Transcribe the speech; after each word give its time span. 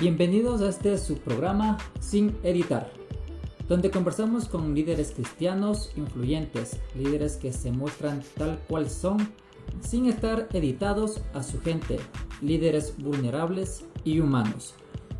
Bienvenidos 0.00 0.60
a 0.60 0.68
este 0.68 0.96
su 0.96 1.16
programa 1.16 1.76
Sin 1.98 2.36
Editar, 2.44 2.88
donde 3.68 3.90
conversamos 3.90 4.44
con 4.44 4.72
líderes 4.72 5.10
cristianos 5.10 5.90
influyentes, 5.96 6.78
líderes 6.94 7.36
que 7.36 7.52
se 7.52 7.72
muestran 7.72 8.22
tal 8.36 8.60
cual 8.68 8.88
son, 8.88 9.16
sin 9.80 10.06
estar 10.06 10.46
editados 10.52 11.20
a 11.34 11.42
su 11.42 11.60
gente, 11.60 11.98
líderes 12.40 12.94
vulnerables 12.96 13.86
y 14.04 14.20
humanos, 14.20 14.74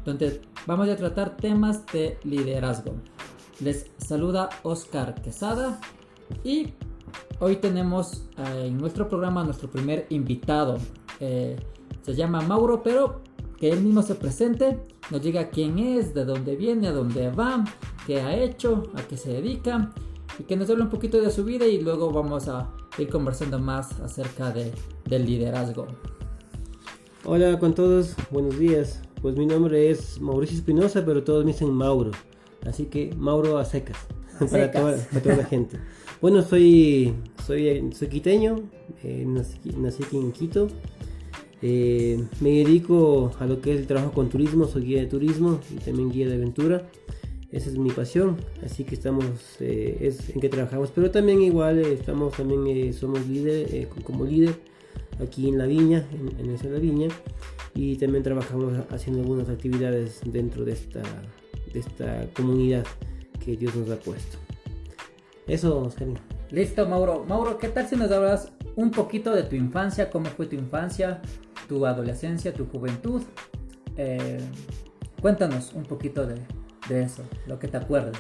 donde 0.05 0.43
vamos 0.65 0.89
a 0.89 0.95
tratar 0.95 1.37
temas 1.37 1.85
de 1.87 2.17
liderazgo. 2.23 2.95
Les 3.59 3.91
saluda 3.97 4.49
Oscar 4.63 5.21
Quesada 5.21 5.81
y 6.45 6.73
hoy 7.41 7.57
tenemos 7.57 8.29
eh, 8.37 8.67
en 8.67 8.79
nuestro 8.79 9.09
programa 9.09 9.43
nuestro 9.43 9.69
primer 9.69 10.07
invitado. 10.11 10.79
Eh, 11.19 11.57
se 12.03 12.15
llama 12.15 12.43
Mauro, 12.43 12.81
pero 12.81 13.28
que 13.59 13.71
él 13.71 13.81
mismo 13.81 14.03
se 14.03 14.15
presente, 14.15 14.79
nos 15.11 15.23
diga 15.23 15.51
quién 15.51 15.79
es, 15.79 16.15
de 16.15 16.25
dónde 16.25 16.57
viene, 16.57 16.89
a 16.89 16.93
dónde 16.93 17.31
va, 17.31 17.65
qué 18.07 18.21
ha 18.21 18.37
hecho, 18.37 18.85
a 18.95 19.03
qué 19.03 19.17
se 19.17 19.33
dedica 19.33 19.93
y 20.39 20.45
que 20.45 20.57
nos 20.57 20.71
hable 20.71 20.85
un 20.85 20.91
poquito 20.91 21.21
de 21.21 21.31
su 21.31 21.45
vida 21.45 21.67
y 21.67 21.81
luego 21.81 22.13
vamos 22.13 22.49
a 22.49 22.71
ir 22.99 23.09
conversando 23.09 23.59
más 23.59 23.99
acerca 24.01 24.53
de, 24.53 24.73
del 25.07 25.27
liderazgo. 25.27 25.87
Hola 27.25 27.59
con 27.59 27.75
todos, 27.75 28.15
buenos 28.31 28.59
días. 28.59 29.03
Pues 29.21 29.37
mi 29.37 29.47
nombre 29.47 29.91
es 29.91 30.21
Mauricio 30.21 30.57
Espinosa, 30.57 31.05
pero 31.05 31.25
todos 31.25 31.45
me 31.45 31.51
dicen 31.51 31.73
Mauro. 31.73 32.13
Así 32.65 32.87
que 32.87 33.13
Mauro 33.17 33.59
a 33.59 33.65
secas, 33.65 33.99
para, 34.51 34.71
toda, 34.71 34.97
la 35.37 35.45
gente. 35.45 35.79
Bueno, 36.21 36.43
soy, 36.43 37.15
soy, 37.45 37.91
soy 37.93 38.09
quiteño, 38.09 38.61
eh, 39.03 39.25
nací, 39.27 40.03
aquí 40.05 40.17
en 40.17 40.31
Quito. 40.31 40.69
Eh, 41.63 42.25
me 42.41 42.51
dedico 42.51 43.33
a 43.39 43.47
lo 43.47 43.61
que 43.61 43.73
es 43.75 43.81
el 43.81 43.87
trabajo 43.87 44.13
con 44.13 44.29
turismo, 44.29 44.67
soy 44.67 44.85
guía 44.85 45.01
de 45.01 45.07
turismo 45.07 45.61
y 45.71 45.77
también 45.81 46.11
guía 46.11 46.29
de 46.29 46.35
aventura. 46.35 46.89
Esa 47.51 47.71
es 47.71 47.79
mi 47.79 47.91
pasión, 47.91 48.37
así 48.65 48.85
que 48.85 48.95
estamos, 48.95 49.25
eh, 49.61 49.97
es 50.01 50.31
en 50.31 50.41
que 50.41 50.49
trabajamos. 50.49 50.91
Pero 50.95 51.11
también 51.11 51.41
igual 51.43 51.79
estamos, 51.79 52.35
también 52.37 52.93
somos 52.93 53.27
líder, 53.27 53.89
como 54.05 54.25
líder 54.25 54.55
aquí 55.21 55.49
en 55.49 55.59
la 55.59 55.67
viña, 55.67 56.07
en, 56.13 56.45
en 56.45 56.55
esa 56.55 56.69
la 56.69 56.79
viña, 56.79 57.09
y 57.75 57.97
también 57.97 58.23
trabajamos 58.23 58.75
haciendo 58.91 59.23
algunas 59.23 59.49
actividades 59.49 60.21
dentro 60.27 60.65
de 60.65 60.73
esta 60.73 61.03
de 61.73 61.81
esta 61.81 62.29
comunidad 62.35 62.87
que 63.45 63.57
Dios 63.57 63.75
nos 63.77 63.91
ha 63.91 63.99
puesto. 63.99 64.39
Eso, 65.47 65.81
Oscar. 65.81 66.09
Listo, 66.51 66.87
Mauro. 66.89 67.25
Mauro, 67.25 67.59
¿qué 67.59 67.69
tal 67.69 67.87
si 67.87 67.97
nos 67.97 68.11
hablas 68.11 68.53
un 68.77 68.91
poquito 68.91 69.35
de 69.35 69.43
tu 69.43 69.55
infancia? 69.55 70.09
¿Cómo 70.11 70.27
fue 70.27 70.47
tu 70.47 70.57
infancia, 70.57 71.21
tu 71.69 71.85
adolescencia, 71.85 72.53
tu 72.55 72.67
juventud? 72.67 73.23
Eh, 73.97 74.39
cuéntanos 75.21 75.73
un 75.75 75.83
poquito 75.83 76.27
de, 76.27 76.37
de, 76.89 77.03
eso, 77.03 77.23
lo 77.47 77.59
que 77.59 77.69
te 77.69 77.77
acuerdas. 77.77 78.17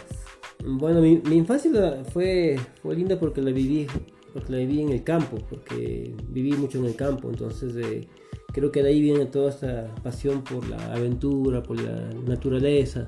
Bueno, 0.64 1.00
mi, 1.00 1.18
mi, 1.18 1.36
infancia 1.36 1.70
fue, 2.12 2.56
fue 2.82 2.96
linda 2.96 3.18
porque 3.18 3.40
la 3.40 3.50
viví 3.50 3.86
porque 4.32 4.52
la 4.52 4.58
viví 4.58 4.82
en 4.82 4.90
el 4.90 5.02
campo, 5.02 5.38
porque 5.48 6.14
viví 6.28 6.52
mucho 6.52 6.78
en 6.78 6.84
el 6.84 6.96
campo, 6.96 7.30
entonces 7.30 7.74
eh, 7.76 8.08
creo 8.52 8.70
que 8.70 8.82
de 8.82 8.90
ahí 8.90 9.00
viene 9.00 9.26
toda 9.26 9.50
esta 9.50 9.94
pasión 10.02 10.42
por 10.44 10.68
la 10.68 10.92
aventura, 10.92 11.62
por 11.62 11.80
la 11.80 12.12
naturaleza, 12.26 13.06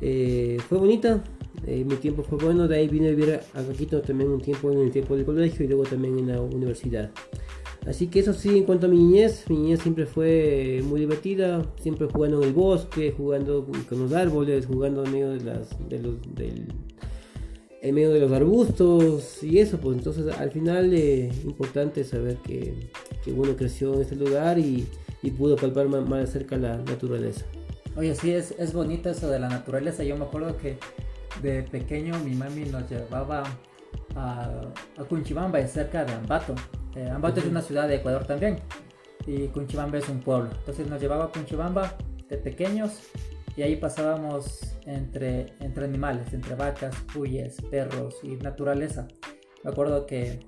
eh, 0.00 0.58
fue 0.68 0.78
bonita, 0.78 1.22
eh, 1.66 1.84
mi 1.84 1.96
tiempo 1.96 2.22
fue 2.22 2.38
bueno, 2.38 2.68
de 2.68 2.76
ahí 2.76 2.88
vine 2.88 3.08
a 3.08 3.10
vivir 3.10 3.40
a 3.54 3.62
Caquito 3.62 4.00
también 4.02 4.30
un 4.30 4.40
tiempo 4.40 4.70
en 4.70 4.80
el 4.80 4.90
tiempo 4.90 5.16
del 5.16 5.24
colegio 5.24 5.64
y 5.64 5.68
luego 5.68 5.84
también 5.84 6.18
en 6.18 6.28
la 6.28 6.40
universidad. 6.40 7.10
Así 7.86 8.08
que 8.08 8.18
eso 8.18 8.32
sí, 8.32 8.58
en 8.58 8.64
cuanto 8.64 8.86
a 8.86 8.88
mi 8.88 8.96
niñez, 8.96 9.44
mi 9.48 9.56
niñez 9.56 9.80
siempre 9.80 10.06
fue 10.06 10.82
muy 10.84 11.00
divertida, 11.00 11.64
siempre 11.80 12.08
jugando 12.12 12.42
en 12.42 12.48
el 12.48 12.52
bosque, 12.52 13.14
jugando 13.16 13.64
con 13.88 14.00
los 14.00 14.12
árboles, 14.12 14.66
jugando 14.66 15.04
en 15.04 15.12
medio 15.12 15.30
de, 15.30 15.44
las, 15.44 15.88
de 15.88 16.00
los, 16.00 16.14
del, 16.34 16.66
en 17.82 17.94
medio 17.94 18.10
de 18.10 18.18
los 18.18 18.32
arbustos 18.32 19.44
y 19.44 19.60
eso, 19.60 19.78
pues 19.78 19.98
entonces 19.98 20.34
al 20.36 20.50
final 20.50 20.92
es 20.92 21.00
eh, 21.00 21.42
importante 21.44 22.02
saber 22.02 22.38
que, 22.38 22.90
que, 23.24 23.32
uno 23.32 23.56
creció 23.56 23.94
en 23.94 24.00
este 24.00 24.16
lugar 24.16 24.58
y, 24.58 24.88
y 25.22 25.30
pudo 25.30 25.54
palpar 25.54 25.88
más, 25.88 26.08
más 26.08 26.30
cerca 26.30 26.56
la 26.56 26.78
naturaleza. 26.78 27.46
Oye, 27.96 28.14
sí, 28.16 28.32
es, 28.32 28.52
es 28.58 28.72
bonito 28.72 29.08
eso 29.08 29.28
de 29.30 29.38
la 29.38 29.48
naturaleza. 29.48 30.02
Yo 30.02 30.16
me 30.16 30.24
acuerdo 30.24 30.56
que 30.58 30.76
de 31.42 31.62
pequeño 31.62 32.18
mi 32.20 32.34
mami 32.34 32.64
nos 32.66 32.88
llevaba 32.90 33.44
a, 34.14 34.50
a 34.98 35.04
Cunchibamba, 35.04 35.64
cerca 35.66 36.04
de 36.04 36.12
Ambato. 36.12 36.54
Eh, 36.94 37.08
Ambato 37.10 37.40
es 37.40 37.46
una 37.46 37.62
ciudad 37.62 37.88
de 37.88 37.96
Ecuador 37.96 38.24
también. 38.24 38.58
Y 39.26 39.48
Cunchibamba 39.48 39.98
es 39.98 40.08
un 40.08 40.20
pueblo. 40.20 40.50
Entonces 40.58 40.88
nos 40.88 41.00
llevaba 41.00 41.24
a 41.24 41.28
Cunchibamba 41.28 41.94
de 42.28 42.38
pequeños 42.38 43.00
y 43.56 43.62
ahí 43.62 43.76
pasábamos 43.76 44.76
entre, 44.84 45.54
entre 45.60 45.84
animales, 45.84 46.32
entre 46.32 46.54
vacas, 46.54 46.94
cuyes, 47.12 47.56
perros 47.70 48.16
y 48.22 48.36
naturaleza. 48.36 49.08
Me 49.64 49.70
acuerdo 49.70 50.06
que 50.06 50.40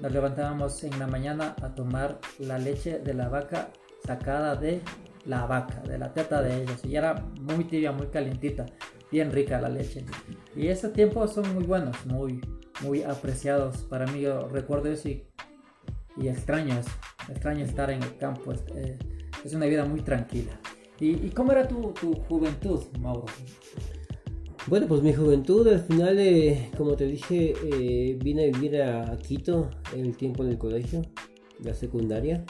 nos 0.00 0.12
levantábamos 0.12 0.82
en 0.84 0.98
la 0.98 1.06
mañana 1.06 1.54
a 1.60 1.74
tomar 1.74 2.18
la 2.38 2.58
leche 2.58 2.98
de 2.98 3.14
la 3.14 3.28
vaca 3.28 3.70
sacada 4.04 4.56
de 4.56 4.80
la 5.24 5.46
vaca, 5.46 5.80
de 5.82 5.98
la 5.98 6.12
teta 6.12 6.40
de 6.42 6.62
ellos. 6.62 6.84
Y 6.84 6.96
era 6.96 7.14
muy 7.40 7.64
tibia, 7.64 7.92
muy 7.92 8.06
calientita, 8.08 8.66
bien 9.12 9.30
rica 9.30 9.60
la 9.60 9.68
leche. 9.68 10.04
Y 10.56 10.66
esos 10.68 10.92
tiempos 10.94 11.34
son 11.34 11.54
muy 11.54 11.64
buenos, 11.64 11.94
muy, 12.06 12.40
muy 12.80 13.02
apreciados. 13.02 13.76
Para 13.82 14.06
mí 14.06 14.22
yo 14.22 14.48
recuerdo 14.48 14.90
eso 14.90 15.08
y, 15.08 15.22
extraño 16.24 16.78
eso. 16.78 16.90
Extraño 17.28 17.64
estar 17.64 17.90
en 17.90 18.02
el 18.02 18.16
campo. 18.16 18.52
Es, 18.52 18.64
eh, 18.74 18.98
una 19.54 19.66
vida 19.66 19.84
muy 19.84 20.00
tranquila. 20.00 20.58
¿Y, 20.98 21.30
cómo 21.30 21.52
era 21.52 21.68
tu, 21.68 21.92
tu, 21.92 22.14
juventud, 22.14 22.80
Mauro? 23.00 23.26
Bueno, 24.68 24.86
pues 24.86 25.02
mi 25.02 25.12
juventud 25.12 25.66
al 25.66 25.80
final, 25.80 26.18
eh, 26.18 26.70
como 26.76 26.94
te 26.94 27.06
dije, 27.06 27.54
eh, 27.64 28.16
vine 28.22 28.44
a 28.44 28.46
vivir 28.46 28.80
a 28.80 29.16
Quito 29.18 29.68
en 29.94 30.06
el 30.06 30.16
tiempo 30.16 30.44
del 30.44 30.58
colegio, 30.58 31.02
la 31.62 31.74
secundaria. 31.74 32.44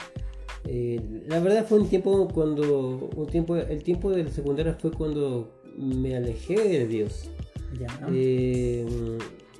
La 1.27 1.39
verdad 1.39 1.65
fue 1.65 1.79
un 1.79 1.89
tiempo 1.89 2.27
cuando, 2.29 3.09
un 3.15 3.27
tiempo, 3.27 3.57
el 3.57 3.83
tiempo 3.83 4.11
de 4.11 4.23
la 4.23 4.29
secundaria 4.29 4.73
fue 4.73 4.91
cuando 4.91 5.62
me 5.77 6.15
alejé 6.15 6.55
de 6.55 6.87
Dios. 6.87 7.29
Eh, 8.11 8.85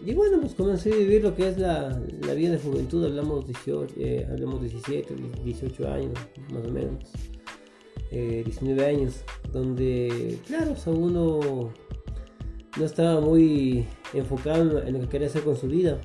y 0.06 0.14
bueno, 0.14 0.40
pues 0.42 0.54
comencé 0.54 0.92
a 0.92 0.96
vivir 0.96 1.24
lo 1.24 1.36
que 1.36 1.48
es 1.48 1.58
la, 1.58 2.00
la 2.22 2.34
vida 2.34 2.52
de 2.52 2.60
juventud, 2.60 3.06
hablamos, 3.06 3.48
18, 3.48 3.96
eh, 3.98 4.28
hablamos 4.30 4.62
17, 4.62 5.16
18 5.44 5.88
años, 5.92 6.14
más 6.52 6.66
o 6.66 6.72
menos, 6.72 7.12
19 8.12 8.86
años, 8.86 9.24
donde, 9.52 10.38
claro, 10.46 10.76
o 10.86 10.92
uno 10.92 11.74
no 12.78 12.86
estaba 12.86 13.22
muy 13.22 13.86
enfocado 14.14 14.84
en 14.84 14.94
lo 14.94 15.00
que 15.02 15.08
quería 15.08 15.28
hacer 15.28 15.44
con 15.44 15.56
su 15.56 15.68
vida. 15.68 16.00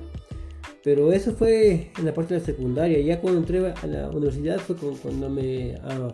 Pero 0.83 1.11
eso 1.11 1.33
fue 1.33 1.91
en 1.97 2.05
la 2.05 2.13
parte 2.13 2.33
de 2.33 2.39
la 2.39 2.45
secundaria. 2.45 2.99
Ya 3.01 3.19
cuando 3.19 3.39
entré 3.39 3.59
a 3.59 3.87
la 3.87 4.09
universidad 4.09 4.59
fue 4.59 4.75
cuando 4.75 5.29
me, 5.29 5.75
ah, 5.83 6.13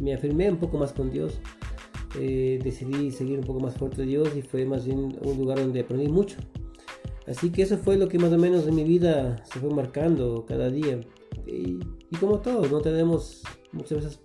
me 0.00 0.14
afirmé 0.14 0.50
un 0.50 0.58
poco 0.58 0.76
más 0.76 0.92
con 0.92 1.10
Dios. 1.10 1.40
Eh, 2.16 2.58
decidí 2.62 3.10
seguir 3.10 3.38
un 3.38 3.44
poco 3.44 3.60
más 3.60 3.74
fuerte 3.74 4.02
de 4.02 4.08
Dios 4.08 4.34
y 4.36 4.42
fue 4.42 4.64
más 4.64 4.86
bien 4.86 5.18
un 5.20 5.38
lugar 5.38 5.58
donde 5.58 5.80
aprendí 5.80 6.08
mucho. 6.08 6.38
Así 7.28 7.50
que 7.50 7.62
eso 7.62 7.76
fue 7.76 7.98
lo 7.98 8.08
que 8.08 8.18
más 8.18 8.32
o 8.32 8.38
menos 8.38 8.66
en 8.66 8.74
mi 8.74 8.84
vida 8.84 9.44
se 9.44 9.60
fue 9.60 9.68
marcando 9.70 10.46
cada 10.46 10.70
día. 10.70 11.00
Y, 11.46 11.78
como 12.18 12.38
todos, 12.38 12.70
no 12.70 12.80
tenemos 12.80 13.42
muchas 13.72 13.98
veces 13.98 14.20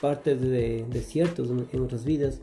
partes 0.00 0.40
de 0.40 0.84
desiertos 0.90 1.48
en, 1.48 1.78
nuestras 1.78 2.04
vidas 2.04 2.40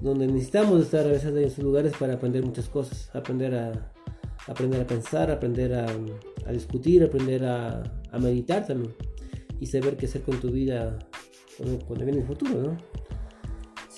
donde 0.00 0.28
necesitamos 0.28 0.82
estar 0.82 1.04
a 1.04 1.10
veces 1.10 1.30
en 1.30 1.38
esos 1.38 1.64
lugares 1.64 1.92
para 1.98 2.14
aprender 2.14 2.44
muchas 2.44 2.68
cosas, 2.68 3.10
aprender 3.12 3.56
a, 3.56 3.92
aprender 4.46 4.82
a 4.82 4.86
pensar, 4.86 5.32
aprender 5.32 5.74
a, 5.74 5.86
discutir, 6.52 7.02
aprender 7.02 7.44
a, 7.44 7.82
meditar 8.20 8.64
también 8.64 8.94
y 9.58 9.66
saber 9.66 9.96
qué 9.96 10.06
hacer 10.06 10.22
con 10.22 10.38
tu 10.38 10.52
vida 10.52 10.96
cuando, 11.86 12.04
viene 12.04 12.20
el 12.20 12.26
futuro, 12.26 12.62
¿no? 12.62 12.76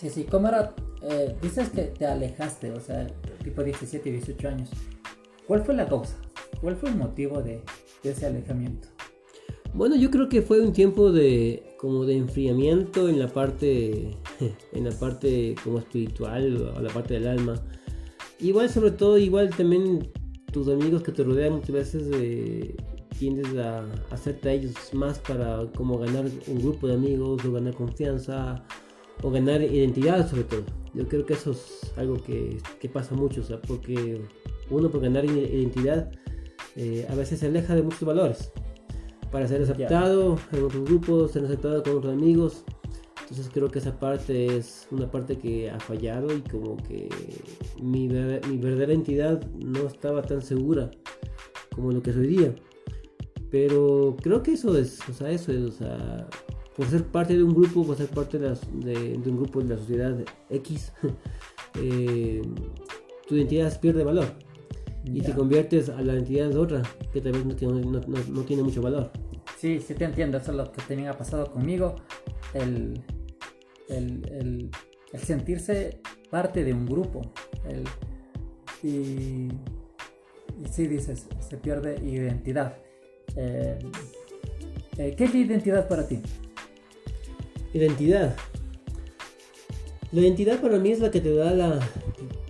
Sí, 0.01 0.09
sí, 0.09 0.25
¿cómo 0.25 0.49
era? 0.49 0.75
Eh, 1.03 1.37
dices 1.43 1.69
que 1.69 1.83
te 1.83 2.07
alejaste, 2.07 2.73
o 2.73 2.81
sea, 2.81 3.07
tipo 3.45 3.63
17, 3.63 4.11
18 4.11 4.49
años. 4.49 4.71
¿Cuál 5.47 5.63
fue 5.63 5.75
la 5.75 5.87
causa? 5.87 6.17
¿Cuál 6.63 6.77
fue 6.77 6.89
el 6.89 6.97
motivo 6.97 7.43
de, 7.43 7.61
ese 8.03 8.25
alejamiento? 8.25 8.89
Bueno, 9.75 9.97
yo 9.97 10.11
creo 10.11 10.31
que 10.31 10.41
fue 10.41 10.63
un 10.63 10.73
tiempo 10.73 11.13
de 11.13 11.75
como 11.79 12.07
de 12.07 12.17
enfriamiento 12.17 13.11
en 13.11 13.19
la 13.19 13.29
parte 13.29 14.17
en 14.73 14.85
la 14.85 14.91
parte 14.93 15.55
como 15.63 15.81
espiritual 15.81 16.73
o 16.79 16.81
la 16.81 16.89
parte 16.89 17.15
del 17.15 17.29
alma. 17.29 17.63
Igual 18.39 18.71
sobre 18.71 18.93
todo 18.93 19.19
igual 19.19 19.51
también 19.51 20.11
tus 20.51 20.69
amigos 20.69 21.03
que 21.03 21.13
te 21.13 21.25
rodean 21.25 21.57
muchas 21.57 21.73
veces 21.73 22.11
eh, 22.15 22.75
tiendes 23.19 23.55
a 23.59 23.85
hacerte 24.11 24.49
a 24.49 24.53
ellos 24.53 24.73
más 24.95 25.19
para 25.19 25.71
como 25.77 25.99
ganar 25.99 26.25
un 26.47 26.59
grupo 26.59 26.89
de 26.89 26.95
amigos 26.95 27.45
o 27.45 27.53
ganar 27.53 27.75
confianza 27.75 28.65
o 29.23 29.31
ganar 29.31 29.63
identidad 29.63 30.29
sobre 30.29 30.45
todo. 30.45 30.63
Yo 30.95 31.07
creo 31.07 31.25
que 31.25 31.35
eso 31.35 31.53
es 31.53 31.93
algo 31.97 32.17
que, 32.17 32.59
que 32.81 32.89
pasa 32.89 33.15
mucho, 33.15 33.43
o 33.43 33.45
sea, 33.45 33.61
porque 33.61 34.21
uno 34.71 34.91
por 34.91 35.01
ganar 35.01 35.25
identidad 35.25 36.11
eh, 36.77 37.07
a 37.09 37.15
veces 37.15 37.41
se 37.41 37.47
aleja 37.47 37.75
de 37.75 37.83
muchos 37.83 38.03
valores. 38.03 38.53
Para 39.31 39.47
ser 39.47 39.63
aceptado 39.63 40.39
en 40.53 40.65
otros 40.65 40.85
grupos, 40.85 41.33
ser 41.33 41.45
aceptado 41.45 41.83
con 41.83 41.97
otros 41.99 42.13
amigos. 42.13 42.65
Entonces 43.21 43.49
creo 43.53 43.71
que 43.71 43.79
esa 43.79 43.99
parte 43.99 44.57
es 44.57 44.89
una 44.91 45.09
parte 45.09 45.39
que 45.39 45.71
ha 45.71 45.79
fallado 45.79 46.37
y 46.37 46.41
como 46.41 46.77
que 46.79 47.09
mi, 47.81 48.09
mi 48.09 48.59
verdadera 48.59 48.93
entidad 48.93 49.41
no 49.53 49.87
estaba 49.87 50.23
tan 50.23 50.43
segura 50.43 50.91
como 51.73 51.93
lo 51.93 52.03
que 52.03 52.11
es 52.11 52.17
hoy 52.17 52.27
día. 52.27 52.55
Pero 53.51 54.17
creo 54.21 54.43
que 54.43 54.53
eso 54.53 54.77
es, 54.77 55.01
o 55.09 55.13
sea, 55.13 55.31
eso 55.31 55.53
es, 55.53 55.61
o 55.61 55.71
sea, 55.71 56.29
por 56.81 56.89
ser 56.89 57.05
parte 57.05 57.37
de 57.37 57.43
un 57.43 57.53
grupo, 57.53 57.85
por 57.85 57.95
ser 57.95 58.07
parte 58.07 58.39
de, 58.39 58.57
un 59.23 59.37
grupo 59.37 59.61
de 59.61 59.69
la 59.69 59.77
sociedad 59.77 60.17
X, 60.49 60.91
eh, 61.79 62.41
tu 63.29 63.37
identidad 63.37 63.79
pierde 63.79 64.03
valor 64.03 64.25
y 65.05 65.21
te 65.21 65.35
conviertes 65.35 65.91
a 65.91 66.01
la 66.01 66.15
identidad 66.15 66.49
de 66.49 66.57
otra 66.57 66.83
que 67.13 67.21
tal 67.21 67.33
vez 67.33 67.45
no 67.45 67.55
tiene, 67.55 67.83
no, 67.83 68.41
tiene 68.45 68.63
mucho 68.63 68.81
valor. 68.81 69.11
Sí, 69.59 69.79
sí 69.87 69.93
te 69.93 70.07
entiendo, 70.07 70.39
eso 70.39 70.53
es 70.53 70.57
lo 70.57 70.73
que 70.73 70.81
también 70.81 71.11
ha 71.11 71.19
pasado 71.19 71.53
conmigo, 71.53 71.97
el, 72.55 72.99
el, 73.91 74.71
el, 75.13 75.21
sentirse 75.21 76.01
parte 76.31 76.65
de 76.65 76.73
un 76.73 76.87
grupo. 76.87 77.31
y, 78.83 78.87
y 78.89 79.51
sí 80.71 80.87
dices, 80.87 81.27
se 81.47 81.59
pierde 81.59 82.03
identidad. 82.03 82.79
Eh, 83.37 83.79
eh, 84.97 85.15
¿Qué 85.15 85.25
es 85.25 85.35
la 85.35 85.41
identidad 85.41 85.87
para 85.87 86.09
ti? 86.09 86.23
Identidad. 87.73 88.37
La 90.13 90.21
identidad 90.21 90.61
para 90.61 90.79
mí 90.79 90.91
es 90.91 91.01
la 91.01 91.11
que 91.11 91.21
te 91.21 91.35
da 91.35 91.55
la 91.55 91.79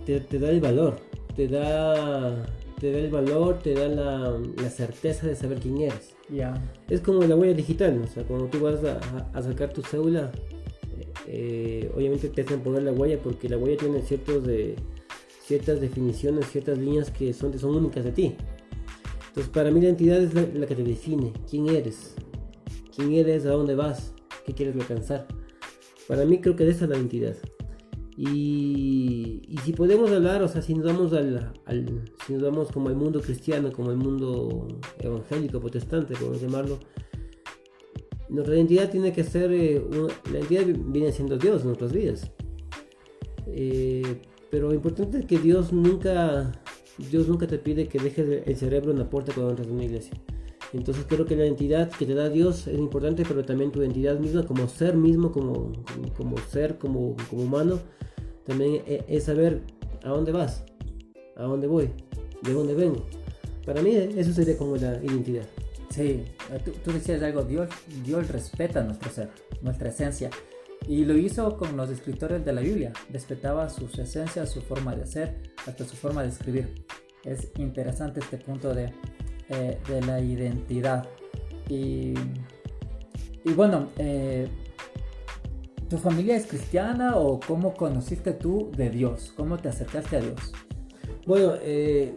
te, 0.05 0.39
da 0.39 0.49
el 0.49 0.59
valor, 0.59 0.99
te 1.35 1.47
da 1.47 2.45
te 2.79 2.91
da 2.91 2.97
el 2.97 3.11
valor, 3.11 3.59
te 3.59 3.75
da 3.75 3.87
la, 3.87 4.39
la 4.57 4.69
certeza 4.69 5.27
de 5.27 5.35
saber 5.35 5.59
quién 5.59 5.77
eres. 5.81 6.15
Ya. 6.29 6.53
Es 6.89 7.01
como 7.01 7.23
la 7.23 7.35
huella 7.35 7.53
digital, 7.53 8.01
o 8.03 8.07
sea, 8.07 8.23
cuando 8.23 8.47
tú 8.47 8.61
vas 8.61 8.79
a, 8.83 9.41
sacar 9.41 9.71
tu 9.71 9.83
cédula, 9.83 10.31
eh, 11.27 11.91
obviamente 11.95 12.29
te 12.29 12.41
hacen 12.41 12.61
poner 12.61 12.83
la 12.83 12.93
huella 12.93 13.19
porque 13.21 13.47
la 13.47 13.57
huella 13.57 13.77
tiene 13.77 14.01
ciertos 14.01 14.45
de 14.45 14.75
ciertas 15.45 15.81
definiciones, 15.81 16.47
ciertas 16.47 16.77
líneas 16.77 17.11
que 17.11 17.33
son, 17.33 17.57
son 17.59 17.75
únicas 17.75 18.05
de 18.05 18.11
ti. 18.11 18.35
Entonces, 19.27 19.51
para 19.51 19.69
mí 19.69 19.79
la 19.81 19.87
identidad 19.87 20.21
es 20.21 20.33
la, 20.33 20.65
que 20.65 20.75
te 20.75 20.83
define, 20.83 21.33
quién 21.49 21.67
eres, 21.67 22.15
quién 22.95 23.13
eres, 23.13 23.45
a 23.45 23.51
dónde 23.51 23.75
vas, 23.75 24.13
qué 24.45 24.53
quieres 24.53 24.75
alcanzar. 24.75 25.27
Para 26.07 26.25
mí 26.25 26.39
creo 26.39 26.55
que 26.55 26.67
esa 26.67 26.85
es 26.85 26.89
la 26.89 26.97
identidad. 26.97 27.35
Y, 28.17 29.41
si 29.63 29.73
podemos 29.73 30.11
hablar, 30.11 30.43
o 30.43 30.47
sea, 30.47 30.61
si 30.61 30.73
nos 30.73 30.85
vamos 30.85 31.13
al, 31.13 31.53
si 32.25 32.33
nos 32.33 32.41
vamos 32.41 32.71
como 32.71 32.89
al 32.89 32.95
mundo 32.95 33.21
cristiano, 33.21 33.71
como 33.71 33.91
el 33.91 33.97
mundo 33.97 34.67
evangélico, 34.99 35.59
protestante, 35.59 36.15
podemos 36.15 36.41
llamarlo, 36.41 36.79
nuestra 38.29 38.55
identidad 38.55 38.89
tiene 38.89 39.13
que 39.13 39.23
ser, 39.23 39.51
eh, 39.51 39.81
la 40.31 40.39
identidad 40.39 40.65
viene 40.85 41.11
siendo 41.11 41.37
Dios 41.37 41.61
en 41.61 41.67
nuestras 41.67 41.91
vidas. 41.91 42.31
Eh, 43.47 44.21
pero 44.49 44.67
lo 44.69 44.73
importante 44.73 45.19
es 45.19 45.25
que 45.25 45.39
Dios 45.39 45.73
nunca 45.73 46.51
Dios 47.09 47.27
nunca 47.27 47.47
te 47.47 47.57
pide 47.57 47.87
que 47.87 47.99
dejes 47.99 48.43
el 48.45 48.55
cerebro 48.55 48.91
en 48.91 48.99
la 48.99 49.09
puerta 49.09 49.33
cuando 49.33 49.51
entras 49.51 49.67
en 49.67 49.73
una 49.75 49.85
iglesia. 49.85 50.13
Entonces 50.73 51.05
creo 51.07 51.25
que 51.25 51.35
la 51.35 51.45
identidad 51.45 51.89
que 51.89 52.05
te 52.05 52.13
da 52.13 52.29
Dios 52.29 52.67
es 52.67 52.79
importante, 52.79 53.23
pero 53.27 53.43
también 53.43 53.71
tu 53.71 53.81
identidad 53.81 54.17
misma 54.17 54.45
como 54.45 54.67
ser 54.67 54.95
mismo, 54.95 55.31
como, 55.31 55.73
como, 56.15 56.37
ser, 56.37 56.77
como, 56.77 57.15
como 57.29 57.43
humano, 57.43 57.79
también 58.45 58.81
e, 58.85 59.03
es 59.07 59.25
saber 59.25 59.61
a 60.03 60.09
dónde 60.09 60.31
vas, 60.31 60.63
a 61.35 61.43
dónde 61.43 61.67
voy, 61.67 61.89
de 62.41 62.53
dónde 62.53 62.73
vengo. 62.73 63.05
Para 63.65 63.81
mí 63.81 63.95
eso 63.95 64.31
sería 64.31 64.57
como 64.57 64.77
la 64.77 65.03
identidad. 65.03 65.45
Sí, 65.89 66.23
tú, 66.63 66.71
tú 66.83 66.93
decías 66.93 67.21
algo, 67.21 67.43
Dios, 67.43 67.69
Dios 68.05 68.29
respeta 68.29 68.81
nuestro 68.81 69.11
ser, 69.11 69.29
nuestra 69.61 69.89
esencia. 69.89 70.29
Y 70.87 71.05
lo 71.05 71.15
hizo 71.15 71.57
con 71.57 71.77
los 71.77 71.89
escritores 71.89 72.43
de 72.43 72.53
la 72.53 72.61
Biblia. 72.61 72.91
Respetaba 73.11 73.69
sus 73.69 73.99
esencias, 73.99 74.49
su 74.49 74.61
forma 74.61 74.95
de 74.95 75.05
ser, 75.05 75.35
hasta 75.67 75.85
su 75.85 75.95
forma 75.95 76.23
de 76.23 76.29
escribir. 76.29 76.85
Es 77.23 77.51
interesante 77.57 78.19
este 78.19 78.37
punto 78.37 78.73
de, 78.73 78.91
eh, 79.51 79.77
de 79.87 80.01
la 80.01 80.21
identidad. 80.21 81.07
Y, 81.67 82.13
y 83.43 83.53
bueno, 83.55 83.89
eh, 83.97 84.47
¿tu 85.89 85.97
familia 85.97 86.35
es 86.35 86.45
cristiana 86.45 87.17
o 87.17 87.39
cómo 87.39 87.73
conociste 87.73 88.31
tú 88.31 88.71
de 88.77 88.89
Dios? 88.89 89.33
¿Cómo 89.35 89.57
te 89.57 89.69
acercaste 89.69 90.17
a 90.17 90.21
Dios? 90.21 90.53
Bueno, 91.27 91.53
eh, 91.61 92.15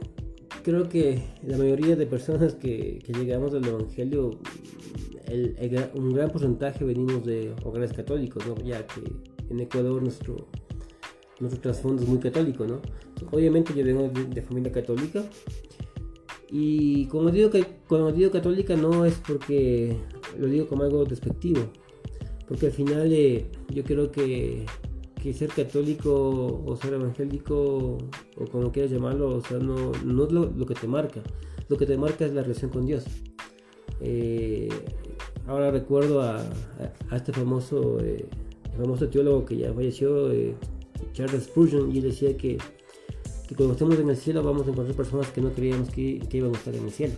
creo 0.62 0.88
que 0.88 1.22
la 1.42 1.58
mayoría 1.58 1.96
de 1.96 2.06
personas 2.06 2.54
que, 2.54 3.02
llegamos 3.06 3.52
al 3.54 3.66
Evangelio 3.66 4.38
un 5.94 6.14
gran 6.14 6.30
porcentaje 6.30 6.84
venimos 6.84 7.24
de 7.24 7.54
hogares 7.64 7.92
católicos, 7.92 8.44
ya 8.64 8.86
que 8.86 9.02
en 9.50 9.60
Ecuador 9.60 10.02
nuestro, 10.02 10.46
nuestro 11.40 11.60
trasfondo 11.60 12.02
es 12.02 12.08
muy 12.08 12.18
católico. 12.18 12.66
¿no? 12.66 12.80
Obviamente 13.32 13.74
yo 13.74 13.84
vengo 13.84 14.08
de, 14.08 14.42
familia 14.42 14.70
católica 14.70 15.24
y 16.56 17.06
como 17.06 17.32
digo, 17.32 17.50
que, 17.50 17.66
cuando 17.88 18.12
digo 18.12 18.30
católica 18.30 18.76
no 18.76 19.04
es 19.04 19.14
porque 19.26 19.96
lo 20.38 20.46
digo 20.46 20.68
como 20.68 20.84
algo 20.84 21.04
despectivo, 21.04 21.62
porque 22.46 22.66
al 22.66 22.72
final 22.72 23.12
eh, 23.12 23.50
yo 23.70 23.82
creo 23.82 24.12
que, 24.12 24.64
ser 25.32 25.48
católico 25.48 26.62
o 26.64 26.76
ser 26.76 26.94
evangélico 26.94 27.98
o 28.36 28.44
como 28.52 28.70
quieras 28.70 28.92
llamarlo, 28.92 29.34
o 29.34 29.40
sea, 29.40 29.58
no, 29.58 29.90
no 30.04 30.24
es 30.26 30.30
lo, 30.30 30.64
que 30.64 30.74
te 30.74 30.86
marca, 30.86 31.22
lo 31.68 31.76
que 31.76 31.86
te 31.86 31.98
marca 31.98 32.24
es 32.24 32.32
la 32.32 32.42
relación 32.42 32.70
con 32.70 32.86
Dios. 32.86 33.04
Eh, 34.00 34.68
ahora 35.48 35.72
recuerdo 35.72 36.22
a, 36.22 36.40
este 37.10 37.32
famoso, 37.32 37.98
eh, 37.98 38.28
famoso 38.78 39.08
teólogo 39.08 39.44
que 39.44 39.56
ya 39.56 39.72
falleció, 39.72 40.30
Charles 41.14 41.46
Spurgeon, 41.46 41.90
y 41.90 42.00
decía 42.00 42.36
que, 42.36 42.58
que, 43.48 43.54
cuando 43.54 43.72
estemos 43.74 43.98
en 43.98 44.10
el 44.10 44.16
cielo 44.16 44.42
vamos 44.42 44.66
a 44.66 44.70
encontrar 44.70 44.96
personas 44.96 45.28
que 45.28 45.40
no 45.40 45.50
creíamos 45.50 45.90
que, 45.90 46.20
que 46.28 46.36
iban 46.38 46.54
a 46.54 46.58
estar 46.58 46.74
en 46.74 46.84
el 46.84 46.90
cielo. 46.90 47.14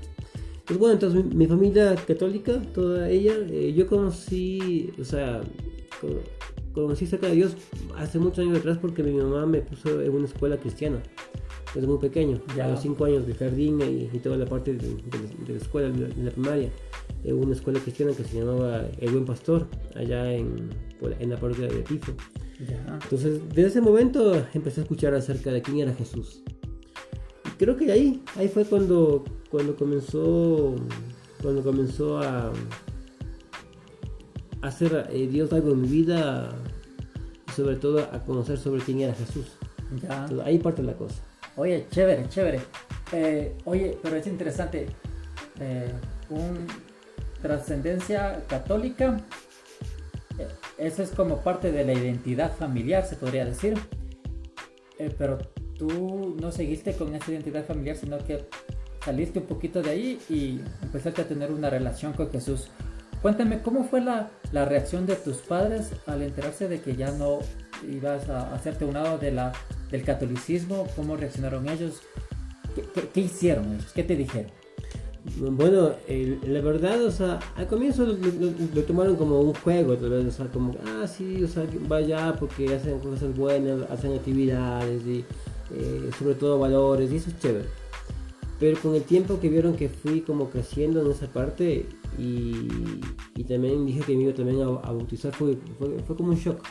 Pues 0.64 0.78
bueno, 0.78 0.94
entonces 0.94 1.24
mi, 1.24 1.46
familia 1.46 1.94
católica, 1.94 2.60
toda 2.74 3.08
ella, 3.08 3.34
eh, 3.50 3.72
yo 3.76 3.86
conocí, 3.86 4.92
o 5.00 5.04
sea, 5.04 5.40
conocí 6.72 7.06
cerca 7.06 7.28
de 7.28 7.34
Dios 7.36 7.56
hace 7.96 8.18
muchos 8.18 8.40
años 8.40 8.58
atrás 8.58 8.78
porque 8.78 9.02
mi 9.02 9.12
mamá 9.12 9.46
me 9.46 9.60
puso 9.60 10.02
en 10.02 10.10
una 10.10 10.26
escuela 10.26 10.56
cristiana 10.56 11.00
desde 11.72 11.86
muy 11.86 11.98
pequeño, 11.98 12.40
ya. 12.56 12.64
a 12.64 12.70
los 12.70 12.80
5 12.80 13.04
años 13.04 13.26
de 13.26 13.34
jardín 13.34 13.80
y, 14.12 14.18
toda 14.18 14.36
la 14.36 14.46
parte 14.46 14.74
de, 14.74 14.96
la 15.46 15.56
escuela, 15.56 15.90
de 15.90 16.22
la 16.22 16.30
primaria 16.30 16.70
una 17.24 17.52
escuela 17.54 17.80
cristiana 17.80 18.12
que 18.12 18.24
se 18.24 18.38
llamaba 18.38 18.86
El 18.98 19.10
Buen 19.10 19.24
Pastor, 19.24 19.66
allá 19.94 20.32
en, 20.32 20.70
en 21.18 21.30
la 21.30 21.36
parroquia 21.36 21.66
de 21.68 21.82
Tifo. 21.82 22.12
Entonces, 22.58 23.40
desde 23.50 23.68
ese 23.68 23.80
momento 23.80 24.46
empecé 24.54 24.80
a 24.80 24.82
escuchar 24.84 25.14
acerca 25.14 25.52
de 25.52 25.62
quién 25.62 25.78
era 25.78 25.92
Jesús. 25.92 26.42
Y 27.44 27.50
creo 27.58 27.76
que 27.76 27.90
ahí, 27.92 28.22
ahí 28.36 28.48
fue 28.48 28.64
cuando, 28.64 29.24
cuando 29.50 29.76
comenzó, 29.76 30.74
cuando 31.42 31.62
comenzó 31.62 32.18
a, 32.18 32.52
hacer 34.62 35.08
eh, 35.12 35.28
Dios 35.30 35.52
algo 35.52 35.72
en 35.72 35.82
mi 35.82 35.88
vida, 35.88 36.50
sobre 37.54 37.76
todo 37.76 38.00
a 38.00 38.24
conocer 38.24 38.58
sobre 38.58 38.82
quién 38.82 39.00
era 39.00 39.14
Jesús. 39.14 39.58
ahí 40.44 40.58
parte 40.58 40.82
la 40.82 40.94
cosa. 40.94 41.22
Oye, 41.56 41.86
chévere, 41.90 42.28
chévere. 42.28 42.60
Eh, 43.12 43.56
oye, 43.64 43.98
pero 44.02 44.16
es 44.16 44.26
interesante. 44.26 44.86
Eh, 45.60 45.90
un, 46.30 46.66
trascendencia 47.40 48.42
católica, 48.48 49.20
eso 50.78 51.02
es 51.02 51.10
como 51.10 51.40
parte 51.42 51.72
de 51.72 51.84
la 51.84 51.92
identidad 51.92 52.54
familiar, 52.54 53.04
se 53.06 53.16
podría 53.16 53.44
decir. 53.44 53.74
Eh, 54.98 55.14
pero 55.16 55.38
tú 55.78 56.36
no 56.40 56.52
seguiste 56.52 56.94
con 56.94 57.14
esa 57.14 57.30
identidad 57.30 57.64
familiar, 57.64 57.96
sino 57.96 58.18
que 58.18 58.46
saliste 59.04 59.38
un 59.38 59.46
poquito 59.46 59.82
de 59.82 59.90
ahí 59.90 60.18
y 60.28 60.60
empezaste 60.82 61.22
a 61.22 61.28
tener 61.28 61.50
una 61.52 61.70
relación 61.70 62.12
con 62.12 62.30
Jesús. 62.30 62.68
Cuéntame, 63.22 63.62
¿cómo 63.62 63.84
fue 63.84 64.00
la, 64.00 64.30
la 64.52 64.64
reacción 64.64 65.06
de 65.06 65.16
tus 65.16 65.38
padres 65.38 65.90
al 66.06 66.22
enterarse 66.22 66.68
de 66.68 66.80
que 66.80 66.96
ya 66.96 67.10
no 67.12 67.38
ibas 67.88 68.28
a 68.28 68.54
hacerte 68.54 68.84
un 68.84 68.94
lado 68.94 69.18
de 69.18 69.32
la, 69.32 69.52
del 69.90 70.02
catolicismo? 70.02 70.86
¿Cómo 70.96 71.16
reaccionaron 71.16 71.68
ellos? 71.68 72.02
¿Qué, 72.74 73.08
qué 73.08 73.20
hicieron 73.20 73.72
ellos? 73.74 73.92
¿Qué 73.94 74.02
te 74.02 74.16
dijeron? 74.16 74.50
Bueno, 75.38 75.90
la 76.46 76.60
verdad, 76.60 77.04
o 77.04 77.10
sea, 77.10 77.40
al 77.56 77.66
comienzo 77.66 78.06
lo, 78.06 78.82
tomaron 78.84 79.16
como 79.16 79.40
un 79.40 79.54
juego, 79.54 79.92
o 79.94 80.30
sea, 80.30 80.46
como, 80.46 80.74
ah, 80.86 81.06
sí, 81.06 81.42
o 81.42 81.48
sea, 81.48 81.66
vaya 81.88 82.34
porque 82.38 82.74
hacen 82.74 83.00
cosas 83.00 83.36
buenas, 83.36 83.90
hacen 83.90 84.14
actividades 84.14 85.04
y 85.06 85.24
eh, 85.74 86.10
sobre 86.18 86.36
todo 86.36 86.58
valores, 86.58 87.10
y 87.12 87.16
eso 87.16 87.30
es 87.30 87.38
chévere. 87.40 87.66
Pero 88.58 88.80
con 88.80 88.94
el 88.94 89.02
tiempo 89.02 89.38
que 89.38 89.50
vieron 89.50 89.76
que 89.76 89.88
fui 89.88 90.22
como 90.22 90.48
creciendo 90.48 91.02
en 91.04 91.10
esa 91.10 91.26
parte 91.26 91.86
y, 92.18 92.68
también 93.46 93.84
dije 93.84 94.00
que 94.00 94.16
me 94.16 94.22
iba 94.22 94.32
también 94.32 94.62
a, 94.62 94.66
bautizar, 94.66 95.34
fue, 95.34 95.58
fue, 95.78 96.16
como 96.16 96.30
un 96.30 96.36
shock. 96.36 96.62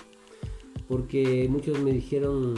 Porque 0.87 1.47
muchos 1.49 1.79
me 1.79 1.91
dijeron, 1.91 2.55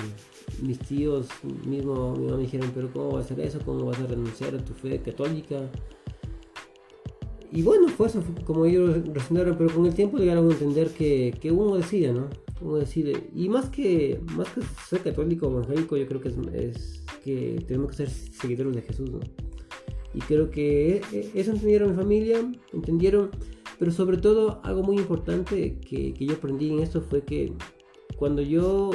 mis 0.62 0.80
tíos 0.80 1.28
mismo, 1.66 2.16
me 2.16 2.38
dijeron, 2.38 2.72
pero 2.74 2.92
¿cómo 2.92 3.12
vas 3.12 3.30
a 3.30 3.34
hacer 3.34 3.40
eso? 3.42 3.60
¿Cómo 3.66 3.86
vas 3.86 4.00
a 4.00 4.08
renunciar 4.08 4.56
a 4.56 4.64
tu 4.64 4.74
fe 4.74 5.02
católica? 5.02 5.70
y 7.52 7.62
bueno, 7.62 7.88
fue 7.88 8.08
eso, 8.08 8.22
como 8.46 8.66
ellos 8.66 9.02
resonaron, 9.14 9.58
pero 9.58 9.74
con 9.74 9.86
el 9.86 9.94
tiempo 9.94 10.18
llegaron 10.18 10.50
a 10.50 10.52
entender 10.52 10.90
que, 10.90 11.34
que 11.40 11.52
uno 11.52 11.78
decide, 11.78 12.12
¿no? 12.12 12.28
Uno 12.62 12.78
decide. 12.78 13.30
Y 13.34 13.48
más 13.48 13.70
que, 13.70 14.20
más 14.36 14.50
que 14.50 14.62
ser 14.88 15.02
católico 15.02 15.48
o 15.48 15.52
evangélico, 15.52 15.96
yo 15.96 16.08
creo 16.08 16.22
que 16.22 16.30
es, 16.54 17.04
que 17.24 17.64
tenemos 17.68 17.92
que 17.92 17.98
ser 17.98 18.10
seguidores 18.10 18.76
de 18.76 18.82
Jesús, 18.82 19.12
¿no? 19.12 19.20
Y 20.14 20.20
creo 20.20 20.52
que 20.52 21.02
e, 21.14 21.32
eso 21.36 21.52
entendieron 21.52 21.92
mi 21.92 21.96
familia, 21.96 22.40
entendieron, 22.74 23.32
pero 23.80 23.92
sobre 23.92 24.18
todo 24.18 24.60
algo 24.64 24.84
muy 24.84 24.98
importante 24.98 25.80
que, 25.80 26.14
que 26.14 26.26
yo 26.26 26.34
aprendí 26.34 26.72
en 26.72 26.80
esto 26.80 27.02
fue 27.02 27.22
que 27.24 27.54
cuando 28.18 28.42
yo, 28.42 28.92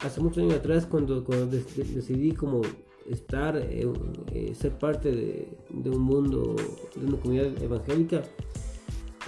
hace 0.00 0.20
muchos 0.20 0.38
años 0.38 0.54
atrás, 0.54 0.86
cuando, 0.86 1.24
cuando 1.24 1.46
decidí 1.46 2.32
como 2.32 2.62
estar, 3.10 3.56
eh, 3.56 3.86
eh, 4.32 4.54
ser 4.54 4.72
parte 4.78 5.10
de, 5.12 5.90
un 5.90 6.00
mundo, 6.00 6.56
de 6.94 7.06
una 7.06 7.18
comunidad 7.18 7.62
evangélica, 7.62 8.22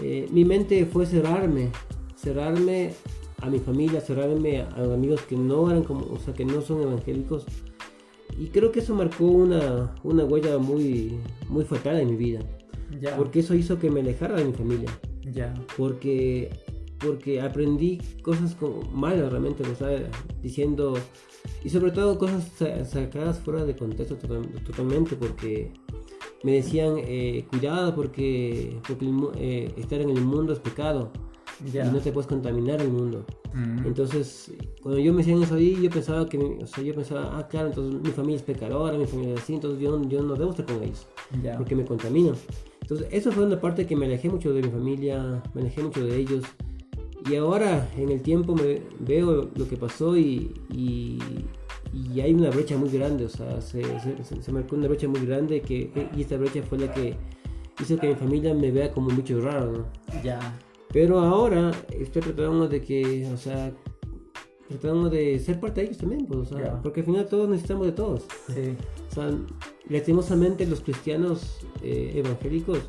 eh, 0.03 0.27
mi 0.31 0.45
mente 0.45 0.85
fue 0.87 1.07
cerrarme, 1.07 1.71
cerrarme 2.17 2.93
a 3.41 3.51
mi 3.51 3.59
familia, 3.59 4.01
cerrarme 4.01 4.63
a, 4.63 4.69
amigos 4.93 5.23
que 5.23 5.37
no 5.37 5.71
eran 5.71 5.85
como, 5.85 6.07
o 6.07 6.19
sea, 6.19 6.35
que 6.35 6.45
no 6.45 6.61
son 6.61 6.83
evangélicos. 6.83 7.47
Y 8.39 8.49
creo 8.49 8.71
que 8.71 8.81
eso 8.81 8.95
marcó 8.95 9.25
una, 9.25 9.95
una 10.03 10.25
huella 10.25 10.59
muy, 10.59 11.19
muy 11.49 11.65
fatal 11.65 11.99
en 11.99 12.11
mi 12.11 12.17
vida. 12.17 12.41
Porque 13.17 13.41
eso 13.41 13.55
hizo 13.55 13.79
que 13.79 13.91
me 13.91 14.01
alejara 14.01 14.37
de 14.37 14.45
mi 14.45 14.53
familia. 14.53 14.91
Porque 15.77 16.51
porque 16.99 17.41
aprendí 17.41 17.99
cosas 18.23 18.55
como 18.55 18.83
malas 18.91 19.31
realmente, 19.31 19.63
o 19.63 19.75
sea, 19.75 20.09
diciendo, 20.43 20.95
y 21.65 21.71
sobre 21.71 21.91
todo 21.91 22.19
cosas 22.19 22.51
sacadas 22.89 23.39
fuera 23.41 23.65
de 23.65 23.77
contexto 23.77 24.17
totalmente, 24.17 25.17
porque 25.17 25.73
me 26.43 26.53
decían, 26.53 26.95
eh, 26.99 27.45
cuidado 27.51 27.95
porque, 27.95 28.79
eh, 29.37 29.75
estar 29.77 30.01
en 30.01 30.11
el 30.11 30.23
mundo 30.23 30.53
es 30.53 30.59
pecado. 30.59 31.11
Y 31.65 31.79
no 31.79 32.01
te 32.01 32.13
puedes 32.13 32.29
contaminar 32.29 32.83
el 32.83 32.91
mundo. 32.91 33.25
Mm. 33.55 33.87
Entonces, 33.87 34.53
cuando 34.83 35.01
yo 35.01 35.13
me 35.13 35.19
decían 35.19 35.43
eso 35.43 35.55
ahí, 35.55 35.79
yo 35.83 35.89
pensaba 35.89 36.29
que, 36.29 36.37
o 36.37 36.67
sea, 36.67 36.85
yo 36.85 36.95
pensaba, 36.95 37.39
ah, 37.39 37.49
claro, 37.49 37.69
entonces 37.69 38.03
mi 38.03 38.11
familia 38.11 38.37
es 38.37 38.43
pecadora, 38.43 38.99
mi 38.99 39.07
familia 39.07 39.35
es 39.35 39.41
así, 39.41 39.55
entonces 39.55 39.81
yo, 39.81 40.03
yo 40.07 40.23
no 40.23 40.35
debo 40.35 40.51
estar 40.51 40.67
con 40.67 40.83
ellos, 40.83 41.07
porque 41.57 41.75
me 41.75 41.87
contaminan. 41.87 42.35
Entonces, 42.83 43.09
eso 43.11 43.33
fue 43.33 43.47
una 43.47 43.59
parte 43.59 43.87
que 43.87 43.97
me 43.97 44.05
alejé 44.05 44.29
mucho 44.29 44.53
de 44.53 44.63
mi 44.63 44.69
familia, 44.69 45.43
me 45.55 45.63
alejé 45.63 45.83
mucho 45.83 46.05
de 46.05 46.17
ellos. 46.17 46.45
Y 47.29 47.37
ahora 47.37 47.89
en 47.97 48.11
el 48.11 48.23
tiempo 48.23 48.55
me 48.55 48.83
veo 49.01 49.51
lo 49.55 49.69
que 49.69 49.77
pasó 49.77 50.17
y, 50.17 50.55
y, 50.73 51.19
hay 52.21 52.33
una 52.33 52.51
brecha 52.51 52.77
muy 52.77 52.91
grande, 52.91 53.25
o 53.25 53.29
sea, 53.29 53.61
se, 53.61 53.83
se, 54.41 54.53
marcó 54.53 54.77
una 54.77 54.89
brecha 54.89 55.09
muy 55.09 55.25
grande 55.25 55.61
que, 55.61 55.91
y 56.15 56.21
esta 56.21 56.37
brecha 56.37 56.63
fue 56.63 56.79
la 56.79 56.93
que 56.93 57.17
hizo 57.81 57.99
que 57.99 58.09
mi 58.09 58.15
familia 58.15 58.55
me 58.55 58.71
vea 58.71 58.93
como 58.93 59.09
bicho 59.09 59.41
raro, 59.41 59.73
¿no? 59.73 60.23
Ya. 60.23 60.59
Pero 60.93 61.21
ahora 61.21 61.73
estoy 61.91 62.23
tratando 62.23 62.69
de 62.69 62.81
que, 62.81 63.29
o 63.33 63.37
sea, 63.37 63.73
tratando 64.69 65.11
de 65.11 65.39
ser 65.39 65.61
parte 65.61 65.81
de 65.81 65.87
ellos 65.89 65.99
también, 65.99 66.27
pues, 66.27 66.53
o 66.53 66.57
sea, 66.57 66.81
porque 66.83 67.01
al 67.01 67.07
final 67.07 67.27
todos 67.27 67.49
necesitamos 67.49 67.87
de 67.87 67.93
todos. 67.93 68.27
Sí. 68.49 68.75
O 69.11 69.15
sea, 69.15 69.31
lastimosamente 69.89 70.67
los 70.67 70.81
cristianos 70.81 71.59
eh, 71.83 72.13
evangélicos, 72.15 72.81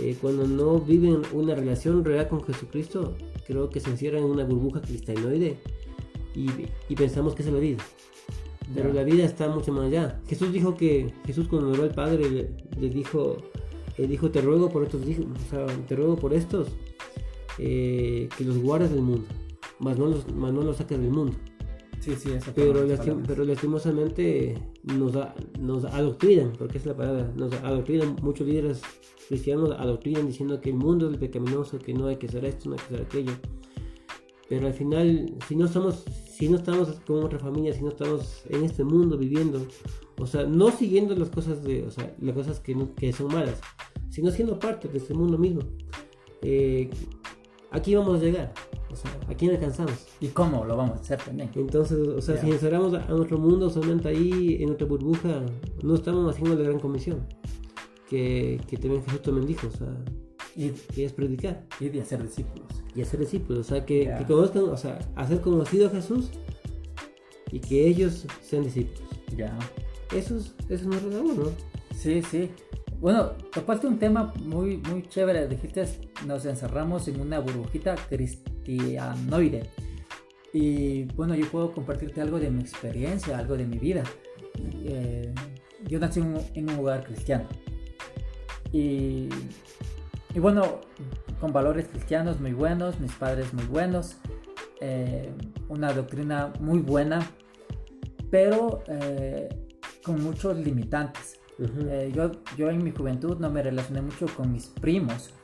eh, 0.00 0.16
cuando 0.20 0.46
no 0.46 0.80
viven 0.80 1.22
una 1.32 1.54
relación 1.54 2.04
real 2.04 2.28
con 2.28 2.42
Jesucristo, 2.44 3.16
creo 3.46 3.68
que 3.68 3.80
se 3.80 3.90
encierra 3.90 4.18
en 4.18 4.24
una 4.24 4.44
burbuja 4.44 4.80
cristalinoide 4.80 5.58
y, 6.34 6.48
y 6.88 6.94
pensamos 6.96 7.34
que 7.34 7.42
es 7.42 7.52
la 7.52 7.58
vida. 7.58 7.82
Pero 8.74 8.92
la 8.92 9.04
vida 9.04 9.24
está 9.24 9.48
mucho 9.48 9.72
más 9.72 9.86
allá. 9.86 10.20
Jesús 10.28 10.52
dijo 10.52 10.74
que, 10.76 11.12
Jesús 11.26 11.48
cuando 11.48 11.70
oró 11.70 11.82
al 11.82 11.94
Padre 11.94 12.50
le, 12.78 12.88
dijo, 12.88 13.36
le 13.98 14.06
dijo, 14.06 14.30
te 14.30 14.40
ruego 14.40 14.70
por 14.70 14.84
estos 14.84 15.06
hijos, 15.06 15.26
o 15.26 15.50
sea, 15.50 15.66
te 15.86 15.96
ruego 15.96 16.16
por 16.16 16.32
estos, 16.32 16.68
eh, 17.58 18.28
que 18.36 18.44
los 18.44 18.58
guardes 18.58 18.90
del 18.90 19.02
mundo, 19.02 19.26
más 19.78 19.98
no 19.98 20.06
los, 20.06 20.32
más 20.32 20.52
no 20.52 20.62
los 20.62 20.76
saques 20.78 20.98
del 20.98 21.10
mundo. 21.10 21.34
Sí, 22.02 22.16
sí, 22.16 22.30
pero, 22.56 22.84
pero 23.28 23.44
lastimosamente 23.44 24.58
nos, 24.82 25.12
nos 25.60 25.84
adoctrinan, 25.84 26.52
porque 26.58 26.78
es 26.78 26.84
la 26.84 26.96
palabra, 26.96 27.32
nos 27.36 27.52
adoctrinan. 27.52 28.16
Muchos 28.20 28.44
líderes 28.44 28.82
cristianos 29.28 29.70
adoctrinan 29.70 30.26
diciendo 30.26 30.60
que 30.60 30.70
el 30.70 30.74
mundo 30.74 31.08
es 31.08 31.16
pecaminoso, 31.16 31.78
que 31.78 31.94
no 31.94 32.08
hay 32.08 32.16
que 32.16 32.26
hacer 32.26 32.44
esto, 32.44 32.68
no 32.68 32.74
hay 32.74 32.80
que 32.80 32.86
hacer 32.86 33.06
aquello. 33.06 33.32
Pero 34.48 34.66
al 34.66 34.74
final, 34.74 35.32
si 35.46 35.54
no 35.54 35.66
estamos, 35.66 36.04
si 36.28 36.48
no 36.48 36.56
estamos 36.56 36.88
con 37.06 37.22
otra 37.22 37.38
familia, 37.38 37.72
si 37.72 37.82
no 37.82 37.90
estamos 37.90 38.42
en 38.48 38.64
este 38.64 38.82
mundo 38.82 39.16
viviendo, 39.16 39.64
o 40.18 40.26
sea, 40.26 40.42
no 40.42 40.72
siguiendo 40.72 41.14
las 41.14 41.30
cosas 41.30 41.62
de, 41.62 41.84
o 41.84 41.90
sea, 41.92 42.16
las 42.20 42.34
cosas 42.34 42.58
que, 42.58 42.76
que 42.96 43.12
son 43.12 43.28
malas, 43.28 43.60
sino 44.10 44.32
siendo 44.32 44.58
parte 44.58 44.88
de 44.88 44.98
este 44.98 45.14
mundo 45.14 45.38
mismo, 45.38 45.60
eh, 46.42 46.90
aquí 47.72 47.94
vamos 47.94 48.20
a 48.20 48.24
llegar. 48.24 48.52
O 48.90 48.96
sea, 48.96 49.10
aquí 49.28 49.46
no 49.46 49.52
alcanzamos. 49.52 50.06
¿Y 50.20 50.28
cómo 50.28 50.64
lo 50.64 50.76
vamos 50.76 50.98
a 50.98 51.00
hacer 51.00 51.18
también? 51.18 51.50
Entonces, 51.54 51.98
o 51.98 52.20
sea, 52.20 52.36
si 52.36 52.50
encerramos 52.50 52.94
a 52.94 53.06
nuestro 53.08 53.38
mundo 53.38 53.70
solamente 53.70 54.08
ahí, 54.08 54.58
en 54.60 54.66
nuestra 54.66 54.86
burbuja, 54.86 55.42
no 55.82 55.94
estamos 55.94 56.30
haciendo 56.30 56.56
la 56.56 56.68
gran 56.68 56.78
comisión 56.78 57.26
que, 58.12 58.60
que 58.68 58.76
también 58.76 59.02
Jesús 59.04 59.22
también 59.22 59.46
dijo, 59.46 59.68
o 59.68 59.70
sea, 59.70 59.88
y, 60.54 60.70
es 61.00 61.12
predicar. 61.14 61.64
Y 61.80 61.88
de 61.88 62.02
hacer 62.02 62.22
discípulos. 62.22 62.66
Y 62.94 63.00
hacer 63.00 63.20
discípulos, 63.20 63.60
o 63.60 63.64
sea, 63.64 63.86
que, 63.86 64.12
que, 64.18 64.24
conozcan, 64.26 64.64
o 64.64 64.76
sea, 64.76 64.98
hacer 65.16 65.40
conocido 65.40 65.86
a 65.86 65.90
Jesús 65.90 66.30
y 67.50 67.58
que 67.58 67.86
ellos 67.86 68.26
sean 68.42 68.64
discípulos. 68.64 69.08
Ya. 69.34 69.58
Eso 70.14 70.36
es, 70.36 70.54
eso 70.68 70.74
es 70.74 70.86
nuestro 70.86 71.10
labor, 71.10 71.38
¿no? 71.38 71.50
Sí, 71.96 72.22
sí. 72.22 72.50
Bueno, 73.02 73.32
topaste 73.52 73.88
un 73.88 73.98
tema 73.98 74.32
muy, 74.44 74.76
muy 74.76 75.02
chévere. 75.08 75.48
Dijiste, 75.48 75.84
nos 76.24 76.46
encerramos 76.46 77.08
en 77.08 77.20
una 77.20 77.40
burbujita 77.40 77.96
cristianoide. 77.96 79.68
Y 80.52 81.06
bueno, 81.16 81.34
yo 81.34 81.50
puedo 81.50 81.72
compartirte 81.72 82.20
algo 82.20 82.38
de 82.38 82.48
mi 82.52 82.60
experiencia, 82.60 83.36
algo 83.36 83.56
de 83.56 83.66
mi 83.66 83.78
vida. 83.78 84.04
Eh, 84.84 85.34
yo 85.88 85.98
nací 85.98 86.20
en 86.20 86.70
un, 86.70 86.78
hogar 86.78 87.02
cristiano. 87.02 87.48
Y, 88.70 89.28
bueno, 90.36 90.78
con 91.40 91.52
valores 91.52 91.88
cristianos 91.88 92.38
muy 92.38 92.52
buenos, 92.52 93.00
mis 93.00 93.12
padres 93.14 93.52
muy 93.52 93.64
buenos, 93.64 94.18
eh, 94.80 95.28
una 95.68 95.92
doctrina 95.92 96.52
muy 96.60 96.78
buena, 96.78 97.28
pero 98.30 98.84
eh, 98.86 99.48
con 100.04 100.22
muchos 100.22 100.56
limitantes. 100.56 101.41
Eh, 101.88 102.12
yo, 102.14 102.32
yo 102.56 102.70
en 102.70 102.82
mi 102.82 102.90
juventud 102.90 103.38
no 103.38 103.50
me 103.50 103.62
relacioné 103.62 104.02
mucho 104.02 104.26
con 104.36 104.52
mis 104.52 104.66
primos. 104.66 105.34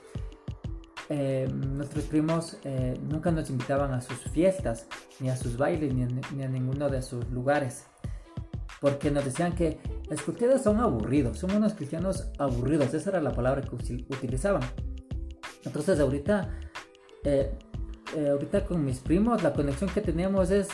nuestros 1.08 2.04
primos 2.04 2.58
nunca 3.10 3.30
nos 3.30 3.48
invitaban 3.48 3.92
a 3.92 4.00
sus 4.02 4.18
fiestas, 4.30 4.86
ni 5.20 5.30
a 5.30 5.36
sus 5.36 5.56
bailes, 5.56 5.94
ni 5.94 6.42
a 6.42 6.48
ninguno 6.48 6.90
de 6.90 7.00
sus 7.00 7.26
lugares 7.30 7.86
porque 8.80 9.10
nos 9.10 9.24
decían 9.24 9.54
que 9.54 9.78
es 10.10 10.22
que 10.22 10.30
ustedes 10.30 10.62
son 10.62 10.80
aburridos, 10.80 11.38
son 11.38 11.52
unos 11.52 11.74
cristianos 11.74 12.28
aburridos, 12.38 12.94
esa 12.94 13.10
era 13.10 13.20
la 13.20 13.32
palabra 13.32 13.62
que 13.62 13.74
utilizaban. 13.74 14.62
Entonces 15.64 15.98
ahorita, 16.00 16.48
eh, 17.24 17.52
eh, 18.16 18.28
ahorita 18.28 18.64
con 18.64 18.84
mis 18.84 19.00
primos 19.00 19.42
la 19.42 19.52
conexión 19.52 19.90
que 19.90 20.00
tenemos 20.00 20.50
es 20.50 20.68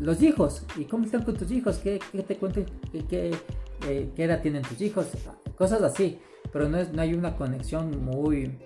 los 0.00 0.20
hijos. 0.22 0.64
¿Y 0.76 0.84
cómo 0.84 1.04
están 1.04 1.22
con 1.22 1.36
tus 1.36 1.50
hijos? 1.50 1.78
¿Qué, 1.78 2.00
te 2.26 2.36
cuentan? 2.36 2.66
¿Qué, 3.08 3.34
eh, 3.86 4.10
qué, 4.14 4.24
edad 4.24 4.42
tienen 4.42 4.62
tus 4.62 4.80
hijos? 4.80 5.06
Cosas 5.56 5.82
así. 5.82 6.18
Pero 6.52 6.68
no, 6.68 6.78
es, 6.78 6.92
no 6.92 7.02
hay 7.02 7.14
una 7.14 7.36
conexión 7.36 8.04
muy, 8.04 8.58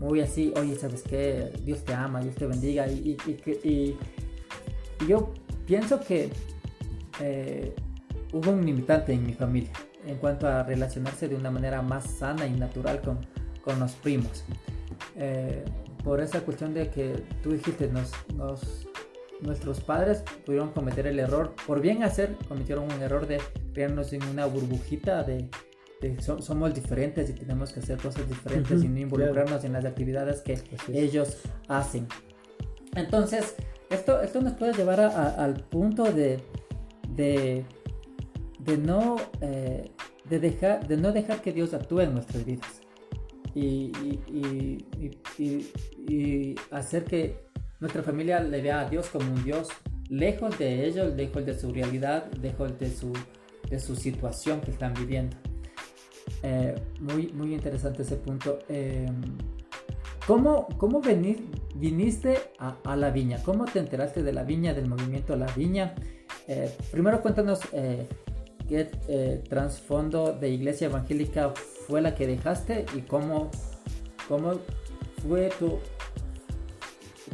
muy 0.00 0.20
así, 0.20 0.52
oye, 0.56 0.76
¿sabes 0.76 1.02
qué? 1.02 1.52
Dios 1.64 1.84
te 1.84 1.94
ama, 1.94 2.20
Dios 2.20 2.34
te 2.34 2.46
bendiga. 2.46 2.86
Y, 2.88 3.16
y, 3.26 3.64
y 3.64 3.98
yo 5.06 5.32
pienso 5.66 6.00
que 6.00 6.30
hubo 8.32 8.50
un 8.50 8.64
limitante 8.64 9.12
en 9.12 9.26
mi 9.26 9.34
familia 9.34 9.72
en 10.06 10.16
cuanto 10.16 10.48
a 10.48 10.62
relacionarse 10.62 11.28
de 11.28 11.36
una 11.36 11.50
manera 11.50 11.82
más 11.82 12.04
sana 12.04 12.46
y 12.46 12.52
natural 12.52 13.00
con, 13.00 13.18
con 13.62 13.78
los 13.78 13.92
primos. 13.92 14.44
Eh, 15.16 15.64
por 16.02 16.20
esa 16.20 16.40
cuestión 16.40 16.74
de 16.74 16.90
que 16.90 17.22
tú 17.42 17.52
dijiste, 17.52 17.88
nos, 17.88 18.10
nuestros 19.42 19.80
padres 19.80 20.22
pudieron 20.44 20.70
cometer 20.70 21.06
el 21.06 21.18
error, 21.18 21.54
por 21.66 21.80
bien 21.80 22.02
hacer, 22.02 22.36
cometieron 22.48 22.84
un 22.84 23.02
error 23.02 23.26
de 23.26 23.40
crearnos 23.72 24.12
en 24.12 24.24
una 24.24 24.46
burbujita 24.46 25.22
de, 25.24 25.48
somos 26.18 26.74
diferentes 26.74 27.30
y 27.30 27.32
tenemos 27.32 27.72
que 27.72 27.78
hacer 27.80 27.96
cosas 27.98 28.28
diferentes 28.28 28.82
y 28.82 28.88
no 28.88 28.98
involucrarnos 28.98 29.62
en 29.64 29.72
las 29.72 29.84
actividades 29.84 30.40
que 30.40 30.58
ellos 30.92 31.38
hacen. 31.68 32.08
Entonces, 32.96 33.54
esto, 33.88 34.20
esto 34.20 34.40
nos 34.40 34.54
puede 34.54 34.72
llevar 34.72 35.00
al 35.00 35.54
punto 35.54 36.04
de, 36.04 36.42
de 37.08 37.64
de 38.64 38.78
no, 38.78 39.16
eh, 39.40 39.90
de, 40.28 40.38
dejar, 40.38 40.86
de 40.86 40.96
no 40.96 41.12
dejar 41.12 41.42
que 41.42 41.52
Dios 41.52 41.74
actúe 41.74 42.00
en 42.00 42.14
nuestras 42.14 42.44
vidas 42.44 42.80
y, 43.54 43.92
y, 46.08 46.54
hacer 46.70 47.04
que 47.04 47.36
nuestra 47.82 48.04
familia 48.04 48.38
le 48.38 48.62
vea 48.62 48.80
a 48.80 48.88
Dios 48.88 49.08
como 49.08 49.28
un 49.32 49.42
Dios 49.42 49.68
lejos 50.08 50.56
de 50.56 50.86
ellos, 50.86 51.16
lejos 51.16 51.44
de 51.44 51.58
su 51.58 51.72
realidad, 51.72 52.32
lejos 52.40 52.78
de 52.78 52.88
su, 52.88 53.12
de 53.68 53.80
su 53.80 53.96
situación 53.96 54.60
que 54.60 54.70
están 54.70 54.94
viviendo. 54.94 55.36
Eh, 56.44 56.76
muy, 57.00 57.32
muy 57.32 57.52
interesante 57.52 58.02
ese 58.02 58.16
punto. 58.16 58.60
Em, 58.68 59.20
¿Cómo, 60.28 60.68
cómo 60.78 61.02
viniste 61.74 62.38
a, 62.60 62.94
la 62.94 63.10
viña? 63.10 63.42
¿Cómo 63.42 63.64
te 63.64 63.80
enteraste 63.80 64.22
de 64.22 64.32
la 64.32 64.44
viña, 64.44 64.72
del 64.74 64.86
movimiento 64.86 65.34
La 65.34 65.46
Viña? 65.46 65.96
Eh, 66.46 66.72
primero 66.92 67.20
cuéntanos 67.20 67.58
eh, 67.72 68.06
qué 68.68 68.92
eh, 69.08 69.42
trasfondo 69.48 70.32
de 70.32 70.50
iglesia 70.50 70.86
evangélica 70.86 71.52
fue 71.88 72.00
la 72.00 72.14
que 72.14 72.28
dejaste 72.28 72.86
y 72.96 73.00
cómo, 73.00 73.50
cómo 74.28 74.60
fue 75.26 75.50
tu, 75.58 75.80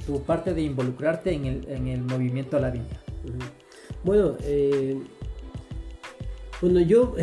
tu 0.08 0.22
parte 0.22 0.54
de 0.54 0.62
involucrarte 0.62 1.32
en 1.32 1.44
el, 1.44 1.68
en 1.68 1.86
el 1.86 2.02
movimiento 2.02 2.58
La 2.58 2.70
Viña. 2.70 2.98
Bueno, 4.04 4.36
bueno, 6.62 6.80
yo 6.80 7.14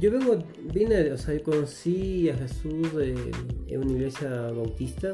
yo 0.00 0.10
vengo, 0.10 0.38
vine, 0.74 1.12
o 1.12 1.16
sea, 1.16 1.40
conocí 1.42 2.28
a 2.30 2.36
Jesús 2.36 2.88
en 3.68 3.78
una 3.80 3.92
iglesia 3.92 4.28
bautista, 4.50 5.12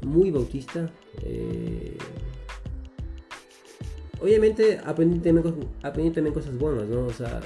muy 0.00 0.30
bautista. 0.30 0.90
Eh, 1.22 1.98
obviamente 4.20 4.80
aprendí 4.84 5.18
también, 5.18 6.32
cosas 6.32 6.56
buenas, 6.56 6.88
¿no? 6.88 7.04
O 7.04 7.12
sea, 7.12 7.40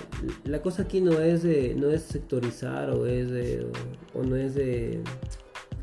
la 0.45 0.63
cosa 0.63 0.83
aquí 0.83 1.01
no 1.01 1.21
es 1.21 1.43
no 1.77 1.91
es 1.91 2.03
sectorizar 2.03 2.91
o 2.91 3.05
es 3.07 3.65
o, 4.15 4.23
no 4.23 4.37
es 4.37 4.55
de 4.55 5.01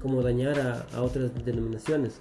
como 0.04 0.22
dañar 0.22 0.60
a, 0.94 1.02
otras 1.02 1.32
denominaciones. 1.46 2.18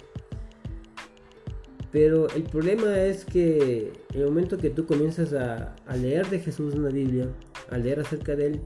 Pero 1.91 2.27
el 2.29 2.43
problema 2.43 2.99
es 3.01 3.23
que 3.25 3.93
en 4.13 4.19
el 4.21 4.25
momento 4.25 4.57
que 4.57 4.71
tú 4.71 4.87
comienzas 4.87 5.33
a, 5.33 5.75
leer 5.95 6.27
de 6.29 6.39
Jesús 6.39 6.73
en 6.73 6.83
la 6.83 6.89
Biblia, 6.89 7.27
a 7.69 7.77
leer 7.77 7.99
acerca 7.99 8.35
de 8.35 8.47
él, 8.47 8.61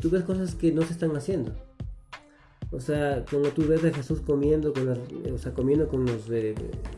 tú 0.00 0.08
ves 0.08 0.22
cosas 0.22 0.54
que 0.54 0.72
no 0.72 0.80
se 0.82 0.92
están 0.92 1.14
haciendo. 1.14 1.52
O 2.70 2.80
sea, 2.80 3.24
cuando 3.30 3.50
tú 3.50 3.66
ves 3.66 3.84
a 3.84 3.92
Jesús 3.92 4.20
comiendo 4.20 4.72
con, 4.72 4.88
o 4.88 5.38
sea, 5.38 5.52
comiendo 5.52 5.88
con 5.88 6.06
los, 6.06 6.28
de, 6.28 6.54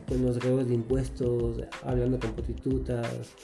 con 0.07 0.25
los 0.25 0.39
de 0.69 0.75
impuestos, 0.75 1.61
hablando 1.83 2.21
con 2.21 2.33
prostitutas. 2.35 3.35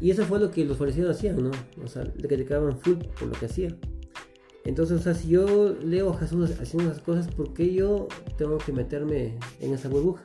Y 0.00 0.10
eso 0.10 0.24
fue 0.24 0.38
lo 0.38 0.50
que 0.50 0.64
los 0.64 0.78
fariseos 0.78 1.16
hacían, 1.16 1.42
¿no? 1.42 1.50
O 1.82 1.88
sea, 1.88 2.04
le 2.04 2.28
criticaban 2.28 2.78
full 2.78 2.98
por 3.18 3.28
lo 3.28 3.34
que 3.34 3.46
hacía. 3.46 3.76
Entonces, 4.64 5.00
o 5.00 5.02
sea, 5.02 5.14
si 5.14 5.28
yo 5.28 5.76
leo 5.82 6.10
a 6.10 6.18
Jesús 6.18 6.50
haciendo 6.58 6.90
esas 6.90 7.02
cosas, 7.02 7.28
¿por 7.28 7.52
qué 7.52 7.72
yo 7.74 8.08
tengo 8.38 8.58
que 8.58 8.72
meterme 8.72 9.38
en 9.60 9.74
esa 9.74 9.88
burbuja? 9.88 10.22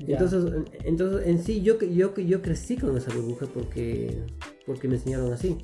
Entonces, 0.00 0.44
entonces, 0.84 1.26
en 1.26 1.42
sí, 1.42 1.62
yo, 1.62 1.78
yo, 1.80 2.14
yo 2.14 2.42
crecí 2.42 2.76
con 2.76 2.96
esa 2.96 3.12
burbuja 3.14 3.46
porque, 3.46 4.22
porque 4.66 4.88
me 4.88 4.96
enseñaron 4.96 5.32
así. 5.32 5.56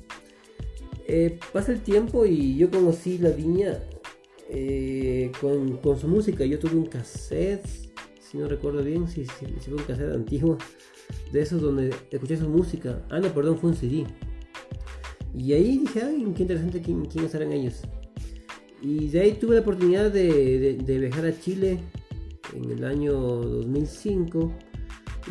Eh, 1.05 1.37
pasa 1.51 1.73
el 1.73 1.81
tiempo 1.81 2.25
y 2.25 2.55
yo 2.55 2.71
conocí 2.71 3.17
la 3.17 3.29
viña 3.29 3.79
eh, 4.49 5.31
con, 5.39 5.77
con, 5.77 5.99
su 5.99 6.07
música. 6.07 6.45
Yo 6.45 6.59
tuve 6.59 6.75
un 6.75 6.85
cassette, 6.85 7.65
si 8.19 8.37
no 8.37 8.47
recuerdo 8.47 8.83
bien, 8.83 9.07
si, 9.07 9.25
si, 9.25 9.45
fue 9.45 9.75
un 9.75 9.83
cassette 9.83 10.13
antiguo, 10.13 10.57
de 11.31 11.41
esos 11.41 11.61
donde 11.61 11.93
escuché 12.09 12.37
su 12.37 12.47
música. 12.47 13.05
Ah, 13.09 13.19
no, 13.19 13.33
perdón, 13.33 13.57
fue 13.57 13.71
un 13.71 13.75
CD. 13.75 14.05
Y 15.35 15.53
ahí 15.53 15.79
dije, 15.79 16.01
ay, 16.03 16.31
qué 16.35 16.43
interesante 16.43 16.81
quién, 16.81 17.05
quiénes 17.05 17.33
eran 17.33 17.51
ellos. 17.51 17.81
Y 18.81 19.07
de 19.07 19.21
ahí 19.21 19.33
tuve 19.33 19.55
la 19.55 19.61
oportunidad 19.61 20.11
de, 20.11 20.77
de 20.83 20.99
viajar 20.99 21.25
a 21.25 21.39
Chile 21.39 21.79
en 22.55 22.71
el 22.71 22.83
año 22.83 23.13
2005. 23.13 24.53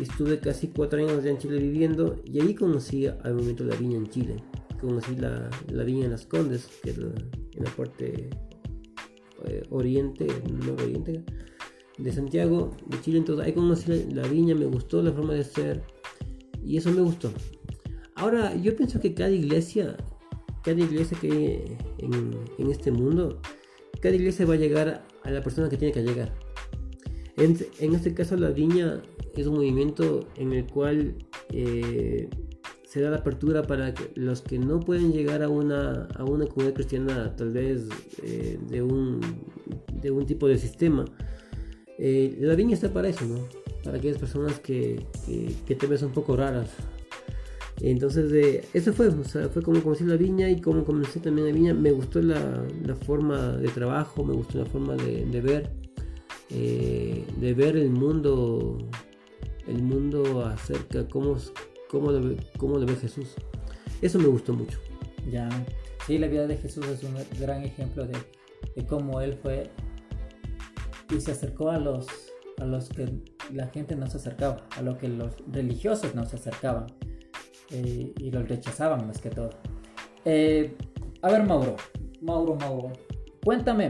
Estuve 0.01 0.39
casi 0.39 0.67
cuatro 0.67 0.99
años 0.99 1.19
allá 1.19 1.31
en 1.31 1.37
Chile 1.37 1.59
viviendo 1.59 2.21
y 2.25 2.41
ahí 2.41 2.55
conocí 2.55 3.05
al 3.05 3.35
momento 3.35 3.63
de 3.63 3.69
la 3.71 3.75
viña 3.75 3.97
en 3.97 4.07
Chile. 4.09 4.35
Conocí 4.81 5.15
la, 5.15 5.49
la 5.71 5.83
viña 5.83 6.05
en 6.05 6.11
Las 6.11 6.25
Condes, 6.25 6.67
que 6.81 6.89
es 6.89 6.97
en 6.97 7.63
la 7.63 7.69
parte 7.71 8.29
eh, 9.45 9.63
oriente, 9.69 10.27
no 10.65 10.73
oriente, 10.73 11.23
de 11.97 12.11
Santiago, 12.11 12.75
de 12.87 12.99
Chile. 13.01 13.19
Entonces 13.19 13.45
ahí 13.45 13.53
conocí 13.53 14.05
la, 14.11 14.27
viña, 14.27 14.55
me 14.55 14.65
gustó 14.65 15.01
la 15.01 15.11
forma 15.11 15.33
de 15.33 15.43
ser 15.43 15.83
y 16.63 16.77
eso 16.77 16.91
me 16.91 17.01
gustó. 17.01 17.31
Ahora, 18.15 18.55
yo 18.55 18.75
pienso 18.75 18.99
que 18.99 19.13
cada 19.13 19.31
iglesia, 19.31 19.97
cada 20.63 20.79
iglesia 20.79 21.17
que 21.19 21.31
hay 21.31 21.77
en, 21.99 22.31
en 22.57 22.71
este 22.71 22.91
mundo, 22.91 23.41
cada 24.01 24.15
iglesia 24.15 24.45
va 24.45 24.53
a 24.53 24.57
llegar 24.57 25.05
a 25.23 25.31
la 25.31 25.41
persona 25.41 25.69
que 25.69 25.77
tiene 25.77 25.93
que 25.93 26.03
llegar. 26.03 26.33
En, 27.37 27.95
este 27.95 28.13
caso 28.13 28.37
la 28.37 28.51
viña 28.51 29.01
es 29.35 29.47
un 29.47 29.55
movimiento 29.55 30.27
en 30.35 30.53
el 30.53 30.65
cual 30.67 31.15
eh, 31.49 32.29
se 32.87 33.01
da 33.01 33.09
la 33.09 33.17
apertura 33.17 33.63
para 33.63 33.93
que 33.93 34.11
los 34.15 34.41
que 34.41 34.59
no 34.59 34.79
pueden 34.79 35.11
llegar 35.11 35.41
a 35.41 35.49
una, 35.49 36.07
a 36.15 36.23
una 36.25 36.45
comunidad 36.45 36.75
cristiana 36.75 37.35
tal 37.35 37.51
vez 37.51 37.87
eh, 38.21 38.59
de, 38.69 38.81
un, 38.83 39.19
de 39.99 40.11
un 40.11 40.27
tipo 40.27 40.47
de 40.47 40.59
sistema. 40.59 41.05
Eh, 41.97 42.37
la 42.39 42.55
viña 42.55 42.75
está 42.75 42.93
para 42.93 43.07
eso, 43.07 43.25
¿no? 43.25 43.39
Para 43.83 43.97
aquellas 43.97 44.19
personas 44.19 44.59
que, 44.59 45.03
que, 45.65 45.75
te 45.75 45.87
ves 45.87 46.03
un 46.03 46.11
poco 46.11 46.35
raras. 46.35 46.69
Entonces, 47.85 48.65
eso 48.73 48.93
fue, 48.93 49.11
fue 49.11 49.61
como 49.61 49.83
conocí 49.83 50.05
la 50.05 50.15
viña 50.15 50.49
y 50.49 50.61
como 50.61 50.85
comencé 50.85 51.19
también 51.19 51.47
la 51.47 51.53
viña. 51.53 51.73
Me 51.73 51.91
gustó 51.91 52.21
la, 52.21 52.65
la 52.81 52.95
forma 52.95 53.57
de 53.57 53.67
trabajo, 53.67 54.23
me 54.23 54.33
gustó 54.33 54.59
la 54.59 54.65
forma 54.65 54.95
de, 54.95 55.25
de 55.25 55.41
ver. 55.41 55.69
Eh, 56.49 57.25
de 57.37 57.53
ver 57.53 57.75
el 57.75 57.89
mundo, 57.89 58.77
el 59.67 59.81
mundo 59.81 60.45
acerca 60.45 61.05
cómo, 61.09 61.35
cómo, 61.89 62.11
lo 62.11 62.21
ve, 62.21 62.37
cómo 62.57 62.77
lo 62.77 62.85
ve 62.85 62.95
Jesús. 62.95 63.33
Eso 64.01 64.17
me 64.17 64.27
gustó 64.27 64.53
mucho. 64.53 64.79
Ya, 65.29 65.49
sí, 66.07 66.17
la 66.17 66.27
vida 66.27 66.47
de 66.47 66.55
Jesús 66.57 66.85
es 66.87 67.03
un 67.03 67.15
gran 67.37 67.63
ejemplo 67.63 68.05
de, 68.05 68.17
de 68.75 68.85
cómo 68.85 69.19
él 69.19 69.33
fue 69.41 69.69
y 71.13 71.19
se 71.19 71.31
acercó 71.31 71.69
a 71.69 71.79
los, 71.79 72.07
a 72.59 72.65
los 72.65 72.87
que 72.87 73.09
la 73.51 73.67
gente 73.67 73.95
no 73.97 74.07
se 74.07 74.17
acercaba, 74.17 74.67
a 74.77 74.81
lo 74.81 74.97
que 74.97 75.09
los 75.09 75.33
religiosos 75.51 76.15
no 76.15 76.25
se 76.25 76.37
acercaban 76.37 76.87
y 77.73 78.31
los 78.31 78.47
rechazaban 78.47 79.07
más 79.07 79.19
que 79.19 79.29
todo. 79.29 79.49
Eh, 80.25 80.75
a 81.21 81.31
ver, 81.31 81.45
Mauro, 81.45 81.75
Mauro, 82.21 82.55
Mauro, 82.55 82.93
cuéntame, 83.43 83.89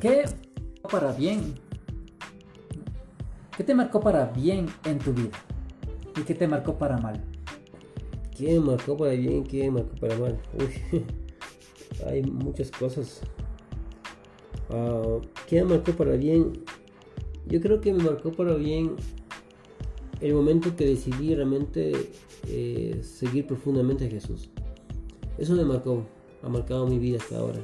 ¿Qué 0.00 0.24
para 0.90 1.10
bien? 1.12 1.54
¿Qué 3.56 3.64
te 3.64 3.74
marcó 3.74 3.98
para 3.98 4.26
bien 4.26 4.66
en 4.84 4.98
tu 4.98 5.12
vida? 5.12 5.30
¿Y 6.16 6.20
qué 6.20 6.34
te 6.34 6.46
marcó 6.46 6.76
para 6.76 6.98
mal? 6.98 7.24
¿Qué 8.36 8.52
me 8.52 8.60
marcó 8.60 8.96
para 8.96 9.12
bien? 9.12 9.42
¿Qué 9.44 9.64
me 9.64 9.82
marcó 9.82 9.96
para 9.96 10.16
mal? 10.16 10.38
Uy, 10.60 11.04
hay 12.06 12.22
muchas 12.22 12.70
cosas. 12.70 13.22
Uh, 14.68 15.22
¿Qué 15.48 15.64
me 15.64 15.76
marcó 15.76 15.92
para 15.92 16.12
bien? 16.12 16.52
Yo 17.46 17.60
creo 17.60 17.80
que 17.80 17.94
me 17.94 18.04
marcó 18.04 18.32
para 18.32 18.54
bien 18.54 18.96
el 20.20 20.34
momento 20.34 20.74
que 20.76 20.86
decidí 20.86 21.34
realmente 21.34 22.10
eh, 22.48 23.00
seguir 23.02 23.46
profundamente 23.46 24.06
a 24.06 24.08
Jesús. 24.08 24.48
Eso 25.38 25.54
me 25.54 25.64
marcó, 25.64 26.04
ha 26.42 26.48
marcado 26.48 26.86
mi 26.86 26.98
vida 26.98 27.18
hasta 27.18 27.38
ahora. 27.38 27.60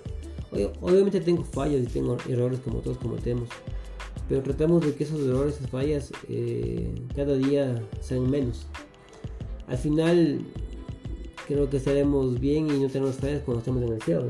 Obviamente 0.82 1.20
tengo 1.20 1.44
fallas 1.44 1.82
y 1.82 1.86
tengo 1.86 2.18
errores 2.28 2.60
como 2.60 2.80
todos 2.80 2.98
cometemos, 2.98 3.48
pero 4.28 4.42
tratamos 4.42 4.84
de 4.84 4.94
que 4.94 5.04
esos 5.04 5.20
errores, 5.20 5.56
esas 5.56 5.70
fallas, 5.70 6.12
eh, 6.28 6.94
cada 7.16 7.34
día 7.36 7.82
sean 8.00 8.30
menos. 8.30 8.66
Al 9.66 9.78
final, 9.78 10.40
creo 11.48 11.70
que 11.70 11.78
estaremos 11.78 12.38
bien 12.38 12.66
y 12.68 12.80
no 12.80 12.88
tenemos 12.88 13.16
fallas 13.16 13.42
cuando 13.42 13.60
estemos 13.60 13.82
en 13.82 13.92
el 13.92 14.02
cielo, 14.02 14.26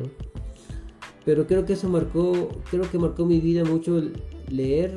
Pero 1.24 1.46
creo 1.46 1.64
que 1.64 1.72
eso 1.72 1.88
marcó, 1.88 2.50
creo 2.70 2.88
que 2.88 2.98
marcó 2.98 3.26
mi 3.26 3.40
vida 3.40 3.64
mucho 3.64 4.00
leer 4.48 4.94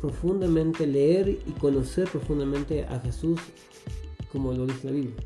profundamente, 0.00 0.86
leer 0.86 1.28
y 1.28 1.50
conocer 1.52 2.08
profundamente 2.08 2.84
a 2.84 3.00
Jesús 3.00 3.40
como 4.30 4.52
lo 4.52 4.66
dice 4.66 4.86
la 4.86 4.92
Biblia. 4.92 5.16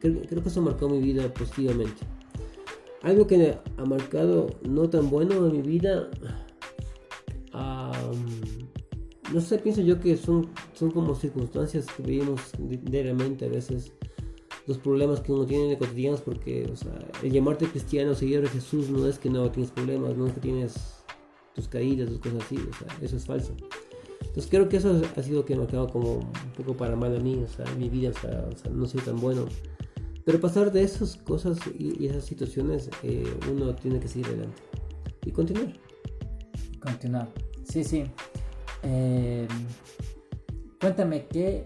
creo 0.00 0.42
que 0.42 0.48
eso 0.48 0.62
marcó 0.62 0.88
mi 0.88 1.00
vida 1.00 1.32
positivamente. 1.32 2.02
Algo 3.02 3.26
que 3.26 3.58
ha 3.76 3.84
marcado 3.84 4.48
no 4.62 4.88
tan 4.88 5.10
bueno 5.10 5.46
en 5.46 5.52
mi 5.52 5.62
vida, 5.62 6.08
no 9.32 9.40
sé, 9.40 9.58
pienso 9.58 9.80
yo 9.80 9.98
que 9.98 10.16
son, 10.16 10.48
son 10.74 10.90
como 10.90 11.14
circunstancias 11.14 11.86
que 11.96 12.02
vivimos 12.02 12.52
diariamente 12.58 13.46
a 13.46 13.48
veces, 13.48 13.92
los 14.66 14.78
problemas 14.78 15.20
que 15.20 15.32
uno 15.32 15.44
tiene 15.46 15.68
de 15.68 15.78
cotidianos, 15.78 16.20
porque 16.20 16.68
o 16.72 16.76
sea, 16.76 16.96
el 17.22 17.32
llamarte 17.32 17.66
cristiano, 17.66 18.14
seguidor 18.14 18.44
de 18.44 18.50
Jesús, 18.50 18.90
no 18.90 19.06
es 19.08 19.18
que 19.18 19.30
no 19.30 19.50
tienes 19.50 19.72
problemas, 19.72 20.16
no 20.16 20.26
es 20.26 20.34
que 20.34 20.40
tienes 20.40 20.74
tus 21.54 21.66
caídas, 21.66 22.08
tus 22.08 22.20
cosas 22.20 22.44
así, 22.44 22.56
o 22.56 22.74
sea, 22.74 22.98
eso 23.00 23.16
es 23.16 23.26
falso. 23.26 23.56
Entonces 24.32 24.50
creo 24.50 24.68
que 24.68 24.78
eso 24.78 25.00
ha 25.14 25.22
sido 25.22 25.44
que 25.44 25.54
me 25.54 25.60
ha 25.60 25.64
marcado 25.64 25.88
como 25.88 26.14
un 26.16 26.52
poco 26.56 26.74
para 26.74 26.96
mal 26.96 27.14
a 27.14 27.20
mí, 27.20 27.42
o 27.44 27.48
sea, 27.48 27.66
mi 27.76 27.88
vida, 27.88 28.10
o 28.10 28.14
sea, 28.14 28.48
o 28.50 28.56
sea 28.56 28.70
no 28.70 28.86
soy 28.86 29.00
tan 29.02 29.20
bueno 29.20 29.46
pero 30.24 30.40
pasar 30.40 30.70
de 30.70 30.82
esas 30.82 31.16
cosas 31.16 31.58
y, 31.76 32.06
esas 32.06 32.24
situaciones, 32.24 32.88
eh, 33.02 33.24
uno 33.50 33.74
tiene 33.74 33.98
que 33.98 34.06
seguir 34.06 34.28
adelante 34.28 34.62
y 35.26 35.32
continuar. 35.32 35.72
Continuar. 36.80 37.28
Sí, 37.64 37.82
sí. 37.82 38.04
Eh, 38.84 39.48
cuéntame, 40.80 41.26
¿qué, 41.26 41.64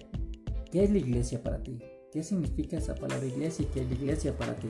¿qué 0.70 0.84
es 0.84 0.90
la 0.90 0.98
iglesia 0.98 1.42
para 1.42 1.62
ti? 1.62 1.78
¿qué 2.12 2.22
significa 2.22 2.78
esa 2.78 2.94
palabra 2.94 3.26
iglesia 3.26 3.64
y 3.64 3.66
qué 3.66 3.82
es 3.82 3.90
la 3.90 3.94
iglesia 3.94 4.38
para 4.38 4.56
ti? 4.56 4.68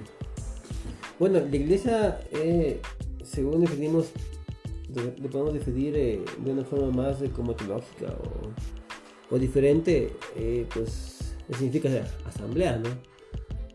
Bueno, 1.21 1.39
la 1.39 1.57
iglesia, 1.57 2.21
eh, 2.33 2.81
según 3.23 3.61
definimos, 3.61 4.11
lo 4.95 5.31
podemos 5.31 5.55
definir 5.55 5.97
eh, 5.97 6.21
de 6.45 6.51
una 6.53 6.65
forma 6.65 6.91
más 6.91 7.17
como 7.35 7.55
teológica 7.55 8.07
o, 8.07 9.35
o 9.35 9.39
diferente, 9.39 10.13
eh, 10.37 10.67
pues 10.73 11.35
significa 11.53 11.89
asamblea, 12.25 12.79
¿no? 12.79 12.89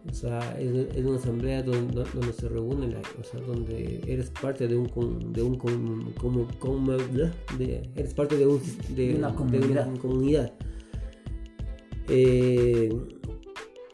O 0.10 0.14
sea, 0.14 0.40
es, 0.60 1.06
una 1.06 1.18
asamblea 1.18 1.62
donde, 1.62 2.04
donde 2.14 2.34
se 2.34 2.50
reúnen, 2.50 2.96
o 3.20 3.24
sea, 3.24 3.40
donde 3.42 4.02
eres 4.08 4.32
parte 4.32 4.68
de 4.68 4.76
un, 4.76 5.32
de 5.32 5.44
un 5.44 5.58
como, 5.58 6.48
como, 6.58 6.94
de, 6.94 7.84
eres 7.96 8.14
parte 8.16 8.36
de, 8.36 8.48
un, 8.48 8.60
de, 8.96 9.16
una 9.16 9.34
comunidad. 9.36 10.54
Eh, 12.10 12.90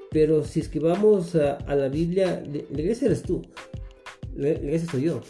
pero 0.10 0.46
si 0.46 0.62
es 0.62 0.70
que 0.70 0.80
vamos 0.80 1.36
a, 1.36 1.58
la 1.76 1.90
Biblia, 1.90 2.42
la 2.46 2.82
iglesia 2.82 3.08
eres 3.08 3.24
tú, 3.24 3.42
la, 4.34 4.52
iglesia 4.52 4.90
soy 4.90 5.02
yo. 5.04 5.22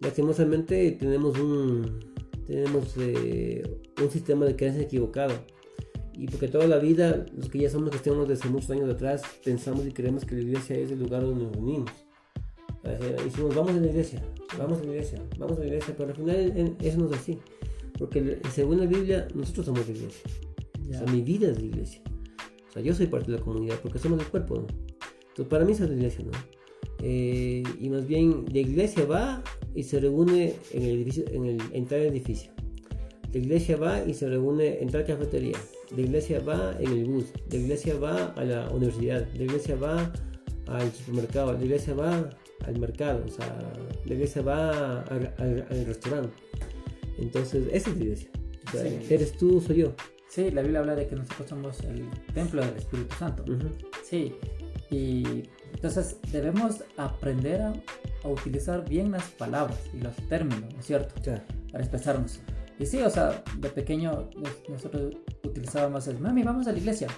Lastimosamente 0.00 0.92
tenemos 0.92 1.38
un, 1.38 2.00
tenemos 2.46 2.94
eh, 2.98 3.62
un 4.02 4.10
sistema 4.10 4.46
de 4.46 4.56
creencia 4.56 4.82
equivocado 4.82 5.34
y 6.20 6.26
porque 6.26 6.48
toda 6.48 6.66
la 6.66 6.78
vida, 6.78 7.24
los 7.34 7.48
que 7.48 7.60
ya 7.60 7.70
somos 7.70 7.88
cristianos 7.88 8.28
desde 8.28 8.50
muchos 8.50 8.70
años 8.70 8.90
atrás, 8.90 9.22
pensamos 9.42 9.86
y 9.86 9.90
creemos 9.90 10.26
que 10.26 10.34
la 10.34 10.42
iglesia 10.42 10.76
es 10.76 10.90
el 10.90 10.98
lugar 10.98 11.22
donde 11.22 11.44
nos 11.44 11.52
reunimos. 11.54 11.90
Y 12.84 13.24
decimos, 13.24 13.54
vamos 13.54 13.72
a 13.72 13.80
la 13.80 13.86
iglesia, 13.86 14.22
vamos 14.58 14.80
a 14.80 14.84
la 14.84 14.90
iglesia, 14.90 15.22
vamos 15.38 15.56
a 15.56 15.60
la 15.60 15.66
iglesia, 15.66 15.94
pero 15.96 16.10
al 16.10 16.16
final 16.16 16.76
eso 16.78 16.98
no 16.98 17.06
es 17.06 17.12
así. 17.12 17.38
Porque 17.98 18.38
según 18.52 18.80
la 18.80 18.86
Biblia, 18.86 19.28
nosotros 19.34 19.64
somos 19.64 19.86
la 19.86 19.94
iglesia. 19.94 20.22
O 20.90 20.92
sea, 20.92 21.06
mi 21.10 21.22
vida 21.22 21.48
es 21.48 21.58
la 21.58 21.66
iglesia. 21.66 22.02
O 22.68 22.72
sea, 22.72 22.82
yo 22.82 22.92
soy 22.92 23.06
parte 23.06 23.30
de 23.30 23.38
la 23.38 23.42
comunidad 23.42 23.78
porque 23.82 23.98
somos 23.98 24.20
el 24.20 24.26
cuerpo, 24.26 24.56
¿no? 24.56 24.66
Entonces, 25.28 25.46
para 25.46 25.64
mí 25.64 25.72
eso 25.72 25.84
es 25.84 25.90
la 25.90 25.96
iglesia, 25.96 26.24
¿no? 26.24 26.32
Eh, 27.02 27.62
y 27.78 27.88
más 27.88 28.06
bien, 28.06 28.44
la 28.52 28.58
iglesia 28.58 29.06
va 29.06 29.42
y 29.74 29.82
se 29.82 30.00
reúne 30.00 30.54
en 30.72 30.82
el 30.82 30.90
edificio, 30.96 31.24
en 31.32 31.46
el 31.46 31.60
entrar 31.72 32.00
edificio. 32.00 32.52
La 33.32 33.38
iglesia 33.38 33.76
va 33.76 34.04
y 34.04 34.14
se 34.14 34.28
reúne, 34.28 34.82
entrar 34.82 35.06
cafetería 35.06 35.58
la 35.96 36.02
iglesia 36.02 36.40
va 36.40 36.74
en 36.78 36.92
el 36.92 37.04
bus, 37.04 37.26
la 37.50 37.56
iglesia 37.56 37.98
va 37.98 38.26
a 38.36 38.44
la 38.44 38.70
universidad, 38.70 39.26
la 39.34 39.42
iglesia 39.42 39.76
va 39.76 40.12
al 40.66 40.92
supermercado, 40.92 41.52
la 41.52 41.64
iglesia 41.64 41.94
va 41.94 42.30
al 42.64 42.78
mercado, 42.78 43.24
o 43.26 43.28
sea, 43.28 43.72
la 44.04 44.14
iglesia 44.14 44.42
va 44.42 45.00
al, 45.02 45.86
restaurante. 45.86 46.36
Entonces, 47.18 47.66
esa 47.72 47.90
es 47.90 47.96
la 47.96 48.04
iglesia. 48.04 48.30
Eres 49.08 49.32
tú, 49.32 49.60
soy 49.60 49.78
yo. 49.78 49.94
Sí, 50.28 50.50
la 50.52 50.62
Biblia 50.62 50.80
habla 50.80 50.94
de 50.94 51.08
que 51.08 51.16
nosotros 51.16 51.48
somos 51.48 51.80
el 51.80 52.08
templo 52.34 52.64
del 52.64 52.76
Espíritu 52.76 53.16
Santo. 53.16 53.44
Sí, 54.04 54.32
y 54.90 55.24
entonces 55.74 56.18
debemos 56.30 56.84
aprender 56.96 57.62
a, 57.62 57.72
utilizar 58.28 58.88
bien 58.88 59.10
las 59.10 59.24
palabras 59.30 59.78
y 59.92 60.00
los 60.00 60.14
términos, 60.28 60.72
¿no 60.72 60.80
es 60.80 60.86
cierto? 60.86 61.14
Para 61.70 61.82
expresarnos. 61.84 62.40
Y 62.78 62.86
sí, 62.86 63.00
o 63.02 63.10
sea, 63.10 63.42
de 63.58 63.68
pequeño 63.68 64.30
nosotros 64.68 65.16
utilizábamos 65.44 66.06
el 66.08 66.18
mami, 66.18 66.42
vamos 66.42 66.66
a 66.66 66.72
la 66.72 66.78
iglesia, 66.78 67.08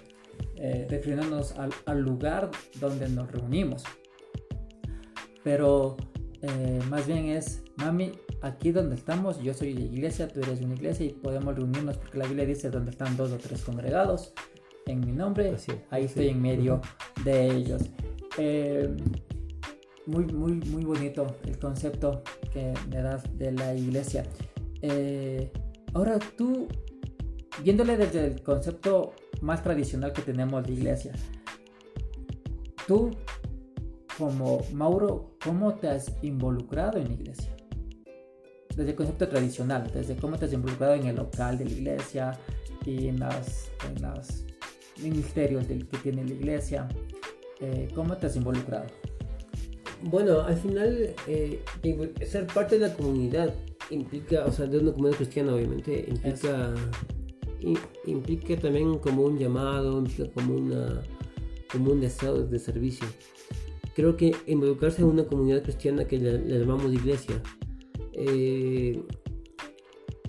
eh, 0.57 0.87
refiriéndonos 0.91 1.55
al, 1.87 2.01
lugar 2.01 2.51
donde 2.81 3.09
nos 3.09 3.31
reunimos. 3.31 3.85
Pero 5.45 5.97
eh, 6.41 6.81
más 6.91 7.07
bien 7.07 7.27
es, 7.27 7.63
mami, 7.77 8.13
aquí 8.43 8.73
donde 8.73 8.97
estamos, 8.97 9.41
yo 9.41 9.55
soy 9.55 9.73
de 9.75 9.83
iglesia, 9.83 10.29
tú 10.29 10.41
eres 10.41 10.59
de 10.59 10.65
una 10.65 10.75
iglesia 10.75 11.07
y 11.07 11.11
podemos 11.11 11.55
reunirnos 11.55 11.97
porque 11.97 12.19
la 12.19 12.27
Biblia 12.27 12.45
dice 12.45 12.71
donde 12.71 12.91
están 12.91 13.17
dos 13.17 13.31
o 13.31 13.39
tres 13.39 13.63
congregados 13.63 14.35
en 14.87 15.01
mi 15.01 15.13
nombre, 15.13 15.55
ahí 15.91 16.05
estoy 16.05 16.29
en 16.29 16.43
medio 16.43 16.81
de 17.25 17.55
ellos. 17.55 17.83
Eh, 18.39 18.95
muy, 20.07 20.27
muy, 20.27 20.53
muy 20.53 20.85
bonito 20.85 21.27
el 21.45 21.59
concepto 21.59 22.23
que 22.53 22.75
me 22.91 23.03
das 23.03 23.23
de 23.39 23.53
la 23.53 23.75
iglesia. 23.75 24.25
Eh, 24.81 25.51
ahora 25.95 26.19
tú, 26.37 26.69
viéndole 27.63 27.97
desde 27.97 28.27
el 28.27 28.43
concepto 28.43 29.15
más 29.41 29.63
tradicional 29.63 30.13
que 30.13 30.23
tenemos 30.23 30.65
de 30.65 30.73
iglesia, 30.73 31.13
tú 32.87 33.11
como 34.19 34.61
Mauro, 34.73 35.37
¿cómo 35.43 35.75
te 35.75 35.89
has 35.89 36.13
involucrado 36.23 36.99
en 36.99 37.09
la 37.09 37.15
iglesia? 37.15 37.57
Desde 38.77 38.91
el 38.91 38.97
concepto 38.97 39.29
tradicional, 39.29 39.91
desde 39.93 40.17
cómo 40.17 40.39
te 40.39 40.47
has 40.47 40.53
involucrado 40.53 40.95
en 40.95 41.07
el 41.07 41.17
local 41.17 41.59
de 41.59 41.65
la 41.67 41.71
iglesia 41.71 42.39
y 42.85 43.09
en 43.09 43.21
los 43.21 43.69
ministerios 45.01 45.67
que 45.67 45.99
tiene 46.03 46.25
la 46.25 46.33
iglesia, 46.33 46.89
eh, 47.61 47.89
¿cómo 47.95 48.17
te 48.17 48.27
has 48.27 48.37
involucrado? 48.37 48.87
Bueno, 50.05 50.41
al 50.41 50.57
final, 50.57 51.15
eh, 51.29 51.63
ser 52.27 52.47
parte 52.49 52.79
de 52.79 52.89
la 52.89 52.95
comunidad 52.95 53.55
implica, 53.91 54.45
o 54.47 54.53
sea, 54.53 54.67
de 54.67 54.79
una 54.79 54.93
comunidad 54.93 55.17
cristiana 55.17 55.55
obviamente, 55.55 56.07
implica, 56.09 56.75
implica 58.07 58.57
también 58.57 58.99
como 58.99 59.23
un 59.23 59.39
llamado, 59.39 59.99
implica 59.99 60.29
como, 60.33 60.55
una, 60.55 61.03
como 61.71 61.93
un 61.93 62.01
deseo 62.01 62.43
de 62.43 62.59
servicio. 62.59 63.07
Creo 63.95 64.17
que 64.17 64.35
involucrarse 64.47 65.03
en 65.03 65.09
una 65.09 65.25
comunidad 65.25 65.63
cristiana 65.63 66.05
que 66.07 66.19
le, 66.19 66.59
llamamos 66.59 66.93
iglesia, 66.93 67.41
eh, 68.15 69.01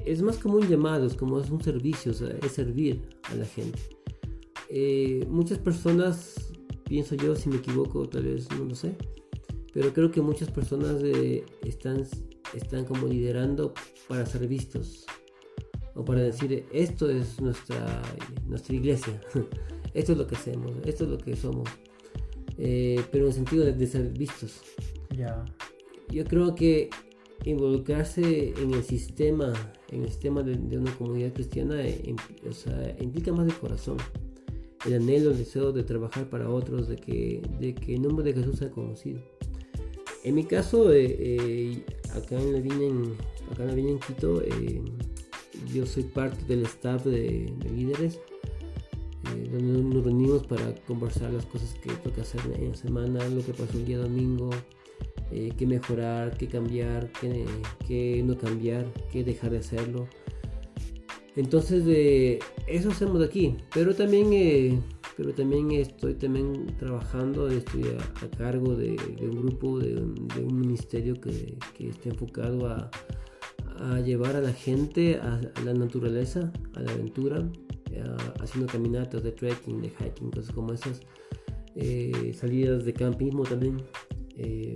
es 0.05 0.21
más 0.21 0.37
como 0.37 0.57
un 0.57 0.67
llamado, 0.67 1.07
es 1.07 1.15
como 1.15 1.39
es 1.39 1.49
un 1.49 1.63
servicio, 1.63 2.11
o 2.11 2.15
sea, 2.15 2.29
es 2.43 2.51
servir 2.51 3.01
a 3.23 3.35
la 3.35 3.45
gente. 3.45 3.79
Eh, 4.69 5.25
muchas 5.29 5.57
personas, 5.57 6.51
pienso 6.83 7.15
yo, 7.15 7.35
si 7.35 7.49
me 7.49 7.55
equivoco, 7.55 8.07
tal 8.07 8.23
vez 8.23 8.47
no 8.51 8.65
lo 8.65 8.75
sé, 8.75 8.95
pero 9.73 9.91
creo 9.93 10.11
que 10.11 10.21
muchas 10.21 10.49
personas 10.51 11.01
eh, 11.03 11.43
están 11.63 12.05
están 12.53 12.85
como 12.85 13.07
liderando 13.07 13.73
para 14.07 14.25
ser 14.25 14.47
vistos 14.47 15.05
o 15.95 16.03
para 16.03 16.21
decir 16.21 16.65
esto 16.71 17.09
es 17.09 17.39
nuestra, 17.39 18.01
nuestra 18.47 18.75
iglesia, 18.75 19.21
esto 19.93 20.11
es 20.13 20.17
lo 20.17 20.27
que 20.27 20.35
hacemos, 20.35 20.71
esto 20.85 21.03
es 21.03 21.09
lo 21.09 21.17
que 21.17 21.35
somos, 21.35 21.69
eh, 22.57 23.01
pero 23.11 23.25
en 23.25 23.29
el 23.29 23.35
sentido 23.35 23.65
de, 23.65 23.87
ser 23.87 24.09
vistos. 24.09 24.61
Ya. 25.15 25.45
Yo 26.09 26.25
creo 26.25 26.55
que 26.55 26.89
involucrarse 27.45 28.53
en 28.59 28.73
el 28.73 28.83
sistema, 28.83 29.53
en 29.91 30.03
el 30.03 30.09
sistema 30.09 30.41
de, 30.41 30.77
una 30.77 30.95
comunidad 30.95 31.33
cristiana, 31.33 31.81
eh, 31.83 32.15
implica 32.99 33.31
más 33.31 33.45
de 33.45 33.53
corazón. 33.53 33.97
El 34.85 34.95
anhelo, 34.95 35.31
el 35.31 35.37
deseo 35.37 35.71
de 35.71 35.83
trabajar 35.83 36.29
para 36.29 36.49
otros, 36.49 36.87
de 36.87 36.97
que, 36.97 37.41
de 37.59 37.73
que 37.73 37.95
el 37.95 38.01
nombre 38.01 38.25
de 38.25 38.33
Jesús 38.33 38.57
sea 38.57 38.69
conocido. 38.69 39.21
En 40.23 40.35
mi 40.35 40.45
caso, 40.45 40.93
eh, 40.93 41.17
eh, 41.19 41.83
acá, 42.15 42.39
en 42.39 42.53
la 42.53 42.59
viña 42.59 42.85
en, 42.85 43.15
acá 43.51 43.63
en 43.63 43.67
la 43.67 43.75
viña 43.75 43.91
en 43.91 43.99
Quito, 43.99 44.41
eh, 44.41 44.81
yo 45.73 45.85
soy 45.85 46.03
parte 46.03 46.45
del 46.45 46.63
staff 46.65 47.03
de, 47.03 47.53
líderes, 47.75 48.19
donde 49.51 49.95
nos 49.95 50.03
reunimos 50.03 50.45
para 50.47 50.73
conversar 50.85 51.33
las 51.33 51.45
cosas 51.45 51.73
que 51.81 51.91
toca 51.91 52.21
hacer 52.21 52.41
en 52.57 52.69
la 52.69 52.75
semana, 52.75 53.27
lo 53.29 53.43
que 53.43 53.53
pasó 53.53 53.77
el 53.77 53.85
día 53.85 53.97
domingo, 53.97 54.49
qué 55.31 55.65
mejorar, 55.65 56.37
qué 56.37 56.47
cambiar, 56.47 57.11
qué, 57.19 57.45
qué, 57.87 58.21
no 58.23 58.37
cambiar, 58.37 58.85
qué 59.11 59.23
dejar 59.23 59.51
de 59.51 59.57
hacerlo. 59.59 60.07
Entonces, 61.35 62.39
eso 62.67 62.91
hacemos 62.91 63.21
aquí, 63.23 63.57
pero 63.73 63.95
también 63.95 64.83
pero 65.15 65.33
también 65.33 65.71
estoy 65.71 66.15
también 66.15 66.75
trabajando, 66.79 67.47
estoy 67.49 67.83
a, 67.83 68.37
cargo 68.37 68.75
de, 68.75 68.97
un 69.21 69.45
grupo, 69.45 69.79
de, 69.79 69.95
un 69.95 70.59
ministerio 70.59 71.19
que, 71.19 71.57
que 71.77 71.89
está 71.89 72.09
enfocado 72.09 72.67
a, 72.67 72.89
llevar 74.05 74.35
a 74.35 74.41
la 74.41 74.53
gente 74.53 75.17
a, 75.17 75.41
la 75.65 75.73
naturaleza, 75.73 76.51
a 76.75 76.81
la 76.81 76.91
aventura, 76.91 77.47
haciendo 78.39 78.71
caminatas 78.71 79.23
de 79.23 79.31
trekking, 79.31 79.81
de 79.81 79.89
hiking, 79.89 80.31
cosas 80.31 80.53
como 80.53 80.73
esas, 80.73 81.01
eh, 81.75 82.33
salidas 82.33 82.85
de 82.85 82.93
campismo 82.93 83.43
también. 83.43 83.81
Eh, 84.35 84.73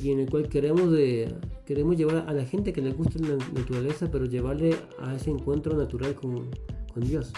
y 0.00 0.10
en 0.10 0.20
el 0.20 0.30
cual 0.30 0.48
queremos, 0.48 0.92
de, 0.92 1.34
queremos 1.64 1.96
llevar 1.96 2.24
a 2.28 2.32
la 2.32 2.44
gente 2.44 2.72
que 2.72 2.82
le 2.82 2.92
gusta 2.92 3.18
la 3.20 3.36
naturaleza, 3.52 4.10
pero 4.10 4.26
llevarle 4.26 4.76
a 4.98 5.14
ese 5.14 5.30
encuentro 5.30 5.76
natural 5.76 6.14
con, 6.14 6.50
con 6.92 7.02
Dios 7.02 7.32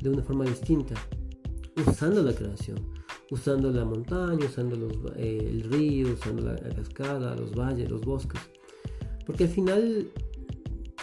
de 0.00 0.08
una 0.08 0.22
forma 0.22 0.44
distinta 0.44 0.94
usando 1.76 2.22
la 2.22 2.34
creación, 2.34 2.78
usando 3.30 3.70
la 3.70 3.84
montaña, 3.84 4.44
usando 4.44 4.76
eh, 5.16 5.48
el 5.50 5.62
río, 5.64 6.12
usando 6.12 6.42
la, 6.42 6.56
cascada, 6.56 7.34
los 7.36 7.54
valles, 7.54 7.90
los 7.90 8.02
bosques. 8.02 8.40
Porque 9.26 9.44
al 9.44 9.50
final 9.50 10.08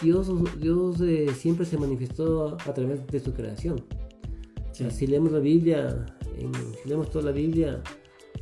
Dios, 0.02 0.30
Dios 0.60 1.00
eh, 1.00 1.28
siempre 1.34 1.66
se 1.66 1.76
manifestó 1.78 2.56
a, 2.66 2.74
través 2.74 3.06
de 3.06 3.20
su 3.20 3.32
creación. 3.32 3.84
si 4.72 5.06
leemos 5.06 5.32
la 5.32 5.40
Biblia, 5.40 6.06
si 6.82 6.88
leemos 6.88 7.10
toda 7.10 7.26
la 7.26 7.32
Biblia, 7.32 7.82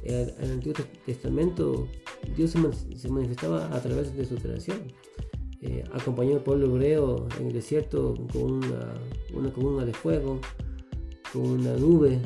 eh, 0.02 0.34
en 0.38 0.44
el 0.44 0.52
Antiguo 0.52 0.74
Testamento, 1.06 1.88
Dios 2.36 2.50
se, 2.50 3.08
manifestaba 3.08 3.74
a 3.74 3.80
través 3.80 4.14
de 4.16 4.24
su 4.24 4.36
creación. 4.36 4.78
acompañó 5.92 6.36
al 6.36 6.42
pueblo 6.42 6.66
hebreo 6.66 7.28
en 7.40 7.46
el 7.46 7.52
desierto 7.52 8.14
con 8.32 8.52
una, 8.52 8.94
una 9.34 9.52
columna 9.52 9.84
de 9.84 9.92
fuego, 9.92 10.40
con 11.32 11.42
una 11.42 11.74
nube, 11.74 12.18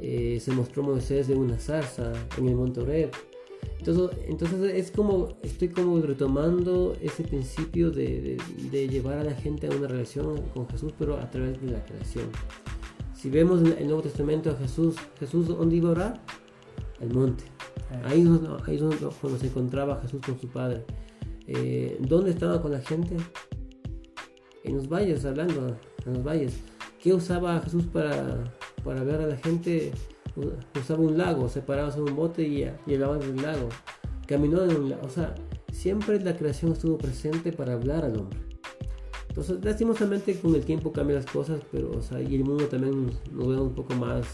eh, 0.00 0.38
se 0.40 0.52
mostró 0.52 0.82
Moisés 0.82 1.28
de 1.28 1.34
una 1.34 1.58
zarza 1.58 2.12
en 2.38 2.48
el 2.48 2.54
monte 2.54 2.80
Oreb. 2.80 3.10
Entonces, 3.78 4.18
entonces 4.26 4.74
es 4.74 4.90
como, 4.90 5.36
estoy 5.42 5.68
como 5.68 6.00
retomando 6.00 6.96
ese 7.00 7.22
principio 7.22 7.90
de, 7.90 8.38
de, 8.70 8.88
llevar 8.88 9.18
a 9.18 9.24
la 9.24 9.34
gente 9.34 9.66
a 9.66 9.70
una 9.70 9.88
relación 9.88 10.42
con 10.54 10.68
Jesús, 10.68 10.92
pero 10.98 11.16
a 11.16 11.30
través 11.30 11.60
de 11.60 11.70
la 11.70 11.84
creación. 11.84 12.26
Si 13.14 13.28
vemos 13.28 13.60
en 13.60 13.78
el 13.78 13.86
Nuevo 13.86 14.02
Testamento 14.02 14.50
a 14.50 14.54
Jesús, 14.54 14.96
Jesús 15.18 15.48
¿dónde 15.48 15.76
iba 15.76 15.88
a 15.90 15.92
orar? 15.92 16.24
Al 17.00 17.10
monte. 17.12 17.44
Ahí 18.04 18.20
es 18.20 18.80
donde, 18.80 18.96
cuando 19.20 19.38
se 19.38 19.46
encontraba 19.46 20.00
Jesús 20.00 20.20
con 20.24 20.38
su 20.38 20.48
Padre. 20.48 20.84
Eh, 21.46 21.98
¿Dónde 22.00 22.30
estaba 22.30 22.62
con 22.62 22.72
la 22.72 22.80
gente? 22.80 23.16
En 24.64 24.76
los 24.76 24.88
valles, 24.88 25.24
hablando, 25.24 25.76
en 26.06 26.14
los 26.14 26.22
valles. 26.22 26.60
¿Qué 27.02 27.14
usaba 27.14 27.60
Jesús 27.60 27.84
para, 27.86 28.52
para 28.84 29.02
ver 29.02 29.22
a 29.22 29.26
la 29.26 29.36
gente? 29.36 29.90
Usaba 30.78 31.00
un 31.00 31.16
lago, 31.16 31.48
se 31.48 31.62
paraba 31.62 31.92
en 31.94 32.02
un 32.02 32.14
bote 32.14 32.42
y, 32.42 32.62
y 32.62 32.94
en 32.94 33.02
el 33.02 33.42
lago. 33.42 33.68
Caminó 34.26 34.62
en 34.64 34.76
un 34.76 34.90
lago. 34.90 35.06
O 35.06 35.08
sea, 35.08 35.34
siempre 35.72 36.20
la 36.20 36.36
creación 36.36 36.72
estuvo 36.72 36.98
presente 36.98 37.52
para 37.52 37.72
hablar 37.72 38.04
al 38.04 38.18
hombre. 38.18 38.38
Entonces, 39.28 39.64
lastimosamente 39.64 40.38
con 40.38 40.54
el 40.54 40.64
tiempo 40.64 40.92
cambian 40.92 41.20
las 41.22 41.30
cosas, 41.30 41.62
pero, 41.72 41.90
o 41.92 42.02
sea, 42.02 42.20
y 42.20 42.34
el 42.34 42.44
mundo 42.44 42.66
también 42.66 43.06
nos, 43.32 43.48
ve 43.48 43.60
un 43.60 43.74
poco 43.74 43.94
más, 43.94 44.26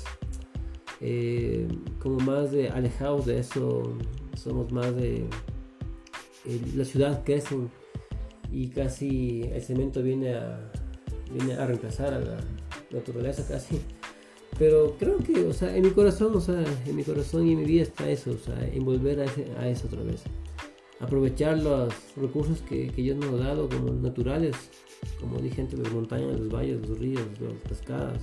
eh, 1.01 1.69
como 2.01 2.19
más 2.19 2.51
de, 2.51 2.71
alejados 2.71 3.27
de 3.27 3.39
eso. 3.39 3.97
Somos 4.35 4.73
más 4.73 4.95
de, 4.97 5.25
la 6.75 6.85
ciudad 6.85 7.23
crece 7.25 7.57
y 8.51 8.69
casi 8.69 9.43
el 9.53 9.63
cemento 9.63 10.03
viene 10.03 10.35
a, 10.35 10.73
viene 11.33 11.55
a 11.55 11.67
reemplazar 11.67 12.15
a 12.15 12.19
la 12.19 12.37
naturaleza 12.91 13.47
casi. 13.47 13.81
Pero 14.59 14.97
creo 14.99 15.19
que, 15.19 15.45
o 15.45 15.53
sea, 15.53 15.77
en 15.77 15.83
mi 15.83 15.91
corazón, 15.91 16.35
o 16.35 16.41
sea, 16.41 16.65
en 16.87 16.97
mi 16.97 17.05
corazón 17.05 17.47
y 17.47 17.53
en 17.53 17.59
mi 17.59 17.65
vida 17.65 17.83
está 17.83 18.09
eso, 18.09 18.31
o 18.31 18.39
sea, 18.39 18.67
en 18.67 18.85
volver 18.85 19.21
a, 19.21 19.61
a 19.61 19.69
eso 19.69 19.87
otra 19.87 20.03
vez. 20.03 20.23
Aprovechar 20.99 21.59
los 21.59 21.93
recursos 22.17 22.63
que, 22.63 22.89
que 22.89 23.03
Dios 23.03 23.19
nos 23.19 23.35
ha 23.35 23.49
dado 23.49 23.69
como 23.69 23.93
naturales, 23.93 24.57
como 25.21 25.39
dije 25.41 25.61
antes, 25.61 25.79
las 25.79 25.93
montañas, 25.93 26.41
los 26.41 26.49
valles, 26.49 26.89
los 26.89 26.99
ríos, 26.99 27.23
las 27.39 27.69
cascadas, 27.69 28.19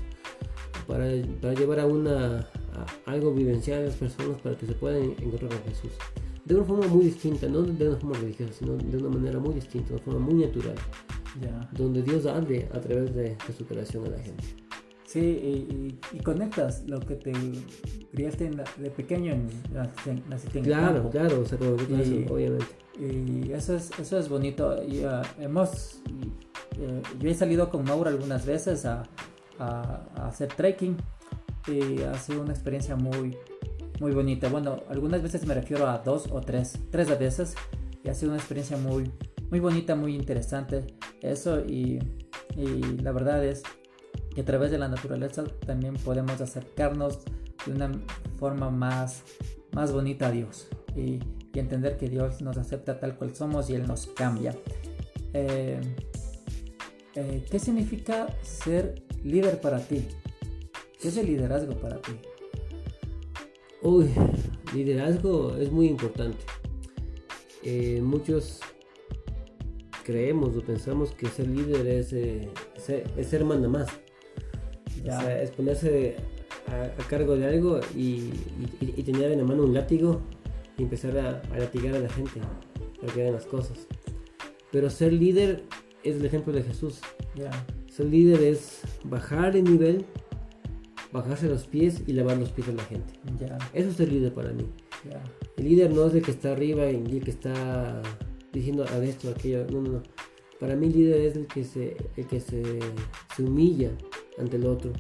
para, 0.88 1.06
para 1.40 1.54
llevar 1.54 1.80
a 1.82 1.86
una 1.86 2.50
algo 3.06 3.34
vivencial 3.34 3.82
a 3.82 3.86
las 3.86 3.96
personas 3.96 4.42
para 4.42 4.58
que 4.58 4.66
se 4.66 4.74
puedan 4.74 5.04
encontrar 5.04 5.50
con 5.50 5.64
Jesús. 5.70 5.92
De 6.46 6.56
una 6.56 6.66
forma 6.66 6.88
muy 6.88 7.06
distinta, 7.06 7.48
no 7.48 7.62
de 7.62 7.88
una 7.88 7.98
forma 7.98 8.18
religiosa, 8.18 8.54
sino 8.54 8.76
de 8.76 8.98
una 8.98 9.10
manera 9.10 9.40
muy 9.40 9.54
distinta, 9.54 9.90
de 9.90 9.94
una 9.96 10.04
forma 10.04 10.20
muy 10.20 10.46
natural. 10.46 10.76
Donde 11.72 12.02
Dios 12.02 12.26
hable 12.26 12.70
a 12.74 12.80
través 12.80 13.14
de, 13.14 13.36
de 13.36 13.54
su 13.58 13.66
creación 13.66 14.06
a 14.06 14.10
la 14.10 14.20
gente. 14.20 14.44
Sí, 15.14 16.00
y, 16.12 16.20
conectas 16.24 16.86
lo 16.88 17.00
que 17.00 17.16
te 17.16 17.34
criaste 18.12 18.50
de 18.50 18.90
pequeño 18.90 19.32
en 19.32 19.48
la, 19.72 19.88
en 20.08 20.64
Claro, 20.64 21.08
claro, 21.12 21.42
o 21.42 21.46
sea, 21.46 21.60
como 21.60 21.76
y, 21.76 22.26
obviamente. 22.28 22.66
Y 23.00 23.52
eso 23.52 23.76
es, 23.76 23.92
eso 24.00 24.18
es 24.18 24.28
bonito. 24.28 24.82
Y, 24.84 25.06
uh, 25.06 25.22
hemos, 25.40 26.02
eh, 26.80 27.02
yo 27.20 27.30
he 27.30 27.36
salido 27.36 27.70
con 27.70 27.84
Mauro 27.84 28.10
algunas 28.10 28.44
veces 28.48 28.86
a, 28.86 29.04
a, 29.60 30.08
hacer 30.16 30.48
trekking 30.48 30.98
y 31.68 32.02
ha 32.02 32.16
sido 32.16 32.42
una 32.42 32.54
experiencia 32.54 32.96
muy, 32.96 33.38
muy 34.00 34.14
bonita. 34.14 34.50
Bueno, 34.50 34.82
algunas 34.90 35.22
veces 35.22 35.46
me 35.46 35.54
refiero 35.54 35.88
a 35.88 36.00
dos 36.00 36.28
o 36.32 36.42
tres, 36.42 36.80
tres 36.90 37.08
veces 37.20 37.54
y 38.04 38.10
ha 38.10 38.16
sido 38.16 38.32
una 38.32 38.40
experiencia 38.40 38.78
muy, 38.78 39.12
muy 39.52 39.60
bonita, 39.60 39.96
muy 39.96 40.16
interesante. 40.16 40.88
Eso 41.24 41.62
y, 41.62 42.00
y 42.56 42.98
la 43.02 43.12
verdad 43.12 43.44
es 43.44 43.64
y 44.36 44.42
a 44.42 44.46
través 44.46 44.72
de 44.72 44.78
la 44.78 44.88
naturaleza 44.88 45.44
también 45.66 45.96
podemos 45.96 46.42
acercarnos 46.42 47.20
de 47.66 47.72
una 47.72 47.92
forma 48.38 48.70
más, 48.70 49.24
más 49.74 49.92
bonita 49.92 50.28
a 50.28 50.32
Dios 50.32 50.68
y, 50.96 51.20
entender 51.54 51.98
que 51.98 52.10
Dios 52.10 52.42
nos 52.42 52.58
acepta 52.58 53.00
tal 53.00 53.16
cual 53.16 53.36
somos 53.36 53.70
y 53.70 53.76
Él 53.76 53.86
nos 53.86 54.08
cambia. 54.08 54.58
Eh, 55.36 55.80
eh, 57.14 57.46
¿Qué 57.48 57.60
significa 57.60 58.26
ser 58.42 59.04
líder 59.24 59.62
para 59.62 59.78
ti? 59.78 60.08
¿Qué 61.00 61.10
es 61.10 61.18
el 61.18 61.28
liderazgo 61.28 61.76
para 61.76 62.02
ti? 62.02 62.14
Uy, 63.84 64.10
liderazgo 64.74 65.56
es 65.58 65.72
muy 65.72 65.86
importante. 65.86 66.44
Eh, 67.62 68.02
muchos 68.02 68.62
creemos 70.04 70.56
o 70.56 70.62
pensamos 70.62 71.12
que 71.12 71.28
ser 71.28 71.48
líder 71.48 71.88
es, 71.88 72.08
ser, 72.78 73.10
es 73.18 73.28
ser 73.28 73.44
más 73.46 73.88
es 75.42 75.52
ponerse 75.52 76.16
a, 76.68 77.04
cargo 77.08 77.36
de 77.36 77.46
algo 77.46 77.80
y, 77.96 78.30
tener 79.04 79.32
en 79.32 79.40
la 79.40 79.44
mano 79.44 79.64
un 79.64 79.74
látigo 79.74 80.22
y 80.78 80.84
empezar 80.84 81.18
a, 81.18 81.42
latigar 81.58 81.96
a 81.96 82.00
la 82.00 82.10
gente 82.10 82.40
para 83.00 83.14
que 83.14 83.22
hagan 83.22 83.34
las 83.34 83.46
cosas. 83.46 83.88
Pero 84.72 84.90
ser 84.90 85.14
líder 85.14 85.64
es 86.04 86.16
el 86.16 86.26
ejemplo 86.26 86.54
de 86.54 86.64
Jesús. 86.64 87.00
Ser 87.90 88.06
líder 88.08 88.42
es 88.42 88.82
bajar 89.04 89.56
el 89.56 89.66
nivel, 89.66 90.06
bajarse 91.12 91.48
los 91.48 91.66
pies 91.66 92.02
y 92.08 92.14
lavar 92.14 92.38
los 92.38 92.50
pies 92.50 92.70
a 92.70 92.72
la 92.72 92.84
gente. 92.84 93.14
Eso 93.74 93.90
es 93.90 93.96
ser 93.96 94.12
líder 94.12 94.34
para 94.34 94.52
mí. 94.54 94.66
El 95.58 95.66
líder 95.66 95.92
no 95.92 96.08
es 96.08 96.16
el 96.16 96.22
que 96.22 96.32
está 96.32 96.54
arriba 96.54 96.90
y 96.90 96.96
el 96.96 97.24
que 97.24 97.32
está 97.32 98.02
diciendo 98.54 98.86
a 98.88 99.04
esto, 99.04 99.30
aquello. 99.30 99.66
No, 99.70 99.82
no, 99.82 99.92
no. 99.94 100.04
Para 100.60 100.78
mí 100.78 100.88
el 100.88 100.94
líder 100.94 101.22
es 101.22 101.36
el 101.36 101.48
que 101.48 101.66
se, 101.66 101.98
el 102.16 102.26
que 102.28 102.40
se, 102.40 102.64
se 103.36 103.44
humilla 103.44 103.92
ante 104.38 104.56
el 104.56 104.66
otro, 104.66 104.94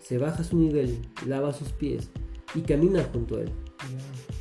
se 0.00 0.16
baja 0.16 0.42
su 0.42 0.56
nivel, 0.56 0.98
lava 1.26 1.52
sus 1.52 1.72
pies 1.72 2.10
y 2.54 2.62
camina 2.62 3.04
junto 3.12 3.36
a 3.36 3.42
él. 3.42 3.50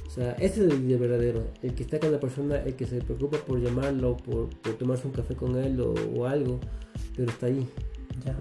O 0.08 0.10
sea, 0.10 0.34
ese 0.34 0.66
es 0.66 0.72
el 0.72 0.88
líder 0.88 1.00
verdadero, 1.00 1.44
el 1.64 1.74
que 1.74 1.84
está 1.84 2.00
con 2.00 2.12
la 2.12 2.20
persona, 2.20 2.58
el 2.58 2.76
que 2.76 2.86
se 2.86 3.02
preocupa 3.02 3.40
por 3.40 3.60
llamarlo, 3.60 4.16
por, 4.18 4.50
tomarse 4.78 5.08
un 5.08 5.14
café 5.14 5.36
con 5.36 5.58
él 5.58 5.82
o, 5.82 6.26
algo, 6.28 6.60
pero 7.16 7.32
está 7.32 7.48
ahí. 7.48 7.68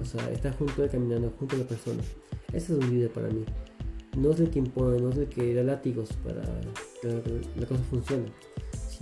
O 0.00 0.04
sea, 0.04 0.30
está 0.30 0.52
junto 0.52 0.82
a 0.82 0.84
él 0.84 0.90
caminando, 0.90 1.32
junto 1.38 1.56
a 1.56 1.60
la 1.60 1.64
persona. 1.64 2.02
Ese 2.52 2.74
es 2.74 2.78
un 2.78 2.90
líder 2.90 3.10
para 3.10 3.28
mí. 3.28 3.44
No 4.18 4.32
es 4.32 4.40
el 4.40 4.50
que 4.50 4.58
impone, 4.58 5.00
no 5.00 5.08
es 5.08 5.16
el 5.16 5.28
que 5.28 5.54
da 5.54 5.62
látigos 5.62 6.10
para 6.22 6.42
que 7.00 7.08
la 7.58 7.66
cosa 7.66 7.82
funcione, 7.84 8.26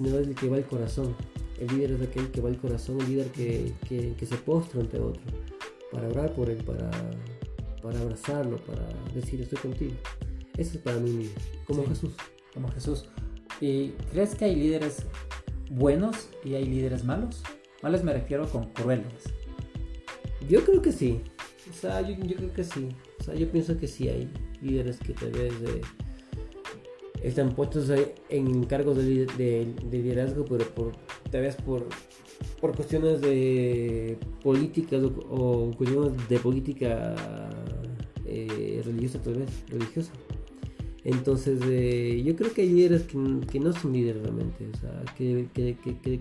sino 0.02 0.18
es 0.18 0.28
el 0.28 0.34
que 0.34 0.48
va 0.48 0.56
al 0.56 0.64
corazón. 0.64 1.14
El 1.58 1.68
líder 1.68 1.92
es 1.92 2.02
aquel 2.02 2.30
que 2.30 2.40
va 2.40 2.48
al 2.48 2.58
corazón, 2.58 3.00
el 3.00 3.08
líder 3.08 3.26
que, 3.28 3.74
que, 3.86 4.14
que 4.14 4.26
se 4.26 4.36
postra 4.36 4.80
ante 4.80 4.98
otro 4.98 5.20
para 5.92 6.08
orar 6.08 6.32
por 6.34 6.48
él, 6.48 6.62
para, 6.64 6.90
para 7.82 8.00
abrazarlo, 8.00 8.56
para 8.58 8.86
decir 9.14 9.42
estoy 9.42 9.58
contigo. 9.58 9.94
Eso 10.56 10.76
es 10.76 10.82
para 10.82 10.98
mí 10.98 11.30
como 11.66 11.86
Jesús. 11.86 12.14
Como 12.54 12.70
Jesús. 12.72 13.04
¿Y 13.60 13.90
crees 14.12 14.34
que 14.34 14.46
hay 14.46 14.56
líderes 14.56 15.04
buenos 15.70 16.30
y 16.44 16.54
hay 16.54 16.64
líderes 16.64 17.04
malos? 17.04 17.42
Malos 17.82 18.02
me 18.02 18.12
refiero 18.12 18.48
con 18.48 18.72
crueles. 18.72 19.24
Yo 20.48 20.64
creo 20.64 20.80
que 20.80 20.92
sí. 20.92 21.20
O 21.68 21.72
sea, 21.72 22.00
yo, 22.00 22.16
creo 22.18 22.52
que 22.52 22.64
sí. 22.64 22.88
O 23.20 23.24
sea, 23.24 23.34
yo 23.34 23.50
pienso 23.50 23.78
que 23.78 23.86
sí 23.86 24.08
hay 24.08 24.30
líderes 24.62 24.98
que 24.98 25.12
tal 25.12 25.30
vez 25.30 25.52
eh, 25.66 25.82
están 27.22 27.54
puestos 27.54 27.90
en 28.28 28.64
cargos 28.64 28.96
de, 28.96 29.26
de, 29.26 29.74
liderazgo, 29.90 30.44
pero 30.44 30.64
por, 30.74 30.92
tal 31.30 31.42
vez 31.42 31.56
por 31.56 31.86
por 32.60 32.74
cuestiones 32.74 33.20
de 33.20 34.18
políticas 34.42 35.02
o, 35.02 35.70
cuestiones 35.76 36.28
de 36.28 36.38
política 36.38 37.14
eh, 38.26 38.82
religiosa 38.84 39.20
tal 39.22 39.34
vez, 39.34 39.64
religiosa. 39.68 40.12
Entonces 41.04 41.60
eh, 41.64 42.22
yo 42.24 42.36
creo 42.36 42.52
que 42.52 42.62
hay 42.62 42.68
líderes 42.70 43.02
que, 43.04 43.16
no 43.16 43.72
son 43.72 43.92
líderes 43.92 44.22
realmente, 44.22 44.68
o 44.72 44.76
sea, 44.76 45.02
que, 45.16 45.48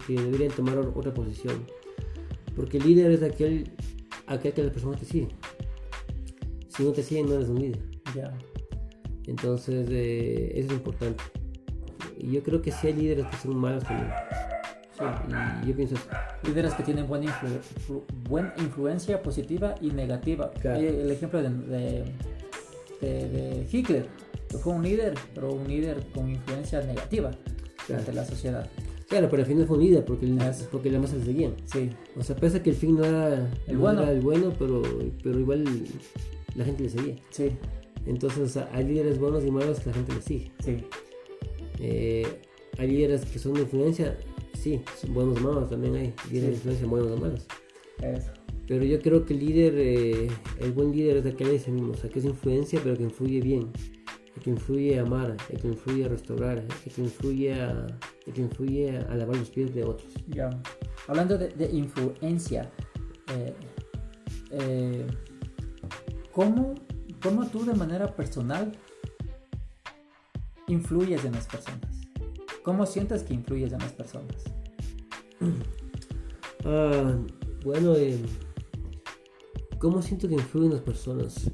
deberían 0.07 0.51
tomar 0.51 0.77
otra 0.79 1.13
posición. 1.13 1.65
Porque 2.55 2.77
el 2.77 2.85
líder 2.85 3.11
es 3.11 3.23
aquel, 3.23 3.69
aquel 4.27 4.53
que 4.53 4.63
las 4.63 4.71
personas 4.71 4.99
te 4.99 5.05
siguen. 5.05 5.29
Si 6.69 6.83
no 6.83 6.91
te 6.91 7.03
siguen 7.03 7.27
no 7.27 7.35
eres 7.35 7.49
un 7.49 7.59
líder. 7.59 7.79
Ya. 8.15 8.37
Entonces 9.29 9.87
eh, 9.89 10.51
eso 10.55 10.67
es 10.69 10.73
importante. 10.73 11.23
Y 12.17 12.31
yo 12.31 12.43
creo 12.43 12.61
que 12.61 12.71
sí 12.71 12.87
hay 12.87 12.93
líderes 12.93 13.25
que 13.27 13.37
son 13.37 13.55
malos 13.57 13.83
también 13.83 14.09
y 15.63 15.67
yo 15.67 15.75
pienso 15.75 15.95
líderes 16.43 16.73
que 16.73 16.83
tienen 16.83 17.07
buena, 17.07 17.37
buena 18.27 18.53
influencia 18.57 19.21
positiva 19.21 19.75
y 19.81 19.91
negativa. 19.91 20.51
El 20.63 21.09
ejemplo 21.09 21.41
de, 21.41 22.03
de, 23.01 23.67
Hitler, 23.71 24.07
que 24.49 24.57
fue 24.57 24.73
un 24.73 24.83
líder, 24.83 25.13
pero 25.33 25.53
un 25.53 25.67
líder 25.67 26.05
con 26.13 26.29
influencia 26.29 26.81
negativa 26.81 27.31
ante 27.93 28.13
la 28.13 28.25
sociedad. 28.25 28.69
Claro, 29.07 29.27
pero 29.29 29.41
al 29.41 29.47
final 29.47 29.65
fue 29.65 29.77
un 29.77 29.83
líder 29.83 30.05
porque, 30.05 30.27
porque 30.71 30.91
la 30.91 30.99
masa 30.99 31.15
le 31.15 31.25
seguían. 31.25 31.55
Sí. 31.65 31.89
O 32.15 32.23
sea, 32.23 32.35
pese 32.35 32.57
a 32.57 32.63
que 32.63 32.69
el 32.69 32.75
fin 32.75 32.95
no 32.95 33.05
era 33.05 33.49
el, 33.65 33.77
bueno. 33.77 34.03
el 34.03 34.19
bueno, 34.19 34.53
pero, 34.59 34.83
pero 35.23 35.39
igual 35.39 35.63
la 36.55 36.65
gente 36.65 36.83
le 36.83 36.89
seguía. 36.89 37.15
Sí. 37.31 37.51
Entonces, 38.05 38.57
hay 38.57 38.85
líderes 38.85 39.19
buenos 39.19 39.45
y 39.45 39.51
malos 39.51 39.79
que 39.79 39.87
la 39.87 39.95
gente 39.95 40.13
le 40.13 40.21
sigue. 40.21 40.51
Sí. 40.63 40.83
Eh, 41.79 42.27
hay 42.77 42.87
líderes 42.87 43.25
que 43.25 43.39
son 43.39 43.53
de 43.53 43.61
influencia 43.61 44.17
sí, 44.59 44.81
buenos 45.09 45.39
o 45.39 45.41
malos 45.41 45.69
también 45.69 45.95
hay. 45.95 46.13
Tienen 46.29 46.51
influencia 46.51 46.85
buenos 46.87 47.11
o 47.11 47.17
malos. 47.17 47.47
Eso. 48.01 48.31
Pero 48.67 48.83
yo 48.83 49.01
creo 49.01 49.25
que 49.25 49.33
el 49.33 49.39
líder, 49.39 49.73
eh, 49.77 50.27
el 50.59 50.71
buen 50.73 50.91
líder 50.91 51.17
es 51.17 51.25
aquel 51.25 51.49
ese 51.49 51.71
mismo, 51.71 51.93
o 51.93 51.97
sea, 51.97 52.09
que 52.09 52.19
es 52.19 52.25
influencia, 52.25 52.79
pero 52.83 52.95
que 52.95 53.03
influye 53.03 53.41
bien, 53.41 53.71
que 54.43 54.51
influye 54.51 54.99
a 54.99 55.01
amar, 55.01 55.37
que 55.47 55.67
influye 55.67 56.05
a 56.05 56.07
restaurar, 56.07 56.63
que 56.83 57.01
influye 57.01 57.53
a, 57.53 57.87
que 58.31 58.41
influye 58.41 58.95
a 58.95 59.15
lavar 59.15 59.37
los 59.37 59.49
pies 59.49 59.73
de 59.73 59.83
otros. 59.83 60.13
Ya. 60.27 60.49
Hablando 61.07 61.37
de, 61.37 61.69
influencia, 61.71 62.69
eh, 63.35 63.53
eh, 64.51 65.07
¿cómo, 66.31 66.75
¿cómo 67.21 67.47
tú 67.47 67.65
de 67.65 67.73
manera 67.73 68.15
personal 68.15 68.71
influyes 70.67 71.25
en 71.25 71.33
las 71.33 71.47
personas? 71.47 71.89
¿Cómo 72.63 72.85
sientes 72.85 73.23
que 73.23 73.33
influyes 73.33 73.73
en 73.73 73.79
las 73.79 73.93
personas? 73.93 74.35
Ah, 76.65 77.17
bueno, 77.63 77.95
eh, 77.95 78.19
¿cómo 79.79 80.01
siento 80.01 80.27
que 80.27 80.33
influyen 80.33 80.71
en 80.71 80.75
las 80.75 80.83
personas? 80.83 81.49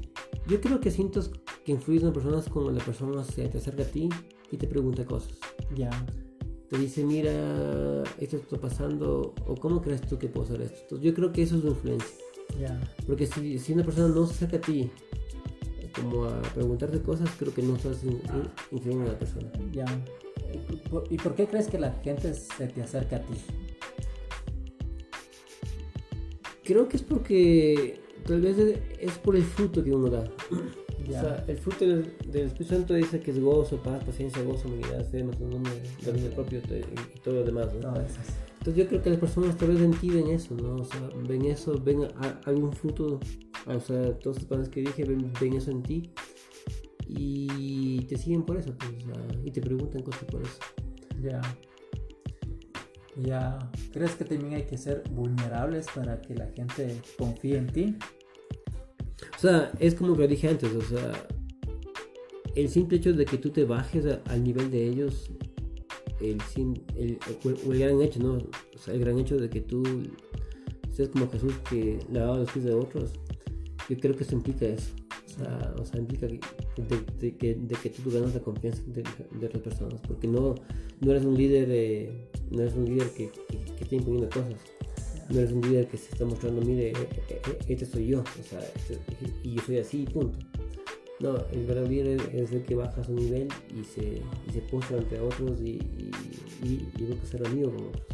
Yo 0.48 0.60
creo 0.60 0.80
que 0.80 0.90
siento 0.90 1.22
que 1.64 1.70
influyes 1.70 2.02
en 2.02 2.08
las 2.08 2.14
personas 2.14 2.48
cuando 2.48 2.72
la 2.72 2.84
persona 2.84 3.22
se 3.22 3.48
te 3.48 3.58
acerca 3.58 3.84
a 3.84 3.86
ti 3.86 4.08
y 4.50 4.56
te 4.56 4.66
pregunta 4.66 5.04
cosas. 5.04 5.38
Ya. 5.76 5.90
Te 6.68 6.76
dice, 6.76 7.04
mira, 7.04 8.02
esto 8.18 8.36
está 8.36 8.60
pasando, 8.60 9.32
o 9.46 9.54
cómo 9.54 9.80
crees 9.80 10.00
tú 10.00 10.18
que 10.18 10.26
puedo 10.26 10.46
hacer 10.46 10.62
esto. 10.62 10.80
Entonces, 10.82 11.06
yo 11.06 11.14
creo 11.14 11.32
que 11.32 11.42
eso 11.42 11.56
es 11.56 11.62
una 11.62 11.70
influencia. 11.70 12.16
Ya. 12.60 12.94
Porque 13.06 13.28
si, 13.28 13.60
si 13.60 13.74
una 13.74 13.84
persona 13.84 14.12
no 14.12 14.26
se 14.26 14.32
acerca 14.32 14.56
a 14.56 14.60
ti 14.60 14.90
como 15.96 16.24
a 16.24 16.42
preguntarte 16.54 17.00
cosas, 17.00 17.28
creo 17.38 17.52
que 17.52 17.62
no 17.62 17.76
estás 17.76 18.02
influyendo 18.04 19.04
a 19.04 19.12
la 19.12 19.18
persona. 19.18 19.50
Ya. 19.72 19.86
¿Y 21.10 21.16
por 21.16 21.34
qué 21.34 21.46
crees 21.46 21.68
que 21.68 21.78
la 21.78 21.92
gente 21.92 22.34
se 22.34 22.68
te 22.68 22.82
acerca 22.82 23.16
a 23.16 23.20
ti? 23.20 23.34
Creo 26.64 26.88
que 26.88 26.96
es 26.96 27.02
porque 27.02 28.00
tal 28.26 28.40
vez 28.40 28.56
es 28.98 29.18
por 29.18 29.36
el 29.36 29.44
fruto 29.44 29.82
que 29.82 29.90
uno 29.90 30.08
da. 30.08 30.24
O 31.08 31.10
sea, 31.12 31.44
el 31.46 31.56
fruto 31.56 31.86
del, 31.86 32.00
Espíritu 32.00 32.64
Santo 32.64 32.94
dice 32.94 33.20
que 33.20 33.30
es 33.30 33.40
gozo, 33.40 33.76
paz, 33.76 34.02
paciencia, 34.02 34.42
gozo, 34.42 34.66
humildad, 34.68 35.04
fe, 35.04 35.22
nombre, 35.22 35.72
dominio 36.04 36.30
propio 36.30 36.58
y 36.58 37.20
todo 37.20 37.34
lo 37.34 37.44
demás. 37.44 37.72
¿no? 37.74 37.94
Entonces 37.94 38.84
yo 38.84 38.88
creo 38.88 39.02
que 39.02 39.10
las 39.10 39.20
personas 39.20 39.56
tal 39.56 39.68
vez 39.68 39.80
ven 39.80 39.92
ti 39.92 40.10
ven 40.10 40.26
eso, 40.28 40.56
¿no? 40.56 40.74
O 40.74 40.84
sea, 40.84 41.08
ven 41.28 41.44
eso, 41.44 41.80
ven 41.80 42.08
algún 42.46 42.72
fruto, 42.72 43.20
o 43.66 43.80
sea, 43.80 44.18
todas 44.18 44.38
las 44.38 44.46
palabras 44.46 44.68
que 44.68 44.80
dije 44.80 45.04
ven, 45.04 45.32
ven, 45.40 45.54
eso 45.54 45.70
en 45.70 45.82
ti 45.82 46.10
y 47.08 48.00
te 48.06 48.16
siguen 48.16 48.42
por 48.42 48.56
eso, 48.56 48.74
pues, 48.76 48.92
y 49.44 49.50
te 49.50 49.60
preguntan 49.60 50.02
cosas 50.02 50.24
por 50.24 50.42
eso. 50.42 50.58
Ya. 51.22 51.40
Ya. 53.22 53.70
¿Crees 53.92 54.14
que 54.16 54.24
también 54.24 54.54
hay 54.54 54.64
que 54.64 54.76
ser 54.76 55.02
vulnerables 55.10 55.86
para 55.94 56.20
que 56.20 56.34
la 56.34 56.46
gente 56.48 57.00
confíe 57.16 57.58
en 57.58 57.66
ti? 57.68 57.96
O 59.36 59.38
sea, 59.38 59.72
es 59.78 59.94
como 59.94 60.16
que 60.16 60.26
dije 60.26 60.48
antes, 60.48 60.74
o 60.74 60.82
sea, 60.82 61.12
el 62.54 62.68
simple 62.68 62.98
hecho 62.98 63.12
de 63.12 63.24
que 63.24 63.38
tú 63.38 63.50
te 63.50 63.64
bajes 63.64 64.04
al 64.26 64.44
nivel 64.44 64.70
de 64.70 64.86
ellos, 64.86 65.30
el, 66.20 66.38
el, 66.96 67.18
el, 67.44 67.78
gran 67.78 68.00
hecho, 68.02 68.20
¿no? 68.20 68.38
O 68.74 68.78
sea, 68.78 68.94
el 68.94 69.00
gran 69.00 69.18
hecho 69.18 69.36
de 69.36 69.48
que 69.48 69.60
tú 69.60 69.82
seas 70.90 71.10
como 71.10 71.28
Jesús 71.30 71.54
que 71.68 71.98
lavaba 72.10 72.38
los 72.38 72.50
pies 72.50 72.64
de 72.64 72.74
otros, 72.74 73.12
yo 73.88 73.98
creo 73.98 74.16
que 74.16 74.24
eso 74.24 74.34
implica 74.34 74.66
eso. 74.66 74.90
O 75.78 75.84
sea, 75.84 76.00
implica 76.00 76.26
que, 76.26 76.40
de, 77.20 77.36
que, 77.36 77.54
de 77.54 77.74
que 77.74 77.90
tú 77.90 78.10
ganas 78.10 78.34
la 78.34 78.40
confianza 78.40 78.82
de, 78.86 79.02
otras 79.46 79.62
personas, 79.62 80.00
porque 80.06 80.26
no, 80.26 80.54
no 81.00 81.10
eres 81.10 81.24
un 81.24 81.36
líder, 81.36 81.68
eh, 81.70 82.30
no 82.50 82.62
eres 82.62 82.74
un 82.74 82.86
líder 82.86 83.10
que, 83.10 83.30
que, 83.48 83.84
está 83.84 83.94
imponiendo 83.94 84.30
cosas, 84.30 84.54
no 85.28 85.38
eres 85.38 85.52
un 85.52 85.60
líder 85.60 85.88
que 85.88 85.98
se 85.98 86.10
está 86.10 86.24
mostrando, 86.24 86.62
mire, 86.62 86.92
eh, 86.92 86.94
eh, 87.28 87.58
este 87.68 87.84
soy 87.84 88.06
yo, 88.06 88.20
o 88.20 88.42
sea, 88.48 88.60
este, 88.60 88.98
y 89.42 89.56
yo 89.56 89.62
soy 89.62 89.78
así, 89.78 90.06
punto. 90.06 90.38
No, 91.20 91.36
el 91.50 91.64
verdadero 91.64 91.88
líder 91.88 92.20
es 92.34 92.52
el 92.52 92.62
que 92.62 92.74
baja 92.74 93.02
su 93.02 93.14
nivel 93.14 93.48
y 93.74 93.84
se, 93.84 94.22
y 94.48 94.52
se 94.52 94.60
postra 94.62 94.98
entre 94.98 95.20
otros 95.20 95.60
y, 95.60 95.78
y, 96.62 96.88
y, 96.98 97.04
busca 97.04 97.26
ser 97.26 97.46
amigo 97.46 97.70
con 97.74 97.86
otros. 97.86 98.06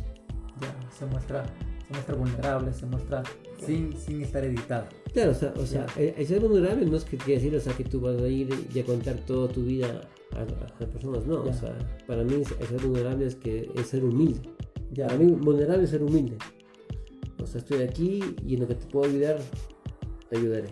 Ya, 0.61 0.91
se 0.97 1.07
muestra, 1.07 1.45
se 1.87 1.93
muestra 1.93 2.15
vulnerable, 2.15 2.73
se 2.73 2.87
muestra 2.87 3.23
sin, 3.65 3.97
sin 3.97 4.23
estar 4.23 4.45
editado. 4.45 4.87
Claro, 5.13 5.33
o 5.33 5.35
sea, 5.35 5.53
o 5.59 5.67
sea 5.67 5.87
el, 5.97 6.27
ser 6.27 6.41
vulnerable 6.41 6.87
no 6.87 6.97
es 6.97 7.05
que 7.05 7.19
quiere 7.19 7.35
decir, 7.35 7.55
o 7.55 7.61
sea, 7.61 7.75
que 7.75 7.85
tú 7.85 8.01
vas 8.01 8.21
a 8.21 8.29
ir 8.29 8.49
y 8.75 8.79
a 8.79 8.85
contar 8.85 9.17
toda 9.27 9.49
tu 9.49 9.63
vida 9.63 10.09
a, 10.33 10.43
a, 10.43 10.87
personas, 10.87 11.27
no. 11.27 11.43
O 11.43 11.53
sea, 11.53 11.77
para 12.07 12.25
mí 12.25 12.35
el 12.35 12.67
ser 12.67 12.81
vulnerable 12.81 13.27
es 13.27 13.37
que 13.37 13.71
es 13.75 13.87
ser 13.87 14.05
humilde. 14.05 14.41
Ya. 14.93 15.09
Para 15.09 15.19
mí 15.19 15.33
vulnerable 15.33 15.85
es 15.85 15.91
ser 15.91 16.03
humilde. 16.03 16.37
O 17.43 17.47
sea, 17.47 17.61
estoy 17.61 17.83
aquí 17.83 18.21
y 18.47 18.55
en 18.55 18.61
lo 18.61 18.69
que 18.69 18.75
te 18.75 18.87
puedo 18.87 19.11
ayudar, 19.11 19.39
te 20.31 20.39
ayudaré. 20.39 20.69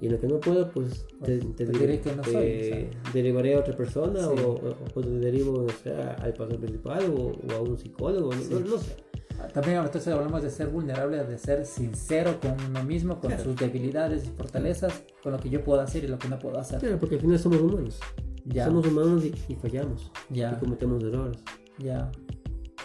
Y 0.00 0.06
en 0.06 0.12
lo 0.12 0.20
que 0.20 0.28
no 0.28 0.38
puedo, 0.38 0.70
pues 0.70 1.06
te, 1.24 1.38
pues, 1.38 1.56
te, 1.56 1.66
diré 1.66 2.00
que 2.00 2.14
no 2.14 2.22
soy, 2.22 2.88
derivaré 3.12 3.54
a 3.54 3.60
otra 3.60 3.76
persona 3.76 4.28
o, 4.28 4.76
o, 4.94 5.00
te 5.00 5.10
derivo 5.10 5.64
o 5.64 5.68
sea, 5.82 6.14
al 6.20 6.34
pastor 6.34 6.60
principal 6.60 7.12
o, 7.16 7.32
a 7.52 7.60
un 7.60 7.76
psicólogo, 7.76 8.30
no, 8.32 8.60
no 8.60 8.78
sé. 8.78 9.07
También 9.52 9.78
entonces 9.78 10.12
hablamos 10.12 10.42
de 10.42 10.50
ser 10.50 10.68
vulnerable, 10.68 11.24
de 11.24 11.38
ser 11.38 11.64
sincero 11.64 12.40
con 12.40 12.56
uno 12.68 12.82
mismo, 12.82 13.20
con 13.20 13.38
sus 13.38 13.56
debilidades 13.56 14.26
y 14.26 14.30
fortalezas, 14.30 15.02
con 15.22 15.32
lo 15.32 15.38
que 15.38 15.48
yo 15.48 15.62
puedo 15.62 15.80
hacer 15.80 16.04
y 16.04 16.08
lo 16.08 16.18
que 16.18 16.28
no 16.28 16.38
puedo 16.38 16.58
hacer. 16.58 16.80
Claro, 16.80 16.98
porque 16.98 17.16
al 17.16 17.20
final 17.20 17.38
somos 17.38 17.60
humanos. 17.60 18.00
Ya. 18.44 18.66
Somos 18.66 18.86
humanos 18.86 19.24
y, 19.24 19.54
fallamos. 19.54 20.10
Ya. 20.30 20.52
Y 20.52 20.60
cometemos 20.60 21.02
errores. 21.02 21.42
Ya. 21.78 22.10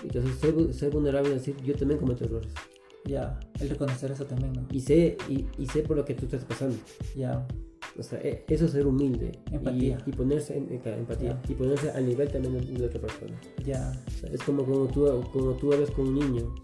Entonces 0.03 0.35
ser, 0.35 0.73
ser 0.73 0.91
vulnerable 0.91 1.29
es 1.29 1.35
decir, 1.35 1.55
yo 1.63 1.75
también 1.75 1.99
cometo 1.99 2.25
errores. 2.25 2.53
Ya, 3.05 3.37
el 3.59 3.69
reconocer 3.69 4.11
eso 4.11 4.25
también, 4.25 4.53
¿no? 4.53 4.65
Y 4.71 4.79
sé, 4.79 5.17
y, 5.27 5.45
y 5.57 5.65
sé 5.65 5.81
por 5.81 5.97
lo 5.97 6.05
que 6.05 6.13
tú 6.13 6.25
estás 6.25 6.45
pasando. 6.45 6.77
Ya. 7.15 7.45
O 7.97 8.03
sea, 8.03 8.19
e, 8.19 8.43
eso 8.47 8.65
es 8.65 8.71
ser 8.71 8.87
humilde. 8.87 9.31
Empatía. 9.51 9.97
Y, 10.05 10.11
ponerse 10.11 10.57
en, 10.57 10.67
empatía. 10.71 11.39
Y 11.47 11.53
ponerse 11.53 11.91
al 11.91 12.05
nivel 12.07 12.29
también 12.31 12.59
de 12.59 12.85
otra 12.85 12.99
persona. 12.99 13.39
Ya. 13.63 13.91
es 14.31 14.41
como 14.43 14.63
cuando 14.63 14.87
tú, 14.87 15.29
como 15.31 15.51
tú 15.53 15.73
hablas 15.73 15.91
con 15.91 16.07
un 16.07 16.15
niño. 16.15 16.55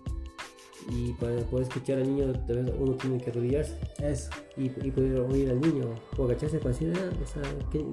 Y 0.91 1.13
para 1.13 1.37
poder 1.41 1.67
escuchar 1.67 1.99
al 1.99 2.07
niño, 2.07 2.33
tal 2.47 2.63
vez 2.63 2.73
uno 2.79 2.93
tiene 2.93 3.19
que 3.19 3.29
arrodillarse. 3.29 3.77
Eso. 4.01 4.29
Y, 4.57 4.65
y 4.65 4.91
poder 4.91 5.19
oír 5.19 5.49
al 5.51 5.61
niño. 5.61 5.93
O 6.17 6.23
agacharse 6.23 6.57
para 6.57 6.69
decir, 6.69 6.93
ah, 6.95 7.11
o 7.21 7.27
sea, 7.27 7.43
¿qué, 7.71 7.85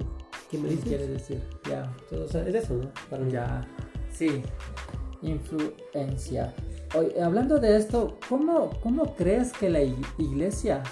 qué 0.50 0.58
me 0.58 0.70
dices? 0.70 0.84
quieres 0.84 1.08
decir? 1.10 1.42
Ya. 1.68 1.94
o 2.12 2.26
sea, 2.26 2.46
es 2.48 2.54
eso, 2.54 2.74
¿no? 2.74 2.90
Para 3.10 3.28
ya. 3.28 3.68
Sí. 4.12 4.42
Influencia. 5.20 6.54
Hoy, 6.94 7.08
hablando 7.20 7.58
de 7.58 7.76
esto, 7.76 8.18
¿cómo, 8.28 8.70
¿cómo 8.82 9.14
crees 9.16 9.52
que 9.52 9.68
la 9.68 9.82
iglesia 9.82 10.82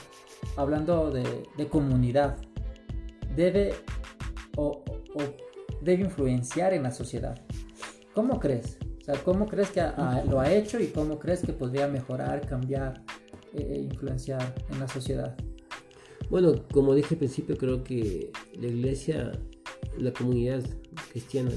hablando 0.56 1.10
de, 1.10 1.68
comunidad, 1.68 2.36
debe 3.34 3.74
o, 4.56 4.84
debe 5.80 6.04
influenciar 6.04 6.72
en 6.74 6.82
la 6.82 6.90
sociedad. 6.90 7.38
¿Cómo 8.14 8.38
crees? 8.38 8.78
O 9.00 9.04
sea, 9.04 9.14
¿cómo 9.22 9.46
crees 9.46 9.70
que 9.70 9.82
lo 10.28 10.40
ha 10.40 10.52
hecho 10.52 10.80
y 10.80 10.86
cómo 10.88 11.18
crees 11.18 11.42
que 11.42 11.52
podría 11.52 11.88
mejorar, 11.88 12.46
cambiar, 12.46 13.02
e 13.52 13.80
influenciar 13.82 14.54
en 14.70 14.80
la 14.80 14.88
sociedad? 14.88 15.36
Bueno, 16.30 16.54
como 16.72 16.94
dije 16.94 17.14
al 17.14 17.18
principio, 17.18 17.56
creo 17.56 17.84
que 17.84 18.32
la 18.58 18.66
iglesia, 18.66 19.32
la 19.98 20.12
comunidad 20.12 20.62
cristiana 21.10 21.50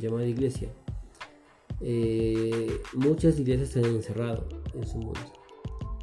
llamada 0.00 0.26
iglesia, 0.26 0.68
eh, 1.80 2.80
muchas 2.94 3.38
iglesias 3.38 3.68
se 3.70 3.80
han 3.80 3.96
encerrado 3.96 4.48
en 4.72 4.86
su 4.86 4.98
mundo. 4.98 5.20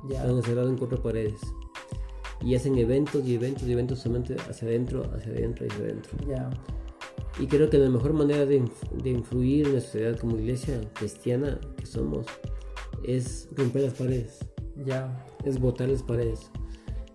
Ya. 0.10 0.22
Se 0.22 0.30
han 0.30 0.36
encerrado 0.38 0.70
en 0.70 0.78
cuatro 0.78 1.02
paredes 1.02 1.42
y 2.44 2.56
hacen 2.56 2.78
eventos 2.78 3.26
y 3.26 3.36
eventos 3.36 3.68
y 3.68 3.72
eventos 3.72 4.00
solamente 4.00 4.36
hacia 4.50 4.68
adentro, 4.68 5.10
hacia 5.16 5.32
adentro 5.32 5.66
y 5.66 5.70
hacia 5.70 5.84
adentro. 5.86 6.18
Y 7.40 7.48
creo 7.48 7.70
que 7.70 7.78
la 7.78 7.90
mejor 7.90 8.14
manera 8.14 8.46
de, 8.46 8.64
de, 9.04 9.10
influir 9.10 9.68
en 9.68 9.76
la 9.76 9.82
sociedad 9.82 10.18
como 10.18 10.38
iglesia 10.38 10.82
cristiana 10.94 11.60
que 11.78 11.86
somos 11.86 12.26
es 13.04 13.48
romper 13.56 13.84
las 13.84 13.94
paredes. 13.94 14.40
Ya. 14.86 15.26
Es 15.46 15.60
botar 15.60 15.90
las 15.90 16.04
paredes 16.04 16.52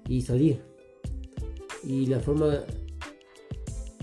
y 0.09 0.22
salir. 0.22 0.62
Y 1.85 2.07
la 2.07 2.20
forma 2.20 2.61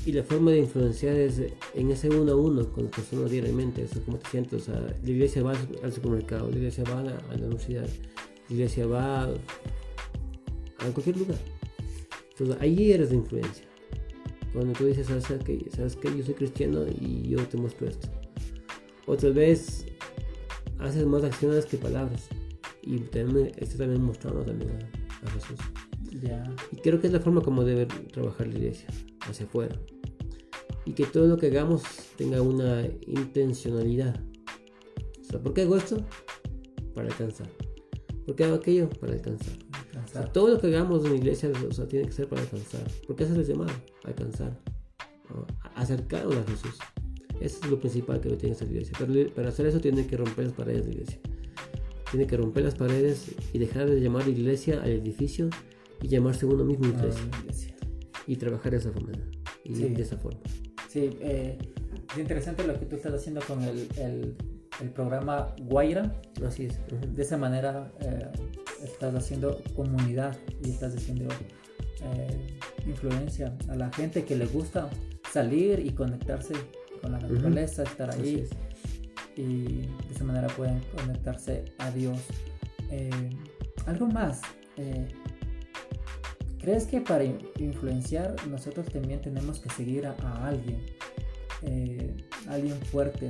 y 0.06 0.12
la 0.12 0.24
forma 0.24 0.52
de 0.52 0.60
influenciar 0.60 1.16
es 1.16 1.42
en 1.74 1.92
ese 1.92 2.10
uno 2.10 2.34
a 2.34 2.36
uno 2.36 2.70
con 2.72 2.86
las 2.86 2.94
personas 2.94 3.32
diariamente, 3.32 3.84
eso 3.84 4.02
como 4.04 4.18
te 4.18 4.30
sientes, 4.30 4.64
o 4.64 4.66
sea, 4.66 4.82
la 4.82 5.10
iglesia 5.10 5.44
va 5.44 5.54
al 5.82 5.94
supermercado, 5.94 6.50
la 6.50 6.58
iglesia 6.58 6.84
va 6.84 7.00
a 7.00 7.04
la, 7.04 7.18
a 7.18 7.38
la 7.38 7.46
universidad, 7.46 7.88
la 8.50 8.54
iglesia 8.54 8.86
va 8.86 9.30
en 10.86 10.94
cualquier 10.94 11.18
lugar. 11.18 11.40
Entonces 12.32 12.58
ahí 12.60 12.92
eres 12.92 13.10
de 13.10 13.18
influencia. 13.18 13.66
Cuando 14.54 14.74
tú 14.74 14.86
dices, 14.86 15.08
¿sabes 15.08 15.26
qué? 15.44 15.66
¿Sabes 15.76 15.96
que 15.96 16.16
Yo 16.16 16.24
soy 16.24 16.36
cristiano 16.36 16.86
y 17.00 17.30
yo 17.30 17.40
te 17.48 17.58
muestro 17.58 17.88
esto. 17.88 18.08
Otra 19.06 19.32
vez 19.32 19.86
haces 20.80 21.06
más 21.06 21.24
acciones 21.24 21.66
que 21.66 21.78
palabras. 21.78 22.28
Y 22.82 23.00
también, 23.00 23.52
esto 23.58 23.78
también 23.78 24.04
mostrando 24.04 24.44
también 24.44 24.72
a, 25.24 25.30
Jesús. 25.32 25.58
Y 26.72 26.76
creo 26.78 27.00
que 27.00 27.08
es 27.08 27.14
la 27.14 27.20
forma 27.20 27.42
como 27.42 27.64
debe 27.64 27.86
trabajar 27.86 28.48
la 28.48 28.56
iglesia, 28.56 28.88
hacia 29.22 29.46
afuera. 29.46 29.80
Y 30.86 30.92
que 30.92 31.06
todo 31.06 31.28
lo 31.28 31.38
que 31.38 31.48
hagamos 31.48 31.84
tenga 32.18 32.42
una 32.42 32.86
intencionalidad. 33.08 34.20
O 35.22 35.24
sea, 35.24 35.40
¿por 35.40 35.54
qué 35.54 35.62
hago 35.62 35.78
esto? 35.78 35.98
Para 36.94 37.08
alcanzar. 37.08 37.50
¿Por 38.26 38.36
qué 38.36 38.44
hago 38.44 38.56
aquello? 38.56 38.90
Para 38.90 39.14
alcanzar. 39.14 39.58
Alcanzar. 40.20 40.34
todo 40.34 40.48
lo 40.50 40.60
que 40.60 40.68
hagamos 40.68 41.04
en 41.06 41.12
la 41.12 41.18
iglesia 41.18 41.52
o 41.70 41.72
sea, 41.74 41.88
tiene 41.88 42.06
que 42.06 42.12
ser 42.14 42.28
para 42.28 42.42
alcanzar. 42.42 42.82
Porque 43.08 43.24
ese 43.24 43.34
es 43.34 43.40
el 43.40 43.46
llamado, 43.46 43.72
alcanzar. 44.04 44.58
¿no? 45.30 45.46
Acercarnos 45.76 46.36
a 46.38 46.44
Jesús. 46.44 46.76
Eso 47.42 47.60
es 47.64 47.70
lo 47.70 47.80
principal 47.80 48.22
que 48.22 48.30
tiene 48.38 48.54
esta 48.54 48.66
iglesia. 48.66 48.96
Pero 49.00 49.34
para 49.34 49.50
hacer 49.50 49.66
eso 49.66 49.80
tiene 49.80 50.06
que 50.08 50.16
romper 50.18 50.46
las 50.46 50.54
paredes 50.54 50.86
de 50.86 50.88
la 50.94 50.94
iglesia. 51.00 51.20
Tiene 52.12 52.28
que 52.28 52.38
romper 52.38 52.64
las 52.64 52.76
paredes 52.76 53.32
y 53.54 53.58
dejar 53.58 53.90
de 53.90 54.00
llamar 54.00 54.28
iglesia 54.28 54.82
al 54.84 54.92
edificio 54.92 55.50
y 56.02 56.08
llamarse 56.08 56.46
uno 56.46 56.64
mismo 56.64 56.86
iglesia. 56.88 57.24
Ah, 57.32 57.40
iglesia. 57.42 57.76
Y 58.28 58.36
trabajar 58.36 58.72
de 58.72 58.78
esa 58.78 58.92
forma. 58.92 59.12
Y 59.64 59.76
Sí. 59.76 59.90
de 59.90 60.02
esa 60.02 60.18
forma. 60.18 60.40
Sí, 60.90 61.10
eh, 61.22 61.58
es 62.12 62.18
interesante 62.20 62.66
lo 62.68 62.80
que 62.80 62.86
tú 62.86 62.96
estás 62.98 63.14
haciendo 63.14 63.42
con 63.42 63.64
el, 63.64 63.88
el- 63.98 64.36
el 64.82 64.90
programa 64.92 65.56
Guaira. 65.64 66.22
Así 66.46 66.66
es. 66.66 66.80
Ujú. 66.92 67.14
De 67.16 67.22
esa 67.24 67.38
manera 67.38 67.92
eh, 68.00 68.28
estás 68.84 69.14
haciendo 69.16 69.62
comunidad 69.76 70.38
y 70.64 70.70
estás 70.72 70.96
haciendo 70.96 71.28
eh, 72.04 72.58
influencia 72.86 73.56
a 73.70 73.76
la 73.76 73.92
gente 73.94 74.24
que 74.26 74.36
le 74.36 74.46
gusta 74.46 74.90
salir 75.32 75.80
y 75.80 75.92
conectarse 75.92 76.54
con 77.02 77.12
la 77.14 77.20
naturaleza, 77.20 77.84
estar 77.84 78.12
ahí 78.14 78.42
es. 78.46 78.50
y 79.36 79.64
de 79.88 80.14
esa 80.14 80.24
manera 80.24 80.48
pueden 80.48 80.80
conectarse 80.96 81.66
a 81.80 81.90
Dios. 81.92 82.20
Eh, 82.92 83.10
algo 83.88 84.08
más, 84.08 84.42
eh, 84.78 85.08
¿crees 86.60 86.86
que 86.86 87.02
para 87.02 87.24
in- 87.24 87.40
influenciar 87.58 88.36
nosotros 88.48 88.86
también 88.88 89.22
tenemos 89.22 89.60
que 89.60 89.70
seguir 89.72 90.06
a, 90.06 90.16
a 90.22 90.48
alguien? 90.48 90.80
Alguien 92.48 92.76
fuerte. 92.92 93.30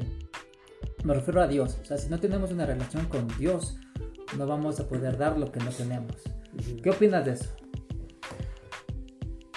Me 1.04 1.14
refiero 1.14 1.41
a 1.41 1.47
Dios. 1.47 1.78
O 1.82 1.86
sea, 1.86 1.97
si 1.97 2.10
no 2.10 2.20
tenemos 2.20 2.51
una 2.51 2.66
relación 2.66 3.06
con 3.06 3.28
Dios, 3.38 3.76
no 4.38 4.47
vamos 4.47 4.80
a 4.80 4.88
poder 4.88 5.17
dar 5.17 5.38
lo 5.38 5.51
que 5.51 5.59
no 5.59 5.69
tenemos. 5.71 6.15
¿Qué 6.82 6.89
opinas 6.89 7.26
de 7.26 7.32
eso? 7.34 7.49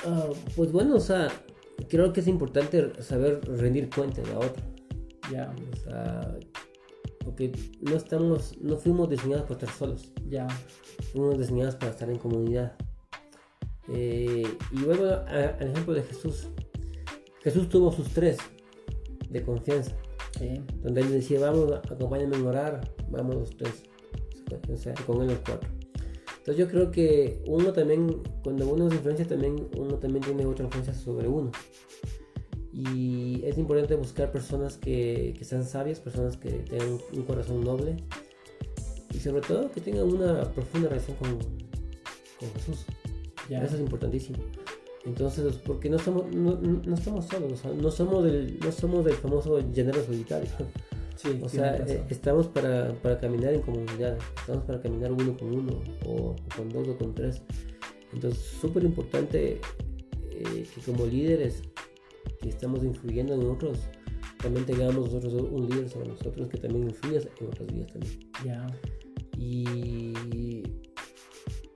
Ah, 0.04 0.28
pues 0.54 0.72
bueno, 0.72 0.96
o 0.96 1.00
sea, 1.00 1.28
creo 1.88 2.12
que 2.12 2.20
es 2.20 2.28
importante 2.28 3.02
saber 3.02 3.40
rendir 3.58 3.90
cuenta 3.90 4.22
de 4.22 4.28
la 4.32 4.38
otra. 4.38 4.62
Ya, 5.32 5.52
O 5.72 5.76
sea, 5.76 6.38
porque 7.24 7.50
no 7.80 7.96
estamos, 7.96 8.56
no 8.60 8.76
fuimos 8.76 9.10
diseñados 9.10 9.42
para 9.42 9.54
estar 9.54 9.70
solos, 9.76 10.12
ya, 10.28 10.46
fuimos 11.12 11.36
diseñados 11.38 11.74
para 11.74 11.90
estar 11.90 12.08
en 12.08 12.18
comunidad. 12.18 12.76
Eh, 13.88 14.46
y 14.70 14.84
vuelvo 14.84 15.06
a- 15.06 15.24
al 15.58 15.70
ejemplo 15.70 15.94
de 15.94 16.02
Jesús. 16.04 16.48
Jesús 17.42 17.68
tuvo 17.68 17.90
sus 17.90 18.08
tres 18.10 18.38
de 19.28 19.42
confianza, 19.42 19.92
sí, 20.38 20.62
donde 20.82 21.00
él 21.00 21.10
decía, 21.10 21.40
vamos, 21.40 21.72
acompáñame 21.90 22.36
en 22.36 22.46
orar, 22.46 22.80
vamos 23.08 23.34
los 23.34 23.56
tres, 23.56 23.82
o 24.68 24.76
sea, 24.76 24.94
con 25.06 25.22
él 25.22 25.28
los 25.28 25.38
cuatro. 25.40 25.68
Entonces 26.38 26.56
yo 26.64 26.68
creo 26.70 26.90
que 26.92 27.42
uno 27.46 27.72
también, 27.72 28.22
cuando 28.44 28.68
uno 28.68 28.88
se 28.88 28.94
influencia 28.96 29.26
también, 29.26 29.68
uno 29.76 29.96
también 29.96 30.24
tiene 30.24 30.46
otra 30.46 30.64
influencia 30.64 30.94
sobre 30.94 31.26
uno. 31.26 31.50
Y 32.72 33.42
es 33.44 33.56
importante 33.58 33.94
buscar 33.94 34.30
personas 34.30 34.76
que, 34.76 35.34
que 35.36 35.44
sean 35.44 35.64
sabias, 35.64 35.98
personas 35.98 36.36
que 36.36 36.50
tengan 36.50 36.98
un 37.14 37.22
corazón 37.22 37.64
noble 37.64 37.96
y 39.12 39.18
sobre 39.18 39.40
todo 39.40 39.70
que 39.72 39.80
tengan 39.80 40.04
una 40.12 40.42
profunda 40.52 40.88
relación 40.90 41.16
con, 41.16 41.38
con 41.38 42.50
Jesús. 42.54 42.84
ya. 43.48 43.64
Eso 43.64 43.74
es 43.76 43.80
importantísimo. 43.80 44.38
Entonces, 45.06 45.54
porque 45.64 45.88
no 45.88 45.96
estamos, 45.96 46.26
no, 46.34 46.56
no- 46.60 46.82
no 46.84 46.96
solos, 46.96 47.26
no 47.80 47.90
somos 47.90 48.24
del, 48.24 48.58
no 48.60 48.70
somos 48.72 49.04
del 49.04 49.14
famoso 49.14 49.60
llanero 49.72 50.04
solitario. 50.04 50.50
Sí, 51.16 51.38
O 51.42 51.48
sea, 51.48 51.72
razón. 51.78 51.88
eh, 51.96 52.04
estamos 52.10 52.46
para, 52.48 52.92
para 53.02 53.18
caminar 53.18 53.54
en 53.54 53.62
comunidad, 53.62 54.18
estamos 54.38 54.64
para 54.64 54.80
caminar 54.80 55.12
uno 55.12 55.36
con 55.36 55.54
uno, 55.54 55.80
o, 56.06 56.36
con 56.56 56.68
dos 56.68 56.88
o 56.88 56.98
con 56.98 57.14
tres. 57.14 57.42
Entonces, 58.12 58.40
súper 58.60 58.84
importante 58.84 59.60
eh, 60.30 60.66
que 60.74 60.80
como 60.84 61.06
líderes 61.06 61.62
que 62.42 62.48
estamos 62.50 62.84
influyendo 62.84 63.34
en 63.34 63.46
otros, 63.46 63.78
también 64.42 64.66
tengamos 64.66 64.94
nosotros 65.12 65.32
un 65.50 65.68
líder 65.68 65.88
sobre 65.88 66.08
nosotros 66.08 66.48
que 66.48 66.58
también 66.58 66.88
influya 66.88 67.20
en 67.40 67.46
otras 67.46 67.72
vidas 67.72 67.92
también. 67.92 68.20
ya, 68.44 68.66
Y, 69.38 70.62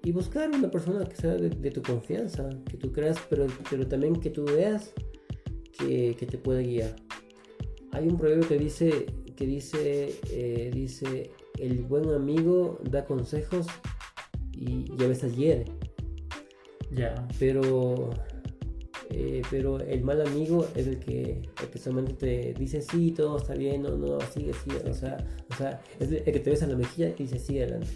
y 0.05 0.13
buscar 0.13 0.51
una 0.51 0.71
persona 0.71 1.05
que 1.07 1.17
sea 1.17 1.35
de, 1.35 1.49
de 1.51 1.71
tu 1.71 1.83
confianza, 1.83 2.49
que 2.71 2.77
tú 2.77 2.93
creas, 2.93 3.19
pero, 3.31 3.47
pero 3.71 3.87
también 3.87 4.17
que 4.17 4.31
tú 4.31 4.45
veas 4.45 4.93
que, 5.79 6.15
que 6.19 6.27
te 6.27 6.37
puede 6.39 6.63
guiar. 6.65 6.95
Hay 7.93 8.07
un 8.07 8.17
proverbio 8.17 8.47
que 8.49 8.57
dice, 8.59 9.07
que 9.41 9.47
dice, 9.47 10.21
eh, 10.29 10.71
dice, 10.71 11.31
el 11.59 11.85
buen 11.85 12.11
amigo 12.11 12.79
da 12.83 13.07
consejos 13.07 13.67
y, 14.53 14.85
y 14.93 15.03
a 15.03 15.09
veces 15.09 15.35
hiere, 15.35 15.65
ya, 16.91 17.27
pero, 17.39 18.11
eh, 19.09 19.41
pero 19.51 19.81
el 19.81 20.05
mal 20.05 20.21
amigo 20.27 20.69
es 20.77 20.87
el 20.89 20.99
que, 20.99 21.41
solamente 21.83 22.13
te 22.13 22.53
dice 22.53 22.83
sí, 22.83 23.13
todo 23.13 23.39
está 23.39 23.55
bien, 23.55 23.81
no, 23.81 23.97
no, 23.97 24.19
sigue, 24.31 24.53
sigue, 24.53 24.77
o 24.87 24.93
sea, 24.93 25.17
o 25.49 25.55
sea, 25.57 25.81
es 25.99 26.13
el 26.13 26.23
que 26.23 26.41
te 26.41 26.51
besa 26.51 26.67
en 26.67 26.73
la 26.73 26.77
mejilla 26.77 27.09
y 27.09 27.23
dice 27.23 27.39
sigue 27.39 27.63
adelante. 27.63 27.89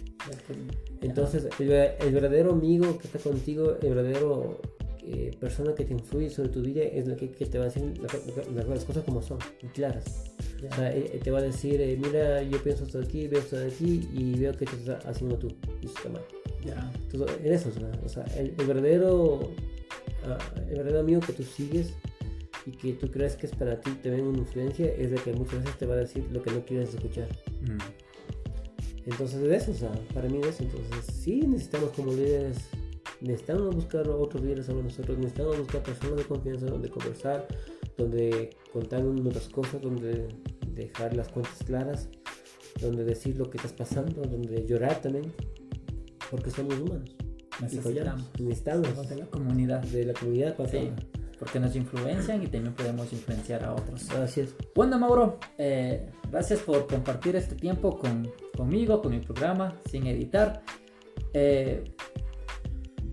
Entonces, 1.01 1.47
el, 1.59 1.71
el 1.71 2.11
verdadero 2.11 2.53
amigo 2.53 2.97
que 2.97 3.05
está 3.05 3.19
contigo, 3.19 3.77
el 3.83 3.93
verdadero 3.93 4.61
eh, 5.07 5.31
persona 5.39 5.73
que 5.75 5.85
te 5.85 5.93
influye 5.93 6.29
sobre 6.29 6.49
tu 6.49 6.61
vida 6.61 6.83
es 6.83 7.07
la 7.07 7.15
que, 7.15 7.29
que 7.31 7.45
te 7.45 7.57
va 7.57 7.65
a 7.65 7.67
decir 7.67 7.83
la- 7.99 8.53
la- 8.63 8.63
las 8.75 8.83
cosas 8.85 9.03
como 9.03 9.21
son, 9.21 9.37
y 9.61 9.67
claras. 9.67 10.05
ya, 10.61 10.69
O 10.69 10.75
sea, 10.75 10.91
él 10.91 11.19
te 11.23 11.31
va 11.31 11.39
a 11.39 11.41
decir, 11.43 11.79
eh, 11.81 11.97
mira, 12.01 12.41
yo 12.43 12.61
pienso 12.63 12.83
esto 12.85 12.99
de 12.99 13.05
aquí, 13.05 13.27
veo 13.27 13.39
esto 13.39 13.57
de 13.57 13.67
aquí 13.67 14.07
y 14.13 14.37
veo 14.39 14.53
que 14.53 14.65
te 14.65 14.75
estás 14.75 15.05
haciendo 15.05 15.37
tú 15.37 15.47
y 15.81 15.85
eso 15.85 15.95
está 15.97 16.09
mal. 16.09 16.21
ya, 16.65 16.91
Entonces, 17.11 17.37
en 17.43 17.53
eso, 17.53 17.69
o 18.05 18.09
sea, 18.09 18.23
el, 18.37 18.53
el 18.57 18.65
verdadero, 18.65 19.51
ah, 20.25 20.37
el 20.69 20.75
verdadero 20.77 20.99
amigo 21.01 21.21
que 21.21 21.33
tú 21.33 21.43
sigues 21.43 21.93
y 22.65 22.71
que 22.71 22.93
tú 22.93 23.11
crees 23.11 23.35
que 23.35 23.45
es 23.45 23.53
para 23.55 23.79
ti 23.79 23.91
también 24.01 24.25
una 24.25 24.39
influencia 24.39 24.87
es 24.87 25.11
el 25.11 25.21
que 25.21 25.33
muchas 25.33 25.59
veces 25.63 25.77
te 25.77 25.85
va 25.85 25.93
a 25.93 25.97
decir 25.97 26.25
lo 26.31 26.41
que 26.41 26.51
no 26.51 26.65
quieres 26.65 26.93
escuchar. 26.95 27.27
Mm, 27.61 27.77
Entonces 29.05 29.43
es 29.43 29.61
eso, 29.63 29.71
o 29.71 29.75
sea, 29.75 29.91
para 30.15 30.27
mí 30.29 30.39
es 30.41 30.47
eso. 30.47 30.63
Entonces 30.63 31.13
sí 31.15 31.41
necesitamos 31.45 31.91
como 31.91 32.11
líderes, 32.13 32.57
necesitamos 33.25 33.75
buscar 33.75 34.07
otros 34.09 34.43
líderes 34.43 34.65
sobre 34.67 34.83
nosotros, 34.83 35.17
necesitamos 35.17 35.57
buscar 35.57 35.83
personas 35.83 36.17
de 36.17 36.23
confianza 36.23 36.65
donde 36.67 36.89
conversar, 36.89 37.47
donde 37.97 38.49
contar 38.71 39.03
nuestras 39.03 39.49
cosas, 39.49 39.81
donde 39.81 40.27
dejar 40.73 41.15
las 41.15 41.29
cuentas 41.29 41.57
claras, 41.65 42.09
donde 42.79 43.03
decir 43.03 43.37
lo 43.37 43.49
que 43.49 43.57
estás 43.57 43.73
pasando, 43.73 44.21
donde 44.21 44.65
llorar 44.65 45.01
también, 45.01 45.33
porque 46.29 46.51
somos 46.51 46.79
humanos. 46.79 47.15
necesitamos. 47.61 48.29
Necesitamos 48.39 49.09
de 49.09 49.15
la 49.15 49.25
comunidad. 49.25 49.81
de 49.81 50.05
la 50.05 50.13
comunidad 50.13 50.55
para 50.55 50.69
Sí, 50.69 50.91
porque 51.39 51.59
nos 51.59 51.75
influencian 51.75 52.43
y 52.43 52.47
también 52.47 52.73
podemos 52.73 53.11
influenciar 53.11 53.63
a 53.63 53.73
otros. 53.73 54.09
Así 54.11 54.41
es. 54.41 54.55
Bueno, 54.73 54.99
Mauro, 54.99 55.39
eh, 55.57 56.09
gracias 56.31 56.59
por 56.59 56.87
compartir 56.87 57.35
este 57.35 57.55
tiempo 57.55 57.97
con, 57.97 58.31
conmigo, 58.55 59.01
con 59.01 59.11
mi 59.11 59.19
programa, 59.19 59.79
sin 59.89 60.07
editar. 60.07 60.61
Eh, 61.33 61.83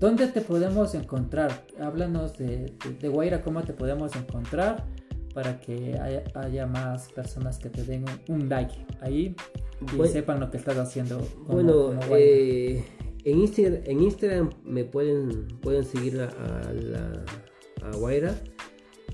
¿Dónde 0.03 0.27
te 0.27 0.41
podemos 0.41 0.95
encontrar? 0.97 1.65
Háblanos 1.81 2.37
de, 2.37 2.73
de, 2.85 2.95
de 3.01 3.09
Guaira, 3.09 3.41
cómo 3.41 3.63
te 3.63 3.73
podemos 3.73 4.17
encontrar 4.17 4.85
para 5.33 5.61
que 5.61 5.97
haya, 5.97 6.25
haya 6.35 6.67
más 6.67 7.09
personas 7.13 7.59
que 7.59 7.71
te 7.71 7.85
den 7.85 8.05
un, 8.29 8.35
un 8.43 8.49
like 8.49 8.75
ahí 9.01 9.37
y 9.81 9.97
Bueno. 9.97 10.13
sepan 10.13 10.41
lo 10.41 10.51
que 10.51 10.57
estás 10.57 10.77
haciendo. 10.77 11.21
como- 11.47 11.53
Bueno, 11.55 11.73
como 12.01 12.17
eh, 12.17 12.85
en, 13.25 13.39
Instagram, 13.43 13.83
en 13.85 14.03
Instagram 14.03 14.51
me 14.65 14.85
pueden, 14.85 15.47
pueden 15.61 15.85
seguir 15.85 16.21
a, 16.21 16.27
a 16.27 16.73
la 16.73 17.25
a 17.85 17.97
Guaira 17.97 18.35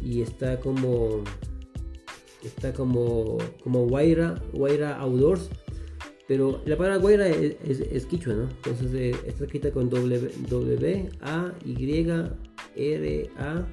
y 0.03 0.23
está 0.23 0.59
como 0.59 1.23
está 2.43 2.73
como 2.73 3.37
como 3.63 3.87
Guaira, 3.87 4.37
Guaira 4.55 4.97
Outdoors, 5.01 5.51
pero 6.29 6.61
la 6.67 6.77
palabra 6.77 6.99
Guaira 6.99 7.27
es, 7.27 8.07
quichua, 8.07 8.35
¿no? 8.35 8.43
Entonces 8.43 8.93
eh, 8.95 9.17
está 9.27 9.45
escrita 9.45 9.73
con 9.73 9.89
W, 9.89 10.31
w 10.49 11.09
A 11.23 11.53
Y 11.65 12.09
R 12.77 13.31
A 13.39 13.67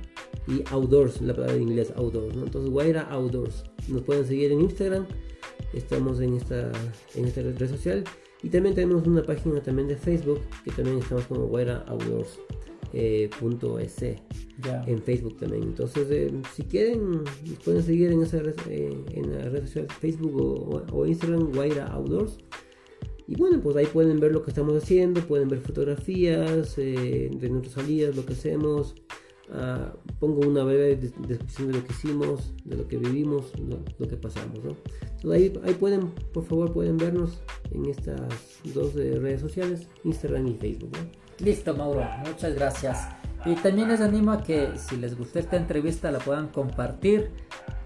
y 0.47 0.63
Outdoors, 0.71 1.21
la 1.21 1.33
palabra 1.33 1.55
en 1.55 1.63
inglés 1.63 1.93
Outdoors, 1.95 2.35
¿no? 2.35 2.45
Entonces 2.45 2.71
Guaira 2.71 3.01
Outdoors. 3.11 3.65
Nos 3.89 4.01
pueden 4.01 4.25
seguir 4.25 4.51
en 4.51 4.61
Instagram 4.61 5.05
estamos 5.75 6.19
en 6.21 6.35
esta, 6.35 6.71
en 7.15 7.25
esta 7.25 7.41
red 7.41 7.69
social 7.69 8.03
y 8.41 8.49
también 8.49 8.75
tenemos 8.75 9.05
una 9.07 9.23
página 9.23 9.61
también 9.61 9.87
de 9.87 9.95
Facebook 9.95 10.41
que 10.63 10.71
también 10.71 10.99
estamos 10.99 11.25
como 11.25 11.47
Guaira 11.47 11.83
Outdoors 11.87 12.39
eh, 12.95 13.29
punto 13.39 13.77
.es 13.79 13.95
Ya. 14.63 14.83
en 14.87 15.01
Facebook 15.01 15.35
también 15.37 15.63
entonces 15.63 16.07
eh, 16.09 16.31
si 16.55 16.63
quieren 16.63 17.11
nos 17.45 17.59
pueden 17.63 17.83
seguir 17.83 18.11
en 18.11 18.21
esa 18.23 18.39
red, 18.39 18.55
eh, 18.69 18.97
en 19.11 19.31
la 19.33 19.49
red 19.49 19.65
social 19.67 19.87
Facebook 19.99 20.35
o, 20.41 20.83
o 20.91 21.05
Instagram 21.05 21.51
Guaira 21.53 21.87
Outdoors 21.87 22.37
y 23.27 23.35
bueno 23.35 23.59
pues 23.61 23.75
ahí 23.75 23.85
pueden 23.85 24.19
ver 24.19 24.31
lo 24.31 24.41
que 24.43 24.51
estamos 24.51 24.81
haciendo 24.81 25.19
pueden 25.21 25.49
ver 25.49 25.59
fotografías 25.59 26.77
eh, 26.77 27.29
de 27.37 27.49
nuestras 27.49 27.73
salidas 27.75 28.15
lo 28.15 28.25
que 28.25 28.33
hacemos 28.33 28.95
Ah, 29.51 29.93
pongo 30.19 30.39
una 30.47 30.63
breve 30.63 30.95
des- 30.95 31.13
descripción 31.27 31.67
de 31.67 31.73
lo 31.77 31.83
que 31.85 31.93
hicimos, 31.93 32.53
de 32.63 32.77
lo 32.77 32.87
que 32.87 32.97
vivimos, 32.97 33.53
lo, 33.59 33.77
lo 33.99 34.07
que 34.07 34.17
pasamos. 34.17 34.57
¿no? 34.63 34.75
Entonces 35.03 35.31
ahí, 35.31 35.53
ahí 35.63 35.75
pueden, 35.75 36.07
por 36.33 36.45
favor, 36.45 36.73
pueden 36.73 36.97
vernos 36.97 37.43
en 37.71 37.85
estas 37.85 38.19
dos 38.73 38.95
eh, 38.95 39.19
redes 39.19 39.41
sociales, 39.41 39.87
Instagram 40.03 40.47
y 40.47 40.55
Facebook. 40.55 40.89
¿no? 40.93 41.24
Listo, 41.39 41.75
Mauro. 41.75 42.07
Muchas 42.25 42.55
gracias. 42.55 43.07
Y 43.45 43.55
también 43.55 43.89
les 43.89 44.01
animo 44.01 44.31
a 44.31 44.43
que 44.43 44.69
si 44.77 44.97
les 44.97 45.17
gustó 45.17 45.39
esta 45.39 45.57
entrevista 45.57 46.11
la 46.11 46.19
puedan 46.19 46.47
compartir 46.47 47.31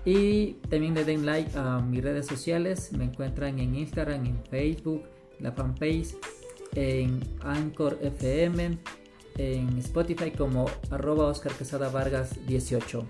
y 0.05 0.53
también 0.69 0.93
le 0.93 1.03
den 1.03 1.25
like 1.25 1.51
a 1.57 1.79
mis 1.79 2.03
redes 2.03 2.27
sociales. 2.27 2.93
Me 2.93 3.05
encuentran 3.05 3.59
en 3.59 3.75
Instagram, 3.75 4.25
en 4.25 4.43
Facebook, 4.45 5.03
la 5.39 5.51
fanpage, 5.51 6.15
en 6.75 7.19
Anchor 7.41 7.97
FM, 8.01 8.77
en 9.37 9.77
Spotify 9.79 10.31
como 10.31 10.65
arroba 10.91 11.25
Oscar 11.25 11.51
Quesada 11.53 11.89
Vargas 11.89 12.45
18. 12.47 13.05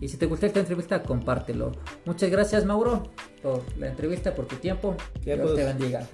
Y 0.00 0.08
si 0.08 0.18
te 0.18 0.26
gustó 0.26 0.44
esta 0.44 0.60
entrevista, 0.60 1.02
compártelo. 1.02 1.72
Muchas 2.04 2.30
gracias, 2.30 2.66
Mauro, 2.66 3.04
por 3.42 3.62
la 3.78 3.88
entrevista, 3.88 4.34
por 4.34 4.46
tu 4.46 4.56
tiempo. 4.56 4.94
Dios 5.22 5.54
te 5.54 5.64
bendiga. 5.64 6.06